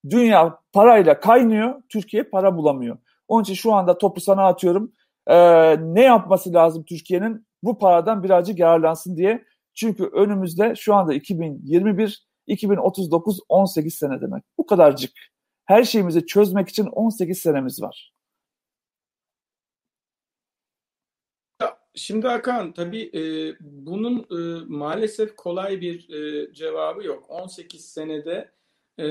Dünya 0.10 0.60
parayla 0.74 1.20
kaynıyor, 1.20 1.82
Türkiye 1.89 2.24
para 2.24 2.57
bulamıyor. 2.57 2.97
Onun 3.28 3.43
için 3.43 3.53
şu 3.53 3.74
anda 3.74 3.97
topu 3.97 4.22
sana 4.22 4.47
atıyorum. 4.47 4.91
Ee, 5.28 5.76
ne 5.93 6.01
yapması 6.01 6.53
lazım 6.53 6.84
Türkiye'nin? 6.84 7.47
Bu 7.64 7.78
paradan 7.78 8.24
birazcık 8.24 8.60
yararlansın 8.60 9.18
diye. 9.18 9.43
Çünkü 9.74 10.03
önümüzde 10.03 10.76
şu 10.76 10.95
anda 10.95 11.14
2021 11.14 12.28
2039 12.47 13.39
18 13.49 13.95
sene 13.95 14.22
demek. 14.22 14.43
Bu 14.57 14.66
kadarcık. 14.66 15.12
Her 15.66 15.84
şeyimizi 15.84 16.26
çözmek 16.26 16.70
için 16.70 16.86
18 16.86 17.38
senemiz 17.39 17.82
var. 17.82 18.14
Şimdi 22.00 22.28
Hakan 22.28 22.74
tabii 22.74 23.12
e, 23.14 23.56
bunun 23.60 24.20
e, 24.20 24.66
maalesef 24.68 25.36
kolay 25.36 25.82
bir 25.82 26.10
e, 26.10 26.54
cevabı 26.54 27.04
yok. 27.04 27.26
18 27.30 27.86
senede 27.86 28.52
e, 29.00 29.06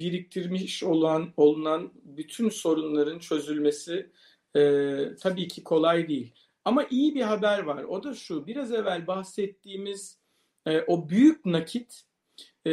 biriktirmiş 0.00 0.82
olan 0.82 1.32
olunan 1.36 1.92
bütün 2.04 2.48
sorunların 2.48 3.18
çözülmesi 3.18 4.10
e, 4.56 4.60
tabii 5.20 5.48
ki 5.48 5.64
kolay 5.64 6.08
değil. 6.08 6.34
Ama 6.64 6.86
iyi 6.90 7.14
bir 7.14 7.22
haber 7.22 7.58
var. 7.58 7.84
O 7.84 8.02
da 8.02 8.14
şu. 8.14 8.46
Biraz 8.46 8.72
evvel 8.72 9.06
bahsettiğimiz 9.06 10.18
e, 10.66 10.80
o 10.80 11.08
büyük 11.08 11.46
nakit 11.46 12.02
e, 12.66 12.72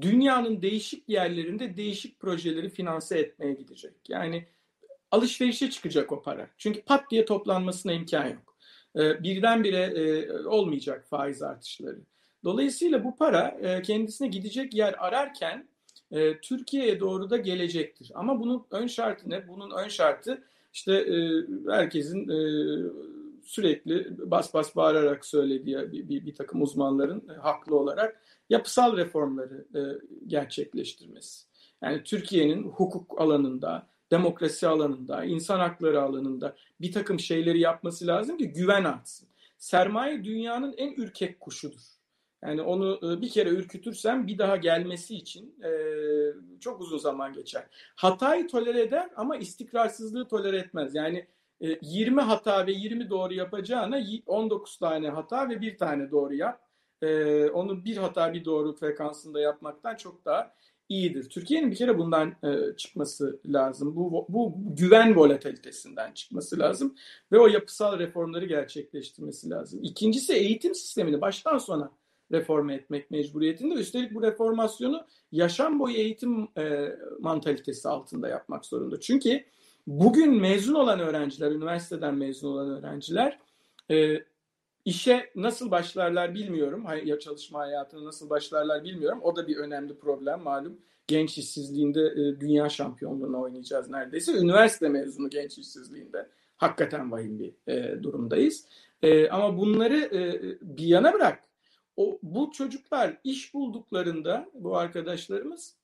dünyanın 0.00 0.62
değişik 0.62 1.08
yerlerinde 1.08 1.76
değişik 1.76 2.20
projeleri 2.20 2.70
finanse 2.70 3.18
etmeye 3.18 3.52
gidecek. 3.54 3.94
Yani 4.08 4.46
alışverişe 5.10 5.70
çıkacak 5.70 6.12
o 6.12 6.22
para. 6.22 6.50
Çünkü 6.58 6.82
pat 6.82 7.10
diye 7.10 7.24
toplanmasına 7.24 7.92
imkan 7.92 8.26
yok. 8.26 8.56
E, 8.96 9.22
birdenbire 9.22 10.32
olmayacak 10.48 11.06
faiz 11.10 11.42
artışları. 11.42 11.98
Dolayısıyla 12.44 13.04
bu 13.04 13.16
para 13.16 13.48
e, 13.48 13.82
kendisine 13.82 14.28
gidecek 14.28 14.74
yer 14.74 14.94
ararken 14.98 15.68
e, 16.10 16.40
Türkiye'ye 16.40 17.00
doğru 17.00 17.30
da 17.30 17.36
gelecektir. 17.36 18.12
Ama 18.14 18.40
bunun 18.40 18.66
ön 18.70 18.86
şartı 18.86 19.30
ne? 19.30 19.48
Bunun 19.48 19.70
ön 19.70 19.88
şartı 19.88 20.42
işte 20.72 20.92
e, 20.92 21.44
herkesin 21.70 22.28
e, 22.28 22.38
sürekli 23.44 24.16
bas 24.30 24.54
bas 24.54 24.76
bağırarak 24.76 25.26
söylediği 25.26 25.76
bir, 25.76 26.08
bir, 26.08 26.26
bir 26.26 26.34
takım 26.34 26.62
uzmanların 26.62 27.28
haklı 27.40 27.76
olarak 27.76 28.20
yapısal 28.50 28.96
reformları 28.96 29.66
e, 29.74 29.80
gerçekleştirmesi. 30.26 31.46
Yani 31.82 32.02
Türkiye'nin 32.04 32.62
hukuk 32.62 33.20
alanında, 33.20 33.86
demokrasi 34.10 34.68
alanında, 34.68 35.24
insan 35.24 35.58
hakları 35.58 36.02
alanında 36.02 36.56
bir 36.80 36.92
takım 36.92 37.20
şeyleri 37.20 37.60
yapması 37.60 38.06
lazım 38.06 38.38
ki 38.38 38.48
güven 38.48 38.84
artsın. 38.84 39.28
sermaye 39.58 40.24
dünyanın 40.24 40.74
en 40.76 40.92
ürkek 40.92 41.40
kuşudur. 41.40 41.96
Yani 42.44 42.62
onu 42.62 43.00
e, 43.02 43.20
bir 43.20 43.28
kere 43.28 43.48
ürkütürsen 43.48 44.26
bir 44.26 44.38
daha 44.38 44.56
gelmesi 44.56 45.14
için 45.14 45.62
e, 45.64 45.70
çok 46.60 46.80
uzun 46.80 46.98
zaman 46.98 47.32
geçer. 47.32 47.66
Hatayı 47.96 48.48
tolere 48.48 48.82
eder 48.82 49.10
ama 49.16 49.36
istikrarsızlığı 49.36 50.28
tolere 50.28 50.58
etmez. 50.58 50.94
Yani 50.94 51.26
20 51.60 52.20
hata 52.20 52.66
ve 52.66 52.72
20 52.72 53.10
doğru 53.10 53.34
yapacağına 53.34 54.00
19 54.26 54.78
tane 54.78 55.08
hata 55.08 55.48
ve 55.48 55.60
bir 55.60 55.78
tane 55.78 56.10
doğru 56.10 56.34
yap. 56.34 56.60
Onu 57.52 57.84
bir 57.84 57.96
hata 57.96 58.32
bir 58.32 58.44
doğru 58.44 58.76
frekansında 58.76 59.40
yapmaktan 59.40 59.96
çok 59.96 60.24
daha 60.24 60.54
iyidir. 60.88 61.28
Türkiye'nin 61.28 61.70
bir 61.70 61.76
kere 61.76 61.98
bundan 61.98 62.28
e, 62.28 62.76
çıkması 62.76 63.40
lazım. 63.46 63.96
Bu, 63.96 64.26
bu 64.28 64.54
güven 64.76 65.16
volatilitesinden 65.16 66.12
çıkması 66.12 66.58
lazım 66.58 66.94
ve 67.32 67.38
o 67.38 67.46
yapısal 67.46 67.98
reformları 67.98 68.46
gerçekleştirmesi 68.46 69.50
lazım. 69.50 69.80
İkincisi 69.82 70.32
eğitim 70.32 70.74
sistemini 70.74 71.20
baştan 71.20 71.58
sona 71.58 71.90
reforme 72.32 72.74
etmek 72.74 73.10
mecburiyetinde. 73.10 73.74
Üstelik 73.74 74.14
bu 74.14 74.22
reformasyonu 74.22 75.06
yaşam 75.32 75.78
boyu 75.78 75.96
eğitim 75.96 76.48
e, 76.58 76.96
mantalitesi 77.20 77.88
altında 77.88 78.28
yapmak 78.28 78.66
zorunda. 78.66 79.00
Çünkü 79.00 79.44
bugün 79.86 80.40
mezun 80.40 80.74
olan 80.74 81.00
öğrenciler, 81.00 81.50
üniversiteden 81.50 82.14
mezun 82.14 82.48
olan 82.48 82.70
öğrenciler 82.70 83.38
e, 83.90 84.16
İşe 84.86 85.30
nasıl 85.34 85.70
başlarlar 85.70 86.34
bilmiyorum. 86.34 86.86
Ya 87.04 87.18
çalışma 87.18 87.58
hayatına 87.58 88.04
nasıl 88.04 88.30
başlarlar 88.30 88.84
bilmiyorum. 88.84 89.20
O 89.22 89.36
da 89.36 89.46
bir 89.46 89.56
önemli 89.56 89.98
problem 89.98 90.40
malum. 90.40 90.80
Genç 91.06 91.38
işsizliğinde 91.38 92.00
e, 92.00 92.40
dünya 92.40 92.68
şampiyonluğunu 92.68 93.40
oynayacağız 93.40 93.90
neredeyse. 93.90 94.32
Üniversite 94.32 94.88
mezunu 94.88 95.30
genç 95.30 95.58
işsizliğinde 95.58 96.30
hakikaten 96.56 97.12
vahim 97.12 97.38
bir 97.38 97.72
e, 97.72 98.02
durumdayız. 98.02 98.66
E, 99.02 99.28
ama 99.28 99.58
bunları 99.58 100.10
bir 100.62 100.86
yana 100.86 101.12
bırak. 101.12 101.44
O 101.96 102.18
bu 102.22 102.50
çocuklar 102.50 103.20
iş 103.24 103.54
bulduklarında 103.54 104.50
bu 104.54 104.76
arkadaşlarımız 104.76 105.76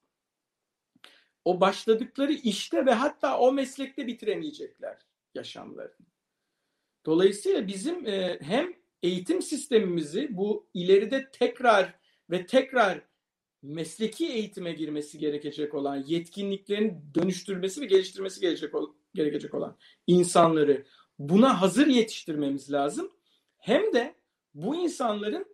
o 1.45 1.61
başladıkları 1.61 2.33
işte 2.33 2.87
ve 2.87 2.93
hatta 2.93 3.39
o 3.39 3.53
meslekte 3.53 4.07
bitiremeyecekler 4.07 4.99
yaşamlarını. 5.35 6.07
Dolayısıyla 7.07 7.67
bizim 7.67 8.07
hem 8.41 8.82
eğitim 9.03 9.43
sistemimizi 9.43 10.29
bu 10.31 10.67
ileride 10.75 11.31
tekrar 11.33 11.95
ve 12.31 12.47
tekrar 12.47 13.01
mesleki 13.63 14.27
eğitime 14.27 14.73
girmesi 14.73 15.19
gerekecek 15.19 15.75
olan, 15.75 16.05
yetkinliklerini 16.07 17.01
dönüştürmesi 17.15 17.81
ve 17.81 17.87
geliştirmesi 17.87 18.41
gerekecek, 18.41 18.75
gerekecek 19.15 19.55
olan 19.55 19.77
insanları 20.07 20.87
buna 21.19 21.61
hazır 21.61 21.87
yetiştirmemiz 21.87 22.73
lazım. 22.73 23.11
Hem 23.59 23.93
de 23.93 24.15
bu 24.55 24.77
insanların 24.77 25.47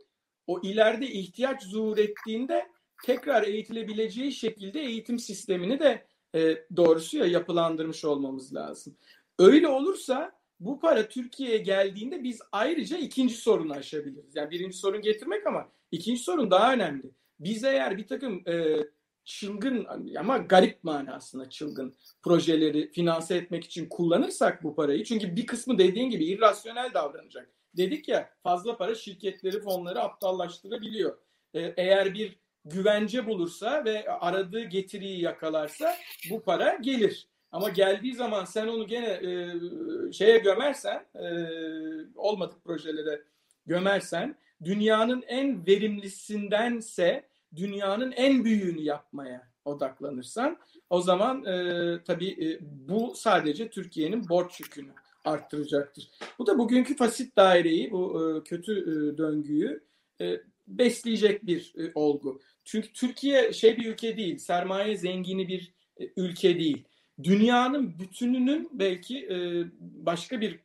o 0.47 0.61
ileride 0.63 1.07
ihtiyaç 1.07 1.63
zuhur 1.63 1.99
ettiğinde 1.99 2.67
tekrar 3.05 3.43
eğitilebileceği 3.43 4.33
şekilde 4.33 4.81
eğitim 4.81 5.19
sistemini 5.19 5.81
de 5.81 6.07
e, 6.35 6.65
doğrusu 6.77 7.19
ya 7.19 7.27
yapılandırmış 7.27 8.05
olmamız 8.05 8.55
lazım. 8.55 8.97
Öyle 9.39 9.69
olursa 9.69 10.38
bu 10.61 10.81
para 10.81 11.09
Türkiye'ye 11.09 11.59
geldiğinde 11.59 12.23
biz 12.23 12.41
ayrıca 12.53 12.97
ikinci 12.97 13.35
sorunu 13.35 13.73
aşabiliriz. 13.73 14.37
Yani 14.37 14.51
birinci 14.51 14.77
sorun 14.77 15.03
getirmek 15.03 15.47
ama 15.47 15.69
ikinci 15.91 16.23
sorun 16.23 16.51
daha 16.51 16.73
önemli. 16.73 17.11
Biz 17.41 17.65
eğer 17.65 17.99
bir 17.99 18.07
takım 18.07 18.49
e, 18.49 18.77
çılgın 19.25 19.87
ama 20.19 20.39
garip 20.39 20.85
manasında 20.85 21.51
çılgın 21.51 21.97
projeleri 22.23 22.93
finanse 22.93 23.37
etmek 23.37 23.65
için 23.65 23.89
kullanırsak 23.89 24.65
bu 24.65 24.75
parayı 24.75 25.05
çünkü 25.05 25.37
bir 25.37 25.47
kısmı 25.47 25.79
dediğin 25.79 26.11
gibi 26.11 26.25
irrasyonel 26.25 26.95
davranacak. 26.95 27.51
Dedik 27.77 28.09
ya 28.09 28.31
fazla 28.43 28.77
para 28.77 28.95
şirketleri 28.95 29.61
fonları 29.61 30.01
aptallaştırabiliyor. 30.01 31.19
E, 31.55 31.75
eğer 31.77 32.15
bir 32.15 32.39
güvence 32.65 33.27
bulursa 33.27 33.85
ve 33.85 34.09
aradığı 34.09 34.63
getiriyi 34.63 35.21
yakalarsa 35.21 35.95
bu 36.31 36.43
para 36.43 36.75
gelir. 36.75 37.29
Ama 37.53 37.69
geldiği 37.69 38.15
zaman 38.15 38.45
sen 38.45 38.67
onu 38.67 38.87
gene 38.87 39.07
e, 39.07 39.33
şeye 40.13 40.39
gömersen, 40.39 41.07
e, 41.15 41.27
olmadık 42.17 42.65
projelere 42.65 43.23
gömersen, 43.67 44.37
dünyanın 44.65 45.23
en 45.23 45.67
verimlisindense 45.67 47.29
dünyanın 47.57 48.13
en 48.13 48.45
büyüğünü 48.45 48.81
yapmaya 48.81 49.49
odaklanırsan, 49.65 50.59
o 50.91 51.01
zaman 51.01 51.45
e, 51.45 51.99
tabii 52.05 52.31
e, 52.31 52.59
bu 52.89 53.15
sadece 53.17 53.71
Türkiye'nin 53.71 54.29
borç 54.29 54.61
yükünü 54.61 54.91
arttıracaktır. 55.25 56.11
Bu 56.39 56.47
da 56.47 56.59
bugünkü 56.59 56.97
fasit 56.97 57.37
daireyi, 57.37 57.91
bu 57.91 58.23
e, 58.23 58.45
kötü 58.45 58.73
e, 58.73 59.19
döngüyü 59.19 59.85
e, 60.21 60.41
besleyecek 60.67 61.47
bir 61.47 61.75
e, 61.79 61.93
olgu. 61.95 62.41
Çünkü 62.65 62.93
Türkiye 62.93 63.53
şey 63.53 63.77
bir 63.77 63.87
ülke 63.87 64.17
değil, 64.17 64.39
sermaye 64.39 64.97
zengini 64.97 65.49
bir 65.49 65.73
e, 66.01 66.05
ülke 66.17 66.59
değil 66.59 66.85
dünyanın 67.23 67.99
bütününün 67.99 68.71
belki 68.73 69.19
e, 69.27 69.64
başka 69.81 70.41
bir 70.41 70.59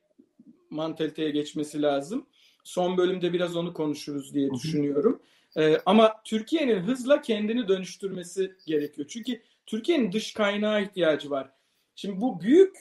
mantaliteye 0.69 1.29
geçmesi 1.29 1.81
lazım. 1.81 2.25
Son 2.63 2.97
bölümde 2.97 3.33
biraz 3.33 3.55
onu 3.55 3.73
konuşuruz 3.73 4.33
diye 4.33 4.51
düşünüyorum. 4.51 5.21
E, 5.57 5.77
ama 5.85 6.21
Türkiye'nin 6.23 6.79
hızla 6.79 7.21
kendini 7.21 7.67
dönüştürmesi 7.67 8.55
gerekiyor. 8.65 9.07
Çünkü 9.07 9.41
Türkiye'nin 9.65 10.11
dış 10.11 10.33
kaynağa 10.33 10.79
ihtiyacı 10.79 11.29
var. 11.29 11.49
Şimdi 11.95 12.21
bu 12.21 12.41
büyük 12.41 12.77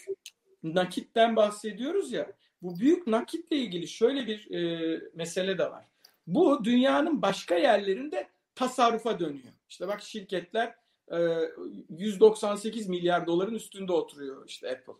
nakitten 0.62 1.36
bahsediyoruz 1.36 2.12
ya. 2.12 2.32
Bu 2.62 2.78
büyük 2.78 3.06
nakitle 3.06 3.56
ilgili 3.56 3.88
şöyle 3.88 4.26
bir 4.26 4.50
e, 4.50 5.00
mesele 5.14 5.58
de 5.58 5.70
var. 5.70 5.84
Bu 6.26 6.64
dünyanın 6.64 7.22
başka 7.22 7.54
yerlerinde 7.54 8.28
tasarrufa 8.54 9.20
dönüyor. 9.20 9.52
İşte 9.68 9.88
bak 9.88 10.02
şirketler 10.02 10.74
198 11.10 12.88
milyar 12.88 13.26
doların 13.26 13.54
üstünde 13.54 13.92
oturuyor 13.92 14.48
işte 14.48 14.70
Apple. 14.70 14.92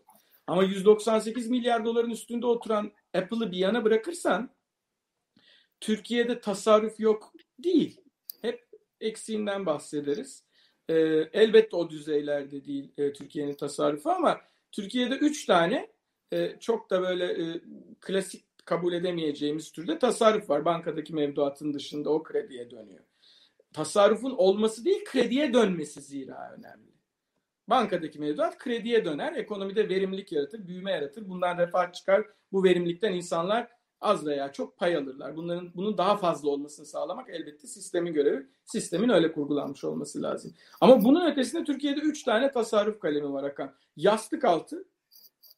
Ama 0.47 0.63
198 0.63 1.49
milyar 1.49 1.85
doların 1.85 2.09
üstünde 2.09 2.45
oturan 2.45 2.91
Apple'ı 3.13 3.51
bir 3.51 3.57
yana 3.57 3.83
bırakırsan 3.83 4.49
Türkiye'de 5.79 6.39
tasarruf 6.41 6.99
yok 6.99 7.33
değil. 7.59 8.01
Hep 8.41 8.67
eksiğinden 9.01 9.65
bahsederiz. 9.65 10.43
E, 10.89 10.93
elbette 11.33 11.75
o 11.75 11.89
düzeylerde 11.89 12.65
değil 12.65 12.91
e, 12.97 13.13
Türkiye'nin 13.13 13.55
tasarrufu 13.55 14.09
ama 14.09 14.41
Türkiye'de 14.71 15.15
3 15.15 15.45
tane 15.45 15.91
e, 16.31 16.59
çok 16.59 16.89
da 16.89 17.01
böyle 17.01 17.25
e, 17.25 17.61
klasik 18.01 18.45
kabul 18.65 18.93
edemeyeceğimiz 18.93 19.71
türde 19.71 19.99
tasarruf 19.99 20.49
var. 20.49 20.65
Bankadaki 20.65 21.15
mevduatın 21.15 21.73
dışında 21.73 22.09
o 22.09 22.23
krediye 22.23 22.71
dönüyor 22.71 23.03
tasarrufun 23.73 24.31
olması 24.31 24.85
değil 24.85 25.03
krediye 25.05 25.53
dönmesi 25.53 26.01
zira 26.01 26.55
önemli. 26.57 26.93
Bankadaki 27.67 28.19
mevduat 28.19 28.57
krediye 28.57 29.05
döner, 29.05 29.33
ekonomide 29.33 29.89
verimlilik 29.89 30.31
yaratır, 30.31 30.67
büyüme 30.67 30.91
yaratır. 30.91 31.29
Bundan 31.29 31.57
refah 31.57 31.93
çıkar. 31.93 32.25
Bu 32.51 32.63
verimlilikten 32.63 33.13
insanlar 33.13 33.67
az 34.01 34.25
veya 34.25 34.51
çok 34.51 34.77
pay 34.77 34.95
alırlar. 34.95 35.35
Bunların 35.35 35.71
bunun 35.75 35.97
daha 35.97 36.17
fazla 36.17 36.49
olmasını 36.49 36.85
sağlamak 36.85 37.29
elbette 37.29 37.67
sistemin 37.67 38.13
görevi. 38.13 38.47
Sistemin 38.65 39.09
öyle 39.09 39.31
kurgulanmış 39.31 39.83
olması 39.83 40.21
lazım. 40.21 40.53
Ama 40.81 41.03
bunun 41.03 41.31
ötesinde 41.31 41.63
Türkiye'de 41.63 41.99
üç 41.99 42.23
tane 42.23 42.51
tasarruf 42.51 42.99
kalemi 42.99 43.33
var 43.33 43.43
Hakan. 43.43 43.75
Yastık 43.95 44.45
altı 44.45 44.85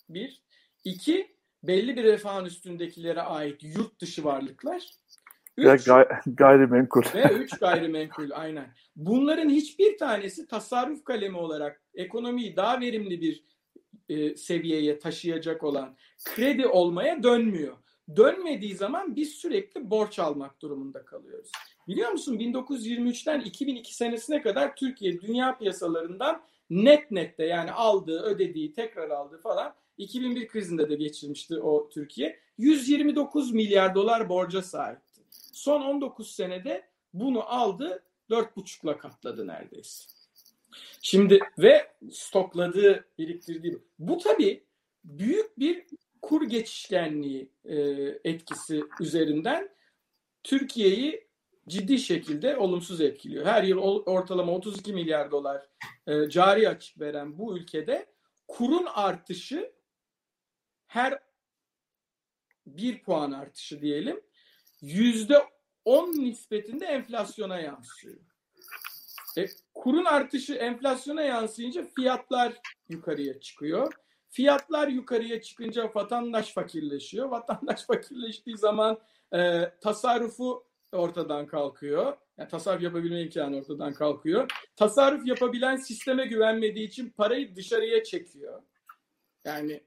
bir, 0.10 0.42
iki 0.84 1.36
belli 1.64 1.96
bir 1.96 2.04
refahın 2.04 2.46
üstündekilere 2.46 3.22
ait 3.22 3.64
yurt 3.64 4.02
dışı 4.02 4.24
varlıklar. 4.24 4.92
Üç, 5.58 5.84
gay 5.84 6.06
gayrimenkul. 6.26 7.04
Ve 7.16 7.24
üç 7.24 7.60
gayrimenkul 7.60 8.30
aynen. 8.34 8.68
Bunların 8.96 9.50
hiçbir 9.50 9.98
tanesi 9.98 10.48
tasarruf 10.48 11.04
kalemi 11.04 11.38
olarak 11.38 11.82
ekonomiyi 11.94 12.56
daha 12.56 12.82
verimli 12.82 13.22
bir 13.22 13.44
e, 14.10 14.36
seviyeye 14.36 15.00
taşıyacak 15.00 15.64
olan 15.64 15.96
kredi 16.26 16.68
olmaya 16.68 17.24
dönmüyor. 17.24 17.78
Dönmediği 18.16 18.76
zaman 18.76 19.16
biz 19.16 19.30
sürekli 19.30 19.90
borç 19.90 20.20
almak 20.20 20.62
durumunda 20.62 21.06
kalıyoruz. 21.06 21.52
Biliyor 21.88 22.12
musun 22.12 22.38
1923'ten 22.38 23.40
2002 23.40 23.96
senesine 23.96 24.42
kadar 24.42 24.76
Türkiye 24.76 25.22
dünya 25.22 25.58
piyasalarından 25.58 26.42
net 26.70 27.12
nette 27.12 27.46
yani 27.46 27.72
aldığı, 27.72 28.22
ödediği, 28.22 28.74
tekrar 28.74 29.10
aldığı 29.10 29.42
falan 29.42 29.74
2001 29.98 30.48
krizinde 30.48 30.90
de 30.90 30.96
geçirmişti 30.96 31.60
o 31.60 31.90
Türkiye. 31.90 32.40
129 32.58 33.54
milyar 33.54 33.96
dolar 33.96 34.30
borca 34.30 34.62
sahip. 34.62 35.05
Son 35.56 35.82
19 35.82 36.32
senede 36.32 36.90
bunu 37.14 37.44
aldı 37.44 38.04
4,5'la 38.30 38.98
katladı 38.98 39.48
neredeyse. 39.48 40.04
Şimdi 41.02 41.40
ve 41.58 41.92
stokladığı, 42.12 43.06
biriktirdiği. 43.18 43.78
Bu 44.00 44.18
tabii 44.18 44.64
büyük 45.04 45.60
bir 45.60 45.86
kur 46.22 46.50
geçişkenliği 46.50 47.52
e, 47.66 47.76
etkisi 48.24 48.84
üzerinden 49.00 49.70
Türkiye'yi 50.44 51.28
ciddi 51.68 52.00
şekilde 52.00 52.58
olumsuz 52.58 53.02
etkiliyor. 53.02 53.46
Her 53.46 53.64
yıl 53.64 53.78
ortalama 54.06 54.52
32 54.52 54.94
milyar 54.94 55.32
dolar 55.32 55.70
e, 56.08 56.30
cari 56.30 56.70
açık 56.70 57.00
veren 57.00 57.38
bu 57.38 57.58
ülkede 57.58 58.06
kurun 58.48 58.86
artışı 58.86 59.72
her 60.88 61.20
bir 62.68 63.04
puan 63.04 63.32
artışı 63.32 63.82
diyelim 63.82 64.22
yüzde 64.86 65.44
on 65.86 66.12
nispetinde 66.12 66.86
enflasyona 66.86 67.60
yansıyor. 67.60 68.16
E, 69.38 69.46
kurun 69.74 70.06
artışı 70.06 70.54
enflasyona 70.54 71.22
yansıyınca 71.22 71.88
fiyatlar 71.96 72.54
yukarıya 72.90 73.40
çıkıyor. 73.40 73.94
Fiyatlar 74.30 74.88
yukarıya 74.88 75.42
çıkınca 75.42 75.92
vatandaş 75.96 76.54
fakirleşiyor. 76.54 77.30
Vatandaş 77.30 77.84
fakirleştiği 77.88 78.58
zaman 78.58 79.00
e, 79.34 79.72
tasarrufu 79.82 80.66
ortadan 80.92 81.48
kalkıyor. 81.48 82.18
Yani 82.38 82.50
tasarruf 82.50 82.82
yapabilme 82.82 83.22
imkanı 83.22 83.58
ortadan 83.58 83.94
kalkıyor. 83.94 84.52
Tasarruf 84.76 85.28
yapabilen 85.28 85.76
sisteme 85.76 86.26
güvenmediği 86.26 86.88
için 86.88 87.10
parayı 87.10 87.56
dışarıya 87.56 88.04
çekiyor. 88.04 88.62
Yani 89.46 89.84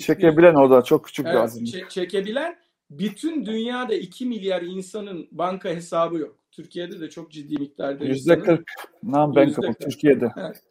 çekebilen 0.00 0.54
o 0.54 0.70
da 0.70 0.82
çok 0.82 1.04
küçük 1.04 1.26
evet, 1.26 1.50
bir 1.60 1.66
Ç- 1.66 1.88
çekebilen 1.88 2.63
bütün 2.98 3.46
dünyada 3.46 3.94
2 3.94 4.26
milyar 4.26 4.62
insanın 4.62 5.28
banka 5.32 5.68
hesabı 5.68 6.18
yok. 6.18 6.38
Türkiye'de 6.52 7.00
de 7.00 7.10
çok 7.10 7.32
ciddi 7.32 7.58
miktarda. 7.58 8.04
Yüzde 8.04 8.38
40 8.38 8.68
non-bankable 9.02 9.74
Türkiye'de. 9.84 10.32
Evet. 10.36 10.62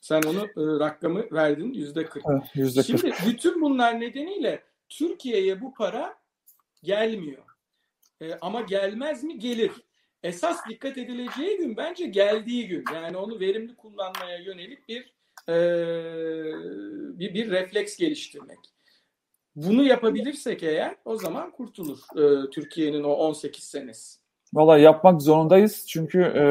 Sen 0.00 0.22
onu 0.22 0.44
e, 0.44 0.78
rakamı 0.80 1.24
verdin 1.32 1.72
yüzde 1.72 2.04
40. 2.04 2.24
Yüzde 2.54 2.82
40. 2.82 2.86
Şimdi 2.86 3.14
bütün 3.26 3.60
bunlar 3.60 4.00
nedeniyle 4.00 4.62
Türkiye'ye 4.88 5.60
bu 5.60 5.74
para 5.74 6.18
gelmiyor. 6.82 7.44
E, 8.20 8.34
ama 8.40 8.60
gelmez 8.60 9.24
mi? 9.24 9.38
Gelir. 9.38 9.72
Esas 10.22 10.68
dikkat 10.68 10.98
edileceği 10.98 11.56
gün 11.56 11.76
bence 11.76 12.06
geldiği 12.06 12.68
gün. 12.68 12.84
Yani 12.94 13.16
onu 13.16 13.40
verimli 13.40 13.76
kullanmaya 13.76 14.38
yönelik 14.38 14.88
bir 14.88 15.14
e, 15.48 15.56
bir, 17.18 17.34
bir 17.34 17.50
refleks 17.50 17.96
geliştirmek. 17.96 18.58
Bunu 19.56 19.84
yapabilirsek 19.84 20.62
eğer 20.62 20.94
o 21.04 21.16
zaman 21.16 21.50
kurtulur 21.50 21.98
e, 22.16 22.50
Türkiye'nin 22.50 23.04
o 23.04 23.12
18 23.12 23.64
senesi. 23.64 24.18
Valla 24.54 24.78
yapmak 24.78 25.22
zorundayız. 25.22 25.86
Çünkü 25.88 26.22
e, 26.22 26.44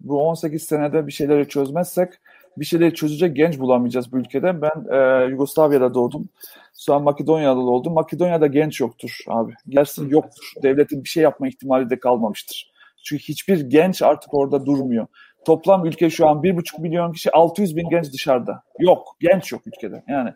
bu 0.00 0.22
18 0.22 0.62
senede 0.62 1.06
bir 1.06 1.12
şeyleri 1.12 1.48
çözmezsek 1.48 2.12
bir 2.56 2.64
şeyleri 2.64 2.94
çözecek 2.94 3.36
genç 3.36 3.58
bulamayacağız 3.58 4.12
bu 4.12 4.18
ülkede. 4.18 4.62
Ben 4.62 4.96
e, 4.96 5.30
Yugoslavya'da 5.30 5.94
doğdum. 5.94 6.28
Sonra 6.72 6.98
Makedonya'da 6.98 7.60
doğdum. 7.60 7.92
Makedonya'da 7.92 8.46
genç 8.46 8.80
yoktur 8.80 9.18
abi. 9.28 9.52
Gerçekten 9.68 10.08
yoktur. 10.08 10.52
Devletin 10.62 11.04
bir 11.04 11.08
şey 11.08 11.22
yapma 11.22 11.48
ihtimali 11.48 11.90
de 11.90 11.98
kalmamıştır. 12.00 12.72
Çünkü 13.04 13.22
hiçbir 13.22 13.60
genç 13.60 14.02
artık 14.02 14.34
orada 14.34 14.66
durmuyor. 14.66 15.06
Toplam 15.44 15.86
ülke 15.86 16.10
şu 16.10 16.28
an 16.28 16.42
1,5 16.42 16.80
milyon 16.80 17.12
kişi 17.12 17.30
600 17.30 17.76
bin 17.76 17.88
genç 17.88 18.12
dışarıda. 18.12 18.62
Yok. 18.78 19.16
Genç 19.20 19.52
yok 19.52 19.66
ülkede. 19.66 20.04
Yani 20.08 20.30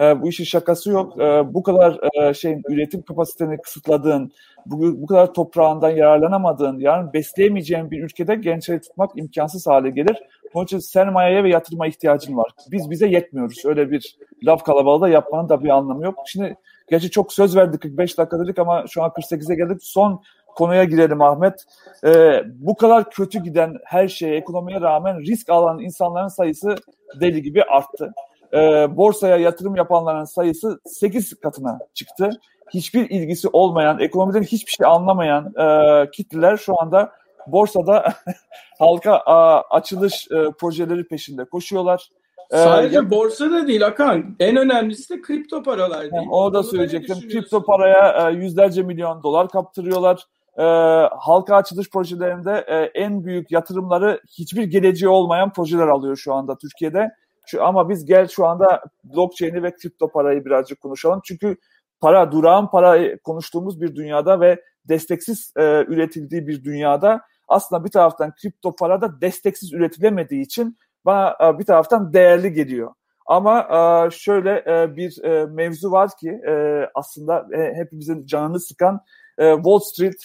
e, 0.00 0.22
bu 0.22 0.28
işin 0.28 0.44
şakası 0.44 0.90
yok. 0.90 1.20
E, 1.20 1.54
bu 1.54 1.62
kadar 1.62 2.00
e, 2.22 2.34
şeyin 2.34 2.62
üretim 2.68 3.02
kapasiteni 3.02 3.58
kısıtladığın, 3.58 4.32
bu, 4.66 5.02
bu 5.02 5.06
kadar 5.06 5.34
toprağından 5.34 5.90
yararlanamadığın, 5.90 6.78
yani 6.78 7.12
besleyemeyeceğin 7.12 7.90
bir 7.90 8.02
ülkede 8.04 8.34
gençleri 8.34 8.80
tutmak 8.80 9.10
imkansız 9.16 9.66
hale 9.66 9.90
gelir. 9.90 10.16
Onun 10.54 10.64
için 10.64 10.78
sermayeye 10.78 11.44
ve 11.44 11.48
yatırıma 11.48 11.86
ihtiyacın 11.86 12.36
var. 12.36 12.50
Biz 12.70 12.90
bize 12.90 13.06
yetmiyoruz. 13.06 13.64
Öyle 13.64 13.90
bir 13.90 14.16
laf 14.42 14.64
kalabalığı 14.64 15.00
da 15.00 15.08
yapmanın 15.08 15.48
da 15.48 15.64
bir 15.64 15.68
anlamı 15.68 16.04
yok. 16.04 16.18
Şimdi 16.26 16.56
gerçi 16.90 17.10
çok 17.10 17.32
söz 17.32 17.56
verdik 17.56 17.82
45 17.82 18.18
dakika 18.18 18.62
ama 18.62 18.84
şu 18.86 19.02
an 19.02 19.10
48'e 19.10 19.56
geldik. 19.56 19.78
Son 19.82 20.22
konuya 20.46 20.84
girelim 20.84 21.22
Ahmet. 21.22 21.64
Ee, 22.04 22.42
bu 22.46 22.76
kadar 22.76 23.10
kötü 23.10 23.42
giden 23.42 23.76
her 23.84 24.08
şeye, 24.08 24.36
ekonomiye 24.36 24.80
rağmen 24.80 25.20
risk 25.20 25.50
alan 25.50 25.78
insanların 25.78 26.28
sayısı 26.28 26.76
deli 27.20 27.42
gibi 27.42 27.62
arttı. 27.62 28.12
Ee, 28.54 28.96
borsaya 28.96 29.36
yatırım 29.36 29.76
yapanların 29.76 30.24
sayısı 30.24 30.80
8 30.86 31.40
katına 31.40 31.78
çıktı. 31.94 32.30
Hiçbir 32.74 33.10
ilgisi 33.10 33.48
olmayan, 33.48 33.98
ekonomiden 33.98 34.42
hiçbir 34.42 34.72
şey 34.72 34.86
anlamayan 34.86 35.54
e, 35.58 36.10
kitleler 36.10 36.56
şu 36.56 36.80
anda 36.80 37.12
borsada 37.46 38.14
halka 38.78 39.16
a, 39.16 39.60
açılış 39.60 40.28
e, 40.30 40.50
projeleri 40.58 41.08
peşinde 41.08 41.44
koşuyorlar. 41.44 42.08
Ee, 42.52 42.56
Sadece 42.56 42.98
ee, 42.98 43.10
borsada 43.10 43.68
değil 43.68 43.86
Akan. 43.86 44.36
En 44.40 44.56
önemlisi 44.56 45.14
de 45.14 45.22
kripto 45.22 45.62
paralar 45.62 46.00
değil. 46.00 46.12
Yani 46.14 46.30
onu 46.30 46.54
da 46.54 46.62
söyleyecektim. 46.62 47.16
Kripto 47.28 47.64
paraya 47.64 48.30
e, 48.30 48.32
yüzlerce 48.32 48.82
milyon 48.82 49.22
dolar 49.22 49.48
kaptırıyorlar. 49.48 50.26
E, 50.58 50.62
halka 51.18 51.56
açılış 51.56 51.90
projelerinde 51.90 52.64
e, 52.68 53.00
en 53.02 53.24
büyük 53.24 53.50
yatırımları 53.50 54.20
hiçbir 54.38 54.62
geleceği 54.62 55.08
olmayan 55.08 55.52
projeler 55.52 55.88
alıyor 55.88 56.16
şu 56.16 56.34
anda 56.34 56.58
Türkiye'de. 56.58 57.10
Ama 57.60 57.88
biz 57.88 58.04
gel 58.04 58.28
şu 58.28 58.46
anda 58.46 58.82
blockchain'i 59.04 59.62
ve 59.62 59.74
kripto 59.74 60.12
parayı 60.12 60.44
birazcık 60.44 60.80
konuşalım. 60.80 61.20
Çünkü 61.24 61.56
para, 62.00 62.32
durağan 62.32 62.70
para 62.70 63.16
konuştuğumuz 63.18 63.80
bir 63.80 63.96
dünyada 63.96 64.40
ve 64.40 64.62
desteksiz 64.88 65.52
e, 65.56 65.84
üretildiği 65.88 66.46
bir 66.46 66.64
dünyada 66.64 67.20
aslında 67.48 67.84
bir 67.84 67.90
taraftan 67.90 68.34
kripto 68.34 68.76
para 68.76 69.00
da 69.00 69.20
desteksiz 69.20 69.72
üretilemediği 69.72 70.42
için 70.42 70.78
bana 71.04 71.36
e, 71.44 71.58
bir 71.58 71.64
taraftan 71.64 72.12
değerli 72.12 72.52
geliyor. 72.52 72.94
Ama 73.26 73.60
e, 73.60 74.10
şöyle 74.10 74.64
e, 74.66 74.96
bir 74.96 75.22
mevzu 75.46 75.90
var 75.90 76.10
ki 76.20 76.40
aslında 76.94 77.46
hepimizin 77.52 78.26
canını 78.26 78.60
sıkan 78.60 79.00
Wall 79.36 79.78
Street 79.78 80.22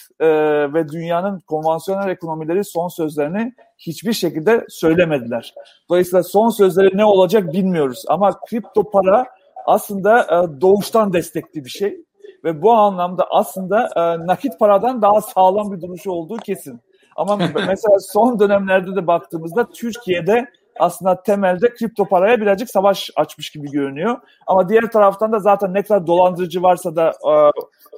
ve 0.74 0.88
dünyanın 0.88 1.40
konvansiyonel 1.40 2.08
ekonomileri 2.08 2.64
son 2.64 2.88
sözlerini 2.88 3.52
hiçbir 3.78 4.12
şekilde 4.12 4.64
söylemediler. 4.68 5.54
Dolayısıyla 5.90 6.22
son 6.22 6.48
sözleri 6.48 6.96
ne 6.96 7.04
olacak 7.04 7.52
bilmiyoruz. 7.52 8.04
Ama 8.08 8.40
kripto 8.40 8.90
para 8.90 9.26
aslında 9.66 10.26
doğuştan 10.60 11.12
destekli 11.12 11.64
bir 11.64 11.70
şey 11.70 12.04
ve 12.44 12.62
bu 12.62 12.72
anlamda 12.72 13.26
aslında 13.30 13.88
nakit 14.26 14.58
paradan 14.58 15.02
daha 15.02 15.20
sağlam 15.20 15.72
bir 15.72 15.80
duruşu 15.80 16.10
olduğu 16.10 16.36
kesin. 16.36 16.80
Ama 17.16 17.36
mesela 17.66 17.98
son 18.00 18.40
dönemlerde 18.40 18.96
de 18.96 19.06
baktığımızda 19.06 19.68
Türkiye'de 19.70 20.48
aslında 20.78 21.22
temelde 21.22 21.74
kripto 21.74 22.04
paraya 22.04 22.40
birazcık 22.40 22.70
savaş 22.70 23.10
açmış 23.16 23.50
gibi 23.50 23.70
görünüyor. 23.70 24.16
Ama 24.46 24.68
diğer 24.68 24.90
taraftan 24.90 25.32
da 25.32 25.38
zaten 25.38 25.74
ne 25.74 25.82
kadar 25.82 26.06
dolandırıcı 26.06 26.62
varsa 26.62 26.96
da 26.96 27.10
e, 27.10 27.32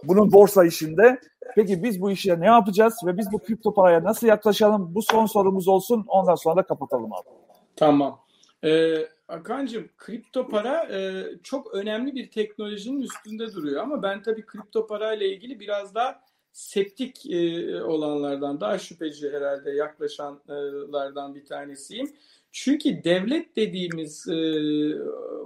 bunun 0.04 0.32
borsa 0.32 0.64
işinde. 0.64 1.20
Peki 1.54 1.82
biz 1.82 2.00
bu 2.00 2.10
işe 2.10 2.40
ne 2.40 2.46
yapacağız 2.46 2.94
ve 3.06 3.16
biz 3.16 3.32
bu 3.32 3.38
kripto 3.38 3.74
paraya 3.74 4.04
nasıl 4.04 4.26
yaklaşalım? 4.26 4.94
Bu 4.94 5.02
son 5.02 5.26
sorumuz 5.26 5.68
olsun. 5.68 6.04
Ondan 6.08 6.34
sonra 6.34 6.56
da 6.56 6.62
kapatalım 6.62 7.12
abi. 7.12 7.28
Tamam. 7.76 8.20
Ee, 8.64 9.06
Akancığım 9.30 9.88
kripto 9.98 10.48
para 10.48 10.84
e, 10.84 11.24
çok 11.42 11.74
önemli 11.74 12.14
bir 12.14 12.30
teknolojinin 12.30 13.00
üstünde 13.00 13.52
duruyor 13.52 13.82
ama 13.82 14.02
ben 14.02 14.22
tabii 14.22 14.46
kripto 14.46 14.86
para 14.86 15.14
ile 15.14 15.28
ilgili 15.28 15.60
biraz 15.60 15.94
daha 15.94 16.20
septik 16.52 17.30
e, 17.30 17.82
olanlardan 17.82 18.60
daha 18.60 18.78
şüpheci 18.78 19.30
herhalde 19.30 19.70
yaklaşanlardan 19.70 21.34
bir 21.34 21.44
tanesiyim. 21.44 22.12
Çünkü 22.52 23.04
devlet 23.04 23.56
dediğimiz 23.56 24.28
e, 24.28 24.34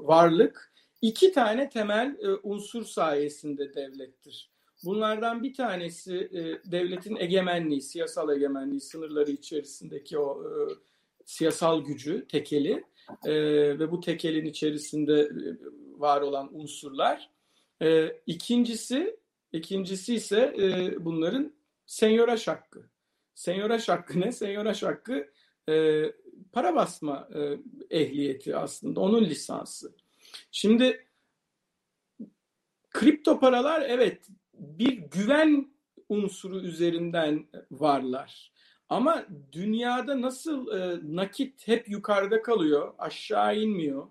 varlık 0.07 0.72
iki 1.02 1.32
tane 1.32 1.68
temel 1.68 2.16
e, 2.20 2.28
unsur 2.42 2.84
sayesinde 2.84 3.74
devlettir. 3.74 4.50
Bunlardan 4.84 5.42
bir 5.42 5.55
tanesi 5.55 6.14
e, 6.14 6.70
devletin 6.72 7.16
egemenliği, 7.16 7.82
siyasal 7.82 8.36
egemenliği, 8.36 8.80
sınırları 8.80 9.30
içerisindeki 9.30 10.18
o 10.18 10.42
siyasal 11.24 11.84
gücü, 11.84 12.26
tekeli 12.28 12.84
ve 13.78 13.90
bu 13.90 14.00
tekelin 14.00 14.44
içerisinde 14.44 15.30
var 15.98 16.20
olan 16.20 16.61
unsurlar. 16.61 17.30
E, 17.82 18.16
ikincisi, 18.26 19.16
ikincisi 19.52 20.14
ise 20.14 20.55
bunların 21.00 21.52
senyoraş 21.86 22.48
hakkı. 22.48 22.82
Senyoraş 23.34 23.88
hakkı 23.88 24.20
ne? 24.20 24.32
Senyoraş 24.32 24.82
hakkı 24.82 25.28
para 26.53 26.74
basma 26.74 27.28
e, 27.35 27.59
ehliyeti 27.91 28.57
aslında 28.57 29.01
onun 29.01 29.24
lisansı. 29.24 29.95
Şimdi 30.51 31.07
kripto 32.91 33.41
paralar 33.41 33.82
evet 33.82 34.28
bir 34.55 34.93
güven 34.93 35.74
unsuru 36.09 36.61
üzerinden 36.61 37.47
varlar. 37.70 38.53
Ama 38.89 39.26
dünyada 39.53 40.20
nasıl 40.20 40.68
e, 40.68 41.01
nakit 41.16 41.68
hep 41.68 41.89
yukarıda 41.89 42.43
kalıyor, 42.43 42.95
aşağı 42.99 43.57
inmiyor. 43.57 44.07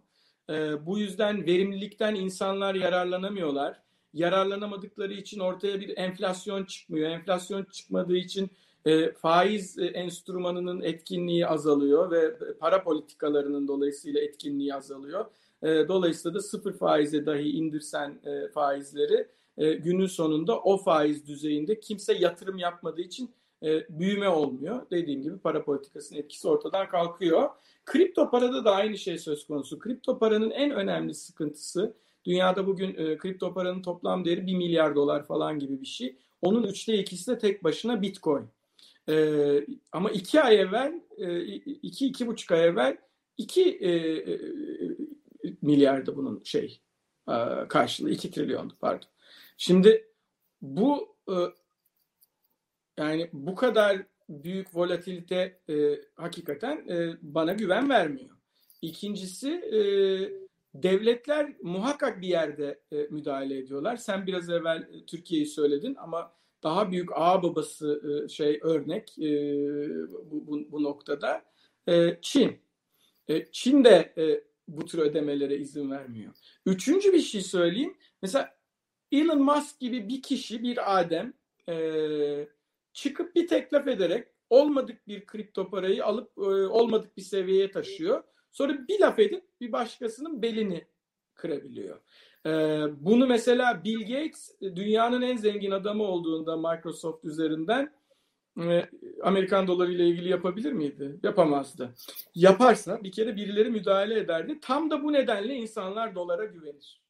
E, 0.50 0.86
bu 0.86 1.00
yüzden 1.00 1.46
verimlilikten 1.46 2.16
insanlar 2.16 2.76
yararlanamıyorlar. 2.76 3.80
Yararlanamadıkları 4.14 5.14
için 5.14 5.40
ortaya 5.40 5.80
bir 5.80 5.98
enflasyon 5.98 6.66
çıkmıyor. 6.66 7.10
Enflasyon 7.10 7.64
çıkmadığı 7.64 8.18
için 8.18 8.52
e, 8.86 9.12
faiz 9.12 9.80
e, 9.80 9.86
enstrümanının 9.86 10.82
etkinliği 10.82 11.48
azalıyor 11.48 12.12
ve 12.12 12.38
para 12.60 12.84
politikalarının 12.84 13.68
dolayısıyla 13.68 14.22
etkinliği 14.22 14.76
azalıyor. 14.76 15.26
E, 15.64 15.68
dolayısıyla 15.68 16.36
da 16.36 16.42
sıfır 16.42 16.74
faize 16.74 17.26
dahi 17.26 17.50
indirsen 17.50 18.20
e, 18.26 18.48
faizleri 18.48 19.28
e, 19.58 19.74
günün 19.74 20.08
sonunda 20.08 20.60
o 20.60 20.78
faiz 20.78 21.28
düzeyinde 21.28 21.80
kimse 21.80 22.14
yatırım 22.14 22.58
yapmadığı 22.58 23.02
için 23.02 23.32
e, 23.64 24.00
büyüme 24.00 24.30
olmuyor. 24.30 24.82
Dediğim 24.92 25.22
gibi 25.22 25.38
para 25.38 25.64
politikasının 25.64 26.20
etkisi 26.20 26.48
ortadan 26.48 26.88
kalkıyor. 26.88 27.50
Kripto 27.86 28.30
parada 28.30 28.66
da 28.66 28.72
aynı 28.72 28.98
şey 28.98 29.18
söz 29.18 29.48
konusu. 29.48 29.80
Kripto 29.80 30.20
paranın 30.20 30.52
en 30.52 30.72
önemli 30.72 31.14
sıkıntısı 31.14 31.94
Dünyada 32.26 32.68
bugün 32.68 32.96
e, 32.98 33.18
kripto 33.18 33.54
paranın 33.54 33.82
toplam 33.82 34.26
değeri 34.26 34.48
1 34.48 34.56
milyar 34.56 34.96
dolar 34.96 35.26
falan 35.26 35.60
gibi 35.60 35.82
bir 35.82 35.86
şey. 35.86 36.16
Onun 36.42 36.64
üçte 36.64 36.98
ikisi 36.98 37.32
de 37.32 37.38
tek 37.38 37.64
başına 37.64 38.02
Bitcoin. 38.02 38.48
E, 39.10 39.16
ama 39.92 40.12
iki 40.12 40.42
ay 40.42 40.60
evvel, 40.60 41.02
e, 41.18 41.44
iki, 41.66 42.08
iki 42.08 42.28
buçuk 42.28 42.52
ay 42.52 42.64
evvel 42.64 42.98
iki 43.38 43.78
e, 43.78 43.92
e, 44.18 44.40
milyardı 45.62 46.16
bunun 46.16 46.44
şey 46.44 46.82
e, 47.30 47.36
karşılığı. 47.70 48.10
iki 48.10 48.32
trilyondu 48.32 48.74
pardon. 48.80 49.10
Şimdi 49.58 50.08
bu 50.62 51.16
e, 51.30 51.36
yani 52.98 53.30
bu 53.34 53.56
kadar 53.56 54.04
büyük 54.30 54.76
volatilite 54.76 55.60
e, 55.70 56.02
hakikaten 56.16 56.88
e, 56.90 57.18
bana 57.22 57.54
güven 57.54 57.90
vermiyor. 57.90 58.36
İkincisi 58.82 59.50
e, 59.52 59.80
devletler 60.74 61.56
muhakkak 61.62 62.22
bir 62.22 62.28
yerde 62.28 62.80
e, 62.92 62.98
müdahale 62.98 63.58
ediyorlar. 63.58 63.96
Sen 63.98 64.28
biraz 64.28 64.50
evvel 64.50 64.82
e, 64.82 65.06
Türkiye'yi 65.06 65.48
söyledin 65.48 65.96
ama 65.96 66.36
daha 66.64 66.92
büyük 66.92 67.10
ağ 67.14 67.44
babası 67.44 68.02
e, 68.26 68.30
şey 68.30 68.60
örnek 68.64 69.20
e, 69.20 69.30
bu, 70.32 70.48
bu, 70.48 70.72
bu 70.72 70.84
noktada 70.84 71.46
e, 71.88 72.18
Çin. 72.22 72.60
Çin 73.52 73.84
de 73.84 74.14
bu 74.68 74.86
tür 74.86 75.00
ödemelere 75.00 75.58
izin 75.58 75.92
vermiyor. 75.92 76.34
Üçüncü 76.66 77.14
bir 77.14 77.20
şey 77.20 77.42
söyleyeyim. 77.42 77.98
Mesela 78.22 78.56
Elon 79.12 79.44
Musk 79.44 79.80
gibi 79.80 80.10
bir 80.10 80.22
kişi, 80.22 80.64
bir 80.64 81.00
adem 81.00 81.34
çıkıp 82.94 83.36
bir 83.36 83.48
teklif 83.48 83.88
ederek 83.88 84.28
olmadık 84.50 85.08
bir 85.08 85.26
kripto 85.26 85.70
parayı 85.70 86.06
alıp 86.06 86.38
olmadık 86.72 87.18
bir 87.18 87.22
seviyeye 87.22 87.72
taşıyor. 87.72 88.24
Sonra 88.52 88.88
bir 88.88 89.00
laf 89.00 89.20
edip 89.20 89.44
bir 89.62 89.72
başkasının 89.72 90.42
belini 90.42 90.86
kırabiliyor. 91.34 92.00
E, 92.46 92.50
bunu 93.06 93.28
mesela 93.28 93.84
Bill 93.84 94.00
Gates 94.00 94.52
dünyanın 94.62 95.22
en 95.22 95.38
zengin 95.38 95.72
adamı 95.72 96.04
olduğunda 96.04 96.58
Microsoft 96.58 97.26
üzerinden 97.26 97.94
e, 98.62 98.90
Amerikan 99.24 99.68
doları 99.68 99.92
ile 99.92 100.08
ilgili 100.08 100.30
yapabilir 100.30 100.74
miydi? 100.74 101.20
Yapamazdı. 101.24 101.94
Yaparsa 102.36 103.04
bir 103.04 103.12
kere 103.12 103.36
birileri 103.36 103.70
müdahale 103.70 104.20
ederdi. 104.20 104.60
Tam 104.62 104.90
da 104.92 105.04
bu 105.04 105.14
nedenle 105.14 105.56
insanlar 105.56 106.16
dolara 106.16 106.46
güvenir. 106.46 107.02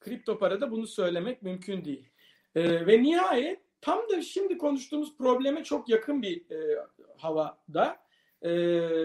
Kripto 0.00 0.38
parada 0.38 0.70
bunu 0.70 0.86
söylemek 0.86 1.42
mümkün 1.42 1.84
değil. 1.84 2.08
E, 2.54 2.86
ve 2.86 3.02
nihayet 3.02 3.60
tam 3.80 4.08
da 4.08 4.22
şimdi 4.22 4.58
konuştuğumuz 4.58 5.16
probleme 5.16 5.64
çok 5.64 5.88
yakın 5.88 6.22
bir 6.22 6.50
e, 6.50 6.78
havada 7.18 7.96
e, 8.42 8.52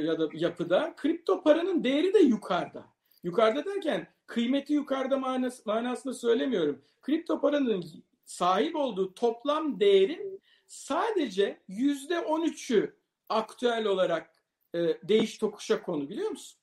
ya 0.03 0.19
da 0.19 0.29
yapıda 0.33 0.93
kripto 0.97 1.43
paranın 1.43 1.83
değeri 1.83 2.13
de 2.13 2.19
yukarıda. 2.19 2.85
Yukarıda 3.23 3.65
derken 3.65 4.07
kıymeti 4.29 4.73
yukarıda 4.73 5.17
manas, 5.17 5.65
manasında 5.65 6.13
söylemiyorum. 6.13 6.81
Kripto 7.01 7.41
paranın 7.41 7.85
sahip 8.25 8.75
olduğu 8.75 9.13
toplam 9.13 9.79
değerin 9.79 10.41
sadece 10.67 11.61
yüzde 11.67 12.19
on 12.19 12.41
üçü 12.41 12.95
aktüel 13.29 13.85
olarak 13.85 14.33
e, 14.75 14.79
değiş 15.03 15.37
tokuşa 15.37 15.81
konu 15.81 16.09
biliyor 16.09 16.29
musun? 16.29 16.59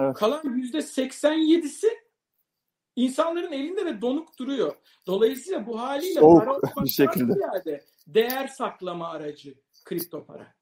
Evet. 0.00 0.16
Kalan 0.16 0.56
yüzde 0.56 0.82
seksen 0.82 1.32
yedisi 1.32 1.88
insanların 2.96 3.52
elinde 3.52 3.84
ve 3.84 4.00
donuk 4.00 4.38
duruyor. 4.38 4.76
Dolayısıyla 5.06 5.66
bu 5.66 5.80
haliyle 5.80 6.20
Soğuk 6.20 6.44
para 6.44 6.60
bir 6.84 6.90
şekilde. 6.90 7.32
Ziyade 7.32 7.84
değer 8.06 8.48
saklama 8.48 9.08
aracı 9.08 9.54
kripto 9.84 10.26
para. 10.26 10.54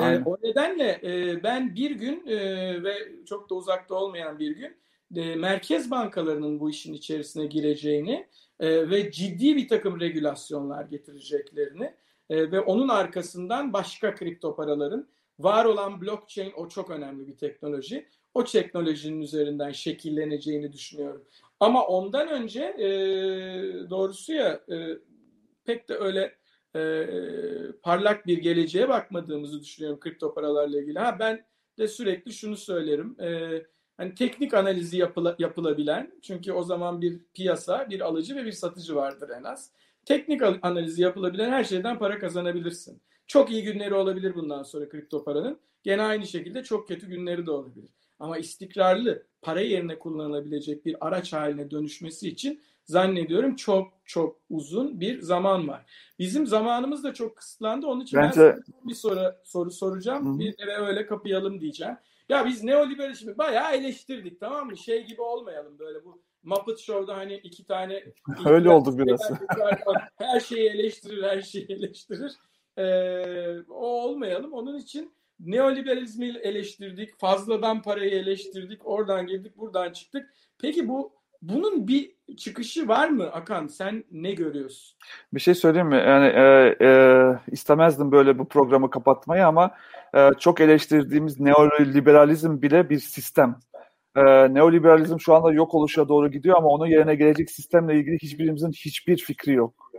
E, 0.00 0.22
o 0.24 0.36
nedenle 0.42 1.00
e, 1.02 1.42
ben 1.42 1.74
bir 1.74 1.90
gün 1.90 2.26
e, 2.26 2.36
ve 2.82 3.24
çok 3.26 3.50
da 3.50 3.54
uzakta 3.54 3.94
olmayan 3.94 4.38
bir 4.38 4.56
gün 4.56 4.76
e, 5.14 5.36
merkez 5.36 5.90
bankalarının 5.90 6.60
bu 6.60 6.70
işin 6.70 6.94
içerisine 6.94 7.46
gireceğini 7.46 8.26
e, 8.60 8.90
ve 8.90 9.10
ciddi 9.10 9.56
bir 9.56 9.68
takım 9.68 10.00
regülasyonlar 10.00 10.84
getireceklerini 10.84 11.94
e, 12.30 12.50
ve 12.50 12.60
onun 12.60 12.88
arkasından 12.88 13.72
başka 13.72 14.14
kripto 14.14 14.56
paraların 14.56 15.08
var 15.38 15.64
olan 15.64 16.00
blockchain 16.00 16.52
o 16.56 16.68
çok 16.68 16.90
önemli 16.90 17.28
bir 17.28 17.36
teknoloji. 17.36 18.08
O 18.34 18.44
teknolojinin 18.44 19.20
üzerinden 19.20 19.72
şekilleneceğini 19.72 20.72
düşünüyorum. 20.72 21.24
Ama 21.60 21.86
ondan 21.86 22.28
önce 22.28 22.62
e, 22.62 22.88
doğrusu 23.90 24.32
ya 24.32 24.60
e, 24.70 24.98
pek 25.64 25.88
de 25.88 25.94
öyle 25.94 26.34
e, 26.76 27.06
parlak 27.82 28.26
bir 28.26 28.38
geleceğe 28.38 28.88
bakmadığımızı 28.88 29.60
düşünüyorum 29.60 30.00
kripto 30.00 30.34
paralarla 30.34 30.80
ilgili. 30.80 30.98
Ha 30.98 31.16
ben 31.18 31.46
de 31.78 31.88
sürekli 31.88 32.32
şunu 32.32 32.56
söylerim. 32.56 33.16
E, 33.20 33.62
hani 33.96 34.14
teknik 34.14 34.54
analizi 34.54 34.98
yapıla, 34.98 35.36
yapılabilen 35.38 36.12
çünkü 36.22 36.52
o 36.52 36.62
zaman 36.62 37.02
bir 37.02 37.20
piyasa, 37.34 37.90
bir 37.90 38.00
alıcı 38.00 38.36
ve 38.36 38.44
bir 38.44 38.52
satıcı 38.52 38.96
vardır 38.96 39.30
en 39.40 39.44
az. 39.44 39.70
Teknik 40.04 40.42
analizi 40.62 41.02
yapılabilen 41.02 41.50
her 41.50 41.64
şeyden 41.64 41.98
para 41.98 42.18
kazanabilirsin. 42.18 43.00
Çok 43.26 43.50
iyi 43.50 43.62
günleri 43.62 43.94
olabilir 43.94 44.34
bundan 44.34 44.62
sonra 44.62 44.88
kripto 44.88 45.24
paranın. 45.24 45.58
Gene 45.82 46.02
aynı 46.02 46.26
şekilde 46.26 46.62
çok 46.62 46.88
kötü 46.88 47.06
günleri 47.06 47.46
de 47.46 47.50
olabilir. 47.50 47.90
Ama 48.18 48.38
istikrarlı 48.38 49.26
para 49.42 49.60
yerine 49.60 49.98
kullanılabilecek 49.98 50.86
bir 50.86 51.06
araç 51.06 51.32
haline 51.32 51.70
dönüşmesi 51.70 52.28
için 52.28 52.60
zannediyorum 52.84 53.56
çok 53.56 53.92
çok 54.04 54.40
uzun 54.50 55.00
bir 55.00 55.20
zaman 55.20 55.68
var. 55.68 55.86
Bizim 56.18 56.46
zamanımız 56.46 57.04
da 57.04 57.14
çok 57.14 57.36
kısıtlandı. 57.36 57.86
Onun 57.86 58.00
için 58.00 58.18
Bence... 58.20 58.40
ben 58.40 58.88
bir 58.88 58.94
soru 58.94 59.34
soru 59.44 59.70
soracağım. 59.70 60.26
Hı-hı. 60.26 60.38
Bir 60.38 60.54
eve 60.58 60.76
öyle 60.76 61.06
kapayalım 61.06 61.60
diyeceğim. 61.60 61.96
Ya 62.28 62.46
biz 62.46 62.64
neoliberalizmi 62.64 63.38
bayağı 63.38 63.74
eleştirdik 63.74 64.40
tamam 64.40 64.66
mı? 64.66 64.76
Şey 64.76 65.06
gibi 65.06 65.22
olmayalım 65.22 65.78
böyle 65.78 66.04
bu 66.04 66.22
Muppet 66.42 66.78
Show'da 66.78 67.16
hani 67.16 67.34
iki 67.34 67.64
tane 67.64 68.04
öyle 68.46 68.70
oldu 68.70 68.98
biraz. 68.98 69.30
her 70.18 70.40
şeyi 70.40 70.70
eleştirir, 70.70 71.22
her 71.22 71.42
şeyi 71.42 71.66
eleştirir. 71.68 72.32
Ee, 72.78 73.60
o 73.68 74.02
olmayalım. 74.02 74.52
Onun 74.52 74.78
için 74.78 75.14
neoliberalizmi 75.40 76.26
eleştirdik, 76.26 77.18
fazladan 77.18 77.82
parayı 77.82 78.10
eleştirdik, 78.10 78.86
oradan 78.86 79.26
girdik, 79.26 79.56
buradan 79.56 79.92
çıktık. 79.92 80.34
Peki 80.58 80.88
bu 80.88 81.12
bunun 81.42 81.88
bir 81.88 82.16
çıkışı 82.36 82.88
var 82.88 83.08
mı 83.08 83.24
Akan? 83.32 83.66
Sen 83.66 84.04
ne 84.10 84.32
görüyorsun? 84.32 84.98
Bir 85.34 85.40
şey 85.40 85.54
söyleyeyim 85.54 85.88
mi? 85.88 85.96
Yani 85.96 86.26
e, 86.26 86.76
e, 86.80 86.90
istemezdim 87.52 88.12
böyle 88.12 88.38
bu 88.38 88.48
programı 88.48 88.90
kapatmayı 88.90 89.46
ama 89.46 89.70
e, 90.14 90.30
çok 90.38 90.60
eleştirdiğimiz 90.60 91.40
neoliberalizm 91.40 92.62
bile 92.62 92.90
bir 92.90 92.98
sistem. 92.98 93.56
E, 94.16 94.22
neoliberalizm 94.54 95.20
şu 95.20 95.34
anda 95.34 95.52
yok 95.52 95.74
oluşa 95.74 96.08
doğru 96.08 96.30
gidiyor 96.30 96.56
ama 96.56 96.68
onun 96.68 96.86
yerine 96.86 97.14
gelecek 97.14 97.50
sistemle 97.50 97.94
ilgili 97.94 98.18
hiçbirimizin 98.18 98.72
hiçbir 98.72 99.16
fikri 99.16 99.52
yok. 99.52 99.92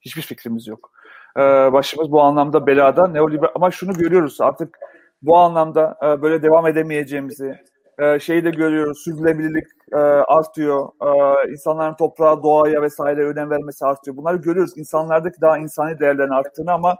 Hiçbir 0.00 0.22
fikrimiz 0.22 0.66
yok. 0.66 0.90
E, 1.36 1.40
başımız 1.72 2.12
bu 2.12 2.22
anlamda 2.22 2.66
belada. 2.66 3.08
Neoliber 3.08 3.50
ama 3.54 3.70
şunu 3.70 3.92
görüyoruz 3.92 4.40
artık 4.40 4.78
bu 5.22 5.36
anlamda 5.36 5.98
e, 6.02 6.22
böyle 6.22 6.42
devam 6.42 6.66
edemeyeceğimizi, 6.66 7.58
e, 7.98 8.20
şeyi 8.20 8.44
de 8.44 8.50
görüyoruz. 8.50 8.98
Sürdürülebilirlik 8.98 9.64
e, 9.92 9.96
artıyor. 9.96 10.88
E, 11.02 11.50
insanların 11.50 11.94
toprağa, 11.94 12.42
doğaya 12.42 12.82
vesaire 12.82 13.24
önem 13.24 13.50
vermesi 13.50 13.84
artıyor. 13.84 14.16
Bunları 14.16 14.36
görüyoruz. 14.36 14.78
İnsanlardaki 14.78 15.40
daha 15.40 15.58
insani 15.58 15.98
değerlerin 15.98 16.30
arttığını 16.30 16.72
ama 16.72 16.96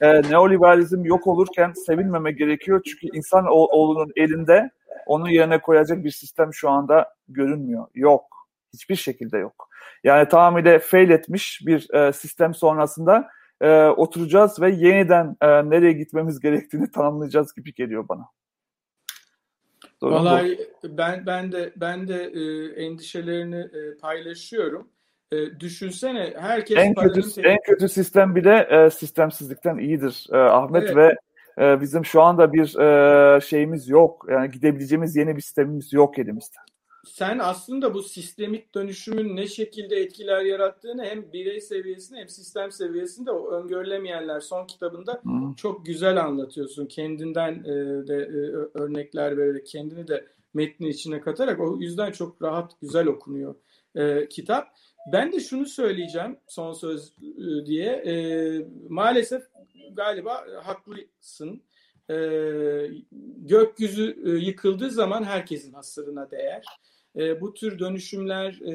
e, 0.00 0.22
neoliberalizm 0.22 1.04
yok 1.04 1.26
olurken 1.26 1.72
sevinmeme 1.86 2.32
gerekiyor. 2.32 2.82
Çünkü 2.86 3.16
insan 3.16 3.46
oğlunun 3.48 4.12
elinde 4.16 4.70
onun 5.06 5.28
yerine 5.28 5.60
koyacak 5.60 6.04
bir 6.04 6.10
sistem 6.10 6.54
şu 6.54 6.70
anda 6.70 7.14
görünmüyor. 7.28 7.86
Yok. 7.94 8.24
Hiçbir 8.72 8.96
şekilde 8.96 9.38
yok. 9.38 9.68
Yani 10.04 10.28
tamamıyla 10.28 10.78
fail 10.78 11.10
etmiş 11.10 11.60
bir 11.66 11.94
e, 11.94 12.12
sistem 12.12 12.54
sonrasında 12.54 13.28
e, 13.60 13.86
oturacağız 13.86 14.60
ve 14.60 14.70
yeniden 14.70 15.36
e, 15.40 15.46
nereye 15.70 15.92
gitmemiz 15.92 16.40
gerektiğini 16.40 16.90
tanımlayacağız 16.94 17.54
gibi 17.54 17.74
geliyor 17.74 18.08
bana. 18.08 18.28
Vallahi 20.02 20.58
ben 20.84 21.26
ben 21.26 21.52
de 21.52 21.72
ben 21.76 22.08
de 22.08 22.24
e, 22.24 22.66
endişelerini 22.84 23.60
e, 23.60 23.96
paylaşıyorum. 24.00 24.88
E, 25.32 25.60
düşünsene 25.60 26.34
herkes 26.36 26.78
en 26.78 26.94
kötü 26.94 27.42
en 27.42 27.58
kötü 27.64 27.88
sistem 27.88 28.36
bile 28.36 28.68
e, 28.70 28.90
sistemsizlikten 28.90 29.78
iyidir 29.78 30.26
e, 30.32 30.36
Ahmet 30.36 30.82
evet. 30.82 30.96
ve 30.96 31.16
e, 31.64 31.80
bizim 31.80 32.04
şu 32.04 32.22
anda 32.22 32.52
bir 32.52 32.78
e, 32.78 33.40
şeyimiz 33.40 33.88
yok. 33.88 34.26
Yani 34.30 34.50
gidebileceğimiz 34.50 35.16
yeni 35.16 35.36
bir 35.36 35.42
sistemimiz 35.42 35.92
yok 35.92 36.18
elimizde 36.18 36.56
sen 37.04 37.38
aslında 37.38 37.94
bu 37.94 38.02
sistemik 38.02 38.74
dönüşümün 38.74 39.36
ne 39.36 39.46
şekilde 39.46 39.96
etkiler 39.96 40.40
yarattığını 40.44 41.04
hem 41.04 41.32
birey 41.32 41.60
seviyesinde 41.60 42.18
hem 42.18 42.28
sistem 42.28 42.72
seviyesinde 42.72 43.30
o 43.30 43.50
öngörülemeyenler 43.50 44.40
son 44.40 44.66
kitabında 44.66 45.20
hmm. 45.22 45.54
çok 45.54 45.86
güzel 45.86 46.24
anlatıyorsun. 46.24 46.86
Kendinden 46.86 47.52
e, 47.64 48.08
de 48.08 48.14
e, 48.14 48.38
örnekler 48.78 49.36
vererek 49.36 49.66
kendini 49.66 50.08
de 50.08 50.26
metnin 50.54 50.88
içine 50.88 51.20
katarak 51.20 51.60
o 51.60 51.76
yüzden 51.76 52.12
çok 52.12 52.42
rahat 52.42 52.80
güzel 52.80 53.06
okunuyor 53.06 53.54
e, 53.94 54.28
kitap. 54.28 54.68
Ben 55.12 55.32
de 55.32 55.40
şunu 55.40 55.66
söyleyeceğim 55.66 56.36
son 56.48 56.72
söz 56.72 57.12
e, 57.22 57.66
diye. 57.66 57.92
E, 57.92 58.14
maalesef 58.88 59.42
galiba 59.92 60.46
haklısın. 60.62 61.62
E, 62.10 62.16
gökyüzü 63.36 64.16
e, 64.26 64.30
yıkıldığı 64.30 64.90
zaman 64.90 65.24
herkesin 65.24 65.72
hasırına 65.72 66.30
değer. 66.30 66.64
E, 67.16 67.40
bu 67.40 67.54
tür 67.54 67.78
dönüşümler 67.78 68.52
e, 68.52 68.72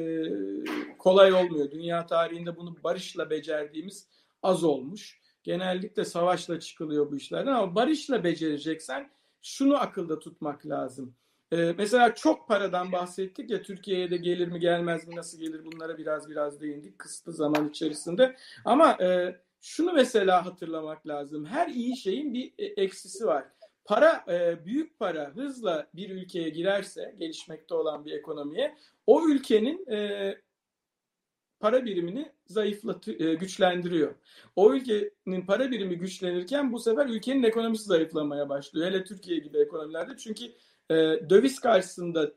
kolay 0.98 1.32
olmuyor. 1.32 1.70
Dünya 1.70 2.06
tarihinde 2.06 2.56
bunu 2.56 2.76
barışla 2.84 3.30
becerdiğimiz 3.30 4.06
az 4.42 4.64
olmuş. 4.64 5.20
Genellikle 5.42 6.04
savaşla 6.04 6.60
çıkılıyor 6.60 7.10
bu 7.10 7.16
işlerden 7.16 7.52
ama 7.52 7.74
barışla 7.74 8.24
becereceksen 8.24 9.10
şunu 9.42 9.76
akılda 9.76 10.18
tutmak 10.18 10.66
lazım. 10.66 11.14
Ee, 11.52 11.74
mesela 11.78 12.14
çok 12.14 12.48
paradan 12.48 12.92
bahsettik 12.92 13.50
ya 13.50 13.62
Türkiye'ye 13.62 14.10
de 14.10 14.16
gelir 14.16 14.48
mi 14.48 14.60
gelmez 14.60 15.08
mi 15.08 15.16
nasıl 15.16 15.38
gelir 15.38 15.64
bunlara 15.64 15.98
biraz 15.98 16.30
biraz 16.30 16.60
değindik 16.60 16.98
kısıtlı 16.98 17.32
zaman 17.32 17.68
içerisinde. 17.68 18.36
Ama 18.64 18.92
e, 19.02 19.36
şunu 19.60 19.92
mesela 19.92 20.46
hatırlamak 20.46 21.06
lazım. 21.06 21.46
Her 21.46 21.68
iyi 21.68 21.96
şeyin 21.96 22.34
bir 22.34 22.52
e, 22.58 22.64
eksisi 22.66 23.26
var. 23.26 23.44
Para 23.88 24.24
e, 24.28 24.64
büyük 24.64 24.98
para 24.98 25.30
hızla 25.34 25.86
bir 25.94 26.10
ülkeye 26.10 26.48
girerse 26.48 27.14
gelişmekte 27.18 27.74
olan 27.74 28.04
bir 28.04 28.12
ekonomiye 28.12 28.76
o 29.06 29.28
ülkenin 29.28 29.86
e, 29.90 30.38
para 31.60 31.84
birimini 31.84 32.32
zayıflatıyor, 32.46 33.20
e, 33.20 33.34
güçlendiriyor. 33.34 34.14
O 34.56 34.74
ülkenin 34.74 35.46
para 35.46 35.70
birimi 35.70 35.98
güçlenirken 35.98 36.72
bu 36.72 36.78
sefer 36.78 37.06
ülkenin 37.06 37.42
ekonomisi 37.42 37.84
zayıflamaya 37.84 38.48
başlıyor. 38.48 38.86
Hele 38.86 39.04
Türkiye 39.04 39.38
gibi 39.38 39.58
ekonomilerde 39.58 40.16
çünkü 40.16 40.44
döviz 41.30 41.60
karşısında 41.60 42.32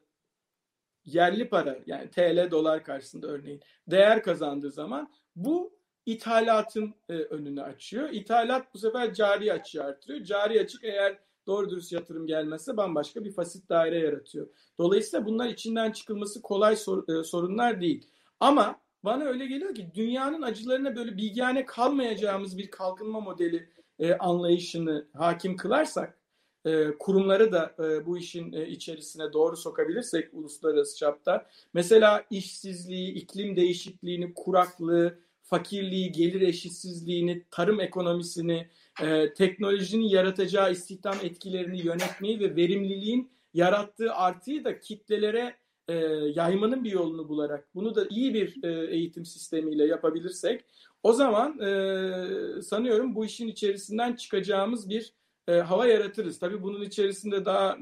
yerli 1.06 1.50
para 1.50 1.80
yani 1.86 2.10
TL 2.10 2.52
dolar 2.52 2.84
karşısında 2.84 3.28
örneğin 3.28 3.62
değer 3.88 4.24
kazandığı 4.24 4.72
zaman 4.72 5.14
bu 5.36 5.74
ithalatın 6.06 6.96
önünü 7.10 7.62
açıyor. 7.62 8.10
İthalat 8.12 8.74
bu 8.74 8.78
sefer 8.78 9.14
cari 9.14 9.54
açığı 9.54 9.84
artırıyor. 9.84 10.24
Cari 10.24 10.60
açık 10.60 10.84
eğer 10.84 11.31
doğru 11.48 11.70
dürüst 11.70 11.92
yatırım 11.92 12.28
gelmezse 12.28 12.78
bambaşka 12.78 13.24
bir 13.24 13.32
fasit 13.32 13.70
daire 13.70 14.00
yaratıyor. 14.00 14.48
Dolayısıyla 14.80 15.26
bunlar 15.26 15.48
içinden 15.48 15.92
çıkılması 15.92 16.42
kolay 16.42 16.76
sor, 16.76 17.20
e, 17.20 17.24
sorunlar 17.24 17.82
değil. 17.82 18.08
Ama 18.40 18.82
bana 19.04 19.24
öyle 19.24 19.46
geliyor 19.46 19.76
ki 19.76 19.92
dünyanın 19.94 20.42
acılarına 20.42 20.96
böyle 20.96 21.18
bilgane 21.18 21.66
kalmayacağımız 21.66 22.58
bir 22.58 22.72
kalkınma 22.72 23.20
modeli 23.20 23.70
e, 24.00 24.14
anlayışını 24.14 25.08
hakim 25.14 25.58
kılarsak 25.58 26.22
e, 26.66 26.98
kurumları 27.00 27.52
da 27.52 27.76
e, 27.80 28.06
bu 28.06 28.18
işin 28.18 28.54
e, 28.54 28.68
içerisine 28.68 29.34
doğru 29.34 29.58
sokabilirsek 29.58 30.34
uluslararası 30.34 30.98
çapta 30.98 31.46
mesela 31.74 32.26
işsizliği, 32.30 33.14
iklim 33.14 33.56
değişikliğini, 33.56 34.34
kuraklığı, 34.34 35.20
fakirliği, 35.52 36.12
gelir 36.12 36.42
eşitsizliğini, 36.42 37.44
tarım 37.52 37.80
ekonomisini, 37.80 38.68
e, 39.02 39.34
teknolojinin 39.34 40.10
yaratacağı 40.10 40.72
istihdam 40.72 41.16
etkilerini 41.24 41.86
yönetmeyi 41.86 42.40
ve 42.40 42.56
verimliliğin 42.56 43.32
yarattığı 43.54 44.14
artıyı 44.14 44.64
da 44.64 44.80
kitlelere 44.80 45.56
e, 45.88 45.94
yaymanın 46.36 46.84
bir 46.84 46.92
yolunu 46.92 47.30
bularak 47.30 47.68
bunu 47.76 47.96
da 47.96 48.08
iyi 48.10 48.34
bir 48.34 48.64
e, 48.64 48.96
eğitim 48.96 49.26
sistemiyle 49.26 49.86
yapabilirsek 49.86 50.66
o 51.04 51.14
zaman 51.14 51.60
e, 51.60 52.62
sanıyorum 52.62 53.16
bu 53.16 53.26
işin 53.26 53.48
içerisinden 53.48 54.14
çıkacağımız 54.14 54.90
bir 54.90 55.14
e, 55.48 55.54
hava 55.54 55.88
yaratırız. 55.88 56.40
Tabii 56.40 56.64
bunun 56.64 56.82
içerisinde 56.82 57.46
daha 57.46 57.78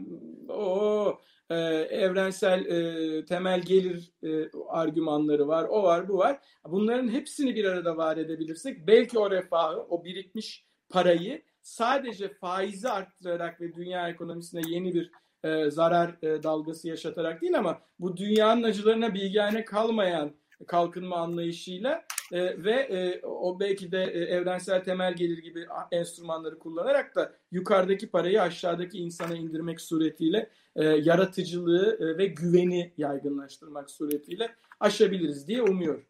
o 0.49 1.19
e, 1.49 1.55
evrensel 1.89 2.65
e, 2.65 3.25
temel 3.25 3.61
gelir 3.61 4.11
e, 4.23 4.49
argümanları 4.69 5.47
var, 5.47 5.63
o 5.69 5.83
var, 5.83 6.07
bu 6.09 6.17
var. 6.17 6.39
Bunların 6.65 7.07
hepsini 7.07 7.55
bir 7.55 7.65
arada 7.65 7.97
var 7.97 8.17
edebilirsek 8.17 8.87
belki 8.87 9.19
o 9.19 9.31
refahı, 9.31 9.81
o 9.89 10.03
birikmiş 10.03 10.65
parayı 10.89 11.41
sadece 11.61 12.33
faizi 12.33 12.89
arttırarak 12.89 13.61
ve 13.61 13.73
dünya 13.73 14.09
ekonomisine 14.09 14.61
yeni 14.67 14.93
bir 14.93 15.11
e, 15.43 15.71
zarar 15.71 16.17
e, 16.21 16.43
dalgası 16.43 16.87
yaşatarak 16.87 17.41
değil 17.41 17.57
ama 17.57 17.81
bu 17.99 18.17
dünyanın 18.17 18.63
acılarına 18.63 19.13
bilgane 19.13 19.65
kalmayan 19.65 20.35
kalkınma 20.67 21.15
anlayışıyla 21.15 22.03
e, 22.31 22.63
ve 22.63 22.71
e, 22.71 23.21
o 23.25 23.59
belki 23.59 23.91
de 23.91 24.03
e, 24.03 24.19
evrensel 24.19 24.83
temel 24.83 25.13
gelir 25.13 25.37
gibi 25.37 25.65
enstrümanları 25.91 26.59
kullanarak 26.59 27.15
da 27.15 27.33
yukarıdaki 27.51 28.11
parayı 28.11 28.41
aşağıdaki 28.41 28.97
insana 28.97 29.35
indirmek 29.35 29.81
suretiyle 29.81 30.49
e, 30.75 30.85
yaratıcılığı 30.85 31.97
e, 31.99 32.17
ve 32.17 32.25
güveni 32.25 32.93
yaygınlaştırmak 32.97 33.91
suretiyle 33.91 34.49
aşabiliriz 34.79 35.47
diye 35.47 35.61
umuyorum. 35.61 36.03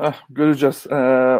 Eh, 0.00 0.14
göreceğiz. 0.30 0.86
Ee, 0.90 0.94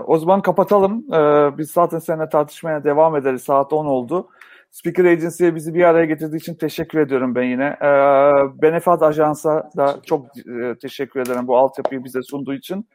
o 0.06 0.18
zaman 0.18 0.42
kapatalım. 0.42 1.14
Ee, 1.14 1.58
biz 1.58 1.70
zaten 1.70 1.98
seninle 1.98 2.28
tartışmaya 2.28 2.84
devam 2.84 3.16
ederiz. 3.16 3.42
Saat 3.42 3.72
10 3.72 3.86
oldu. 3.86 4.28
Speaker 4.70 5.04
Agency'ye 5.04 5.54
bizi 5.54 5.74
bir 5.74 5.84
araya 5.84 6.04
getirdiği 6.04 6.36
için 6.36 6.54
teşekkür 6.54 6.98
ediyorum 6.98 7.34
ben 7.34 7.42
yine. 7.42 7.64
Ee, 7.64 8.62
Benefat 8.62 9.02
Ajans'a 9.02 9.70
da 9.76 9.96
çok 10.06 10.26
e, 10.38 10.74
teşekkür 10.82 11.20
ederim 11.20 11.46
bu 11.46 11.56
altyapıyı 11.56 12.04
bize 12.04 12.22
sunduğu 12.22 12.54
için. 12.54 12.86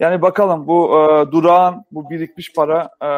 Yani 0.00 0.22
bakalım 0.22 0.66
bu 0.66 0.88
e, 0.88 1.32
durağan, 1.32 1.84
bu 1.92 2.10
birikmiş 2.10 2.52
para 2.52 2.88
e, 3.02 3.10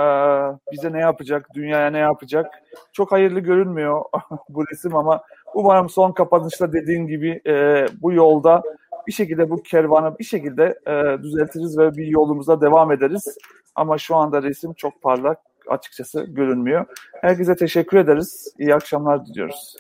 bize 0.73 0.93
ne 0.93 1.01
yapacak, 1.01 1.49
dünyaya 1.55 1.91
ne 1.91 1.99
yapacak? 1.99 2.47
Çok 2.93 3.13
hayırlı 3.13 3.41
görünmüyor 3.41 4.05
bu 4.49 4.65
resim 4.73 4.97
ama 4.97 5.23
umarım 5.55 5.89
son 5.89 6.13
kapanışta 6.13 6.73
dediğin 6.73 7.07
gibi 7.07 7.41
e, 7.47 7.87
bu 8.03 8.13
yolda 8.13 8.63
bir 9.07 9.13
şekilde 9.13 9.51
bu 9.51 9.63
kervanı 9.63 10.19
bir 10.19 10.25
şekilde 10.25 10.79
e, 10.87 11.23
düzeltiriz 11.23 11.79
ve 11.79 11.97
bir 11.97 12.07
yolumuza 12.07 12.61
devam 12.61 12.93
ederiz. 12.93 13.39
Ama 13.75 13.99
şu 13.99 14.17
anda 14.17 14.43
resim 14.43 14.73
çok 14.75 15.03
parlak 15.03 15.39
açıkçası 15.69 16.23
görünmüyor. 16.23 16.87
Herkese 17.21 17.57
teşekkür 17.57 17.99
ederiz. 17.99 18.55
İyi 18.59 18.75
akşamlar 18.75 19.27
diliyoruz. 19.27 19.77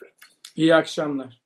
İyi 0.57 0.74
akşamlar. 0.74 1.44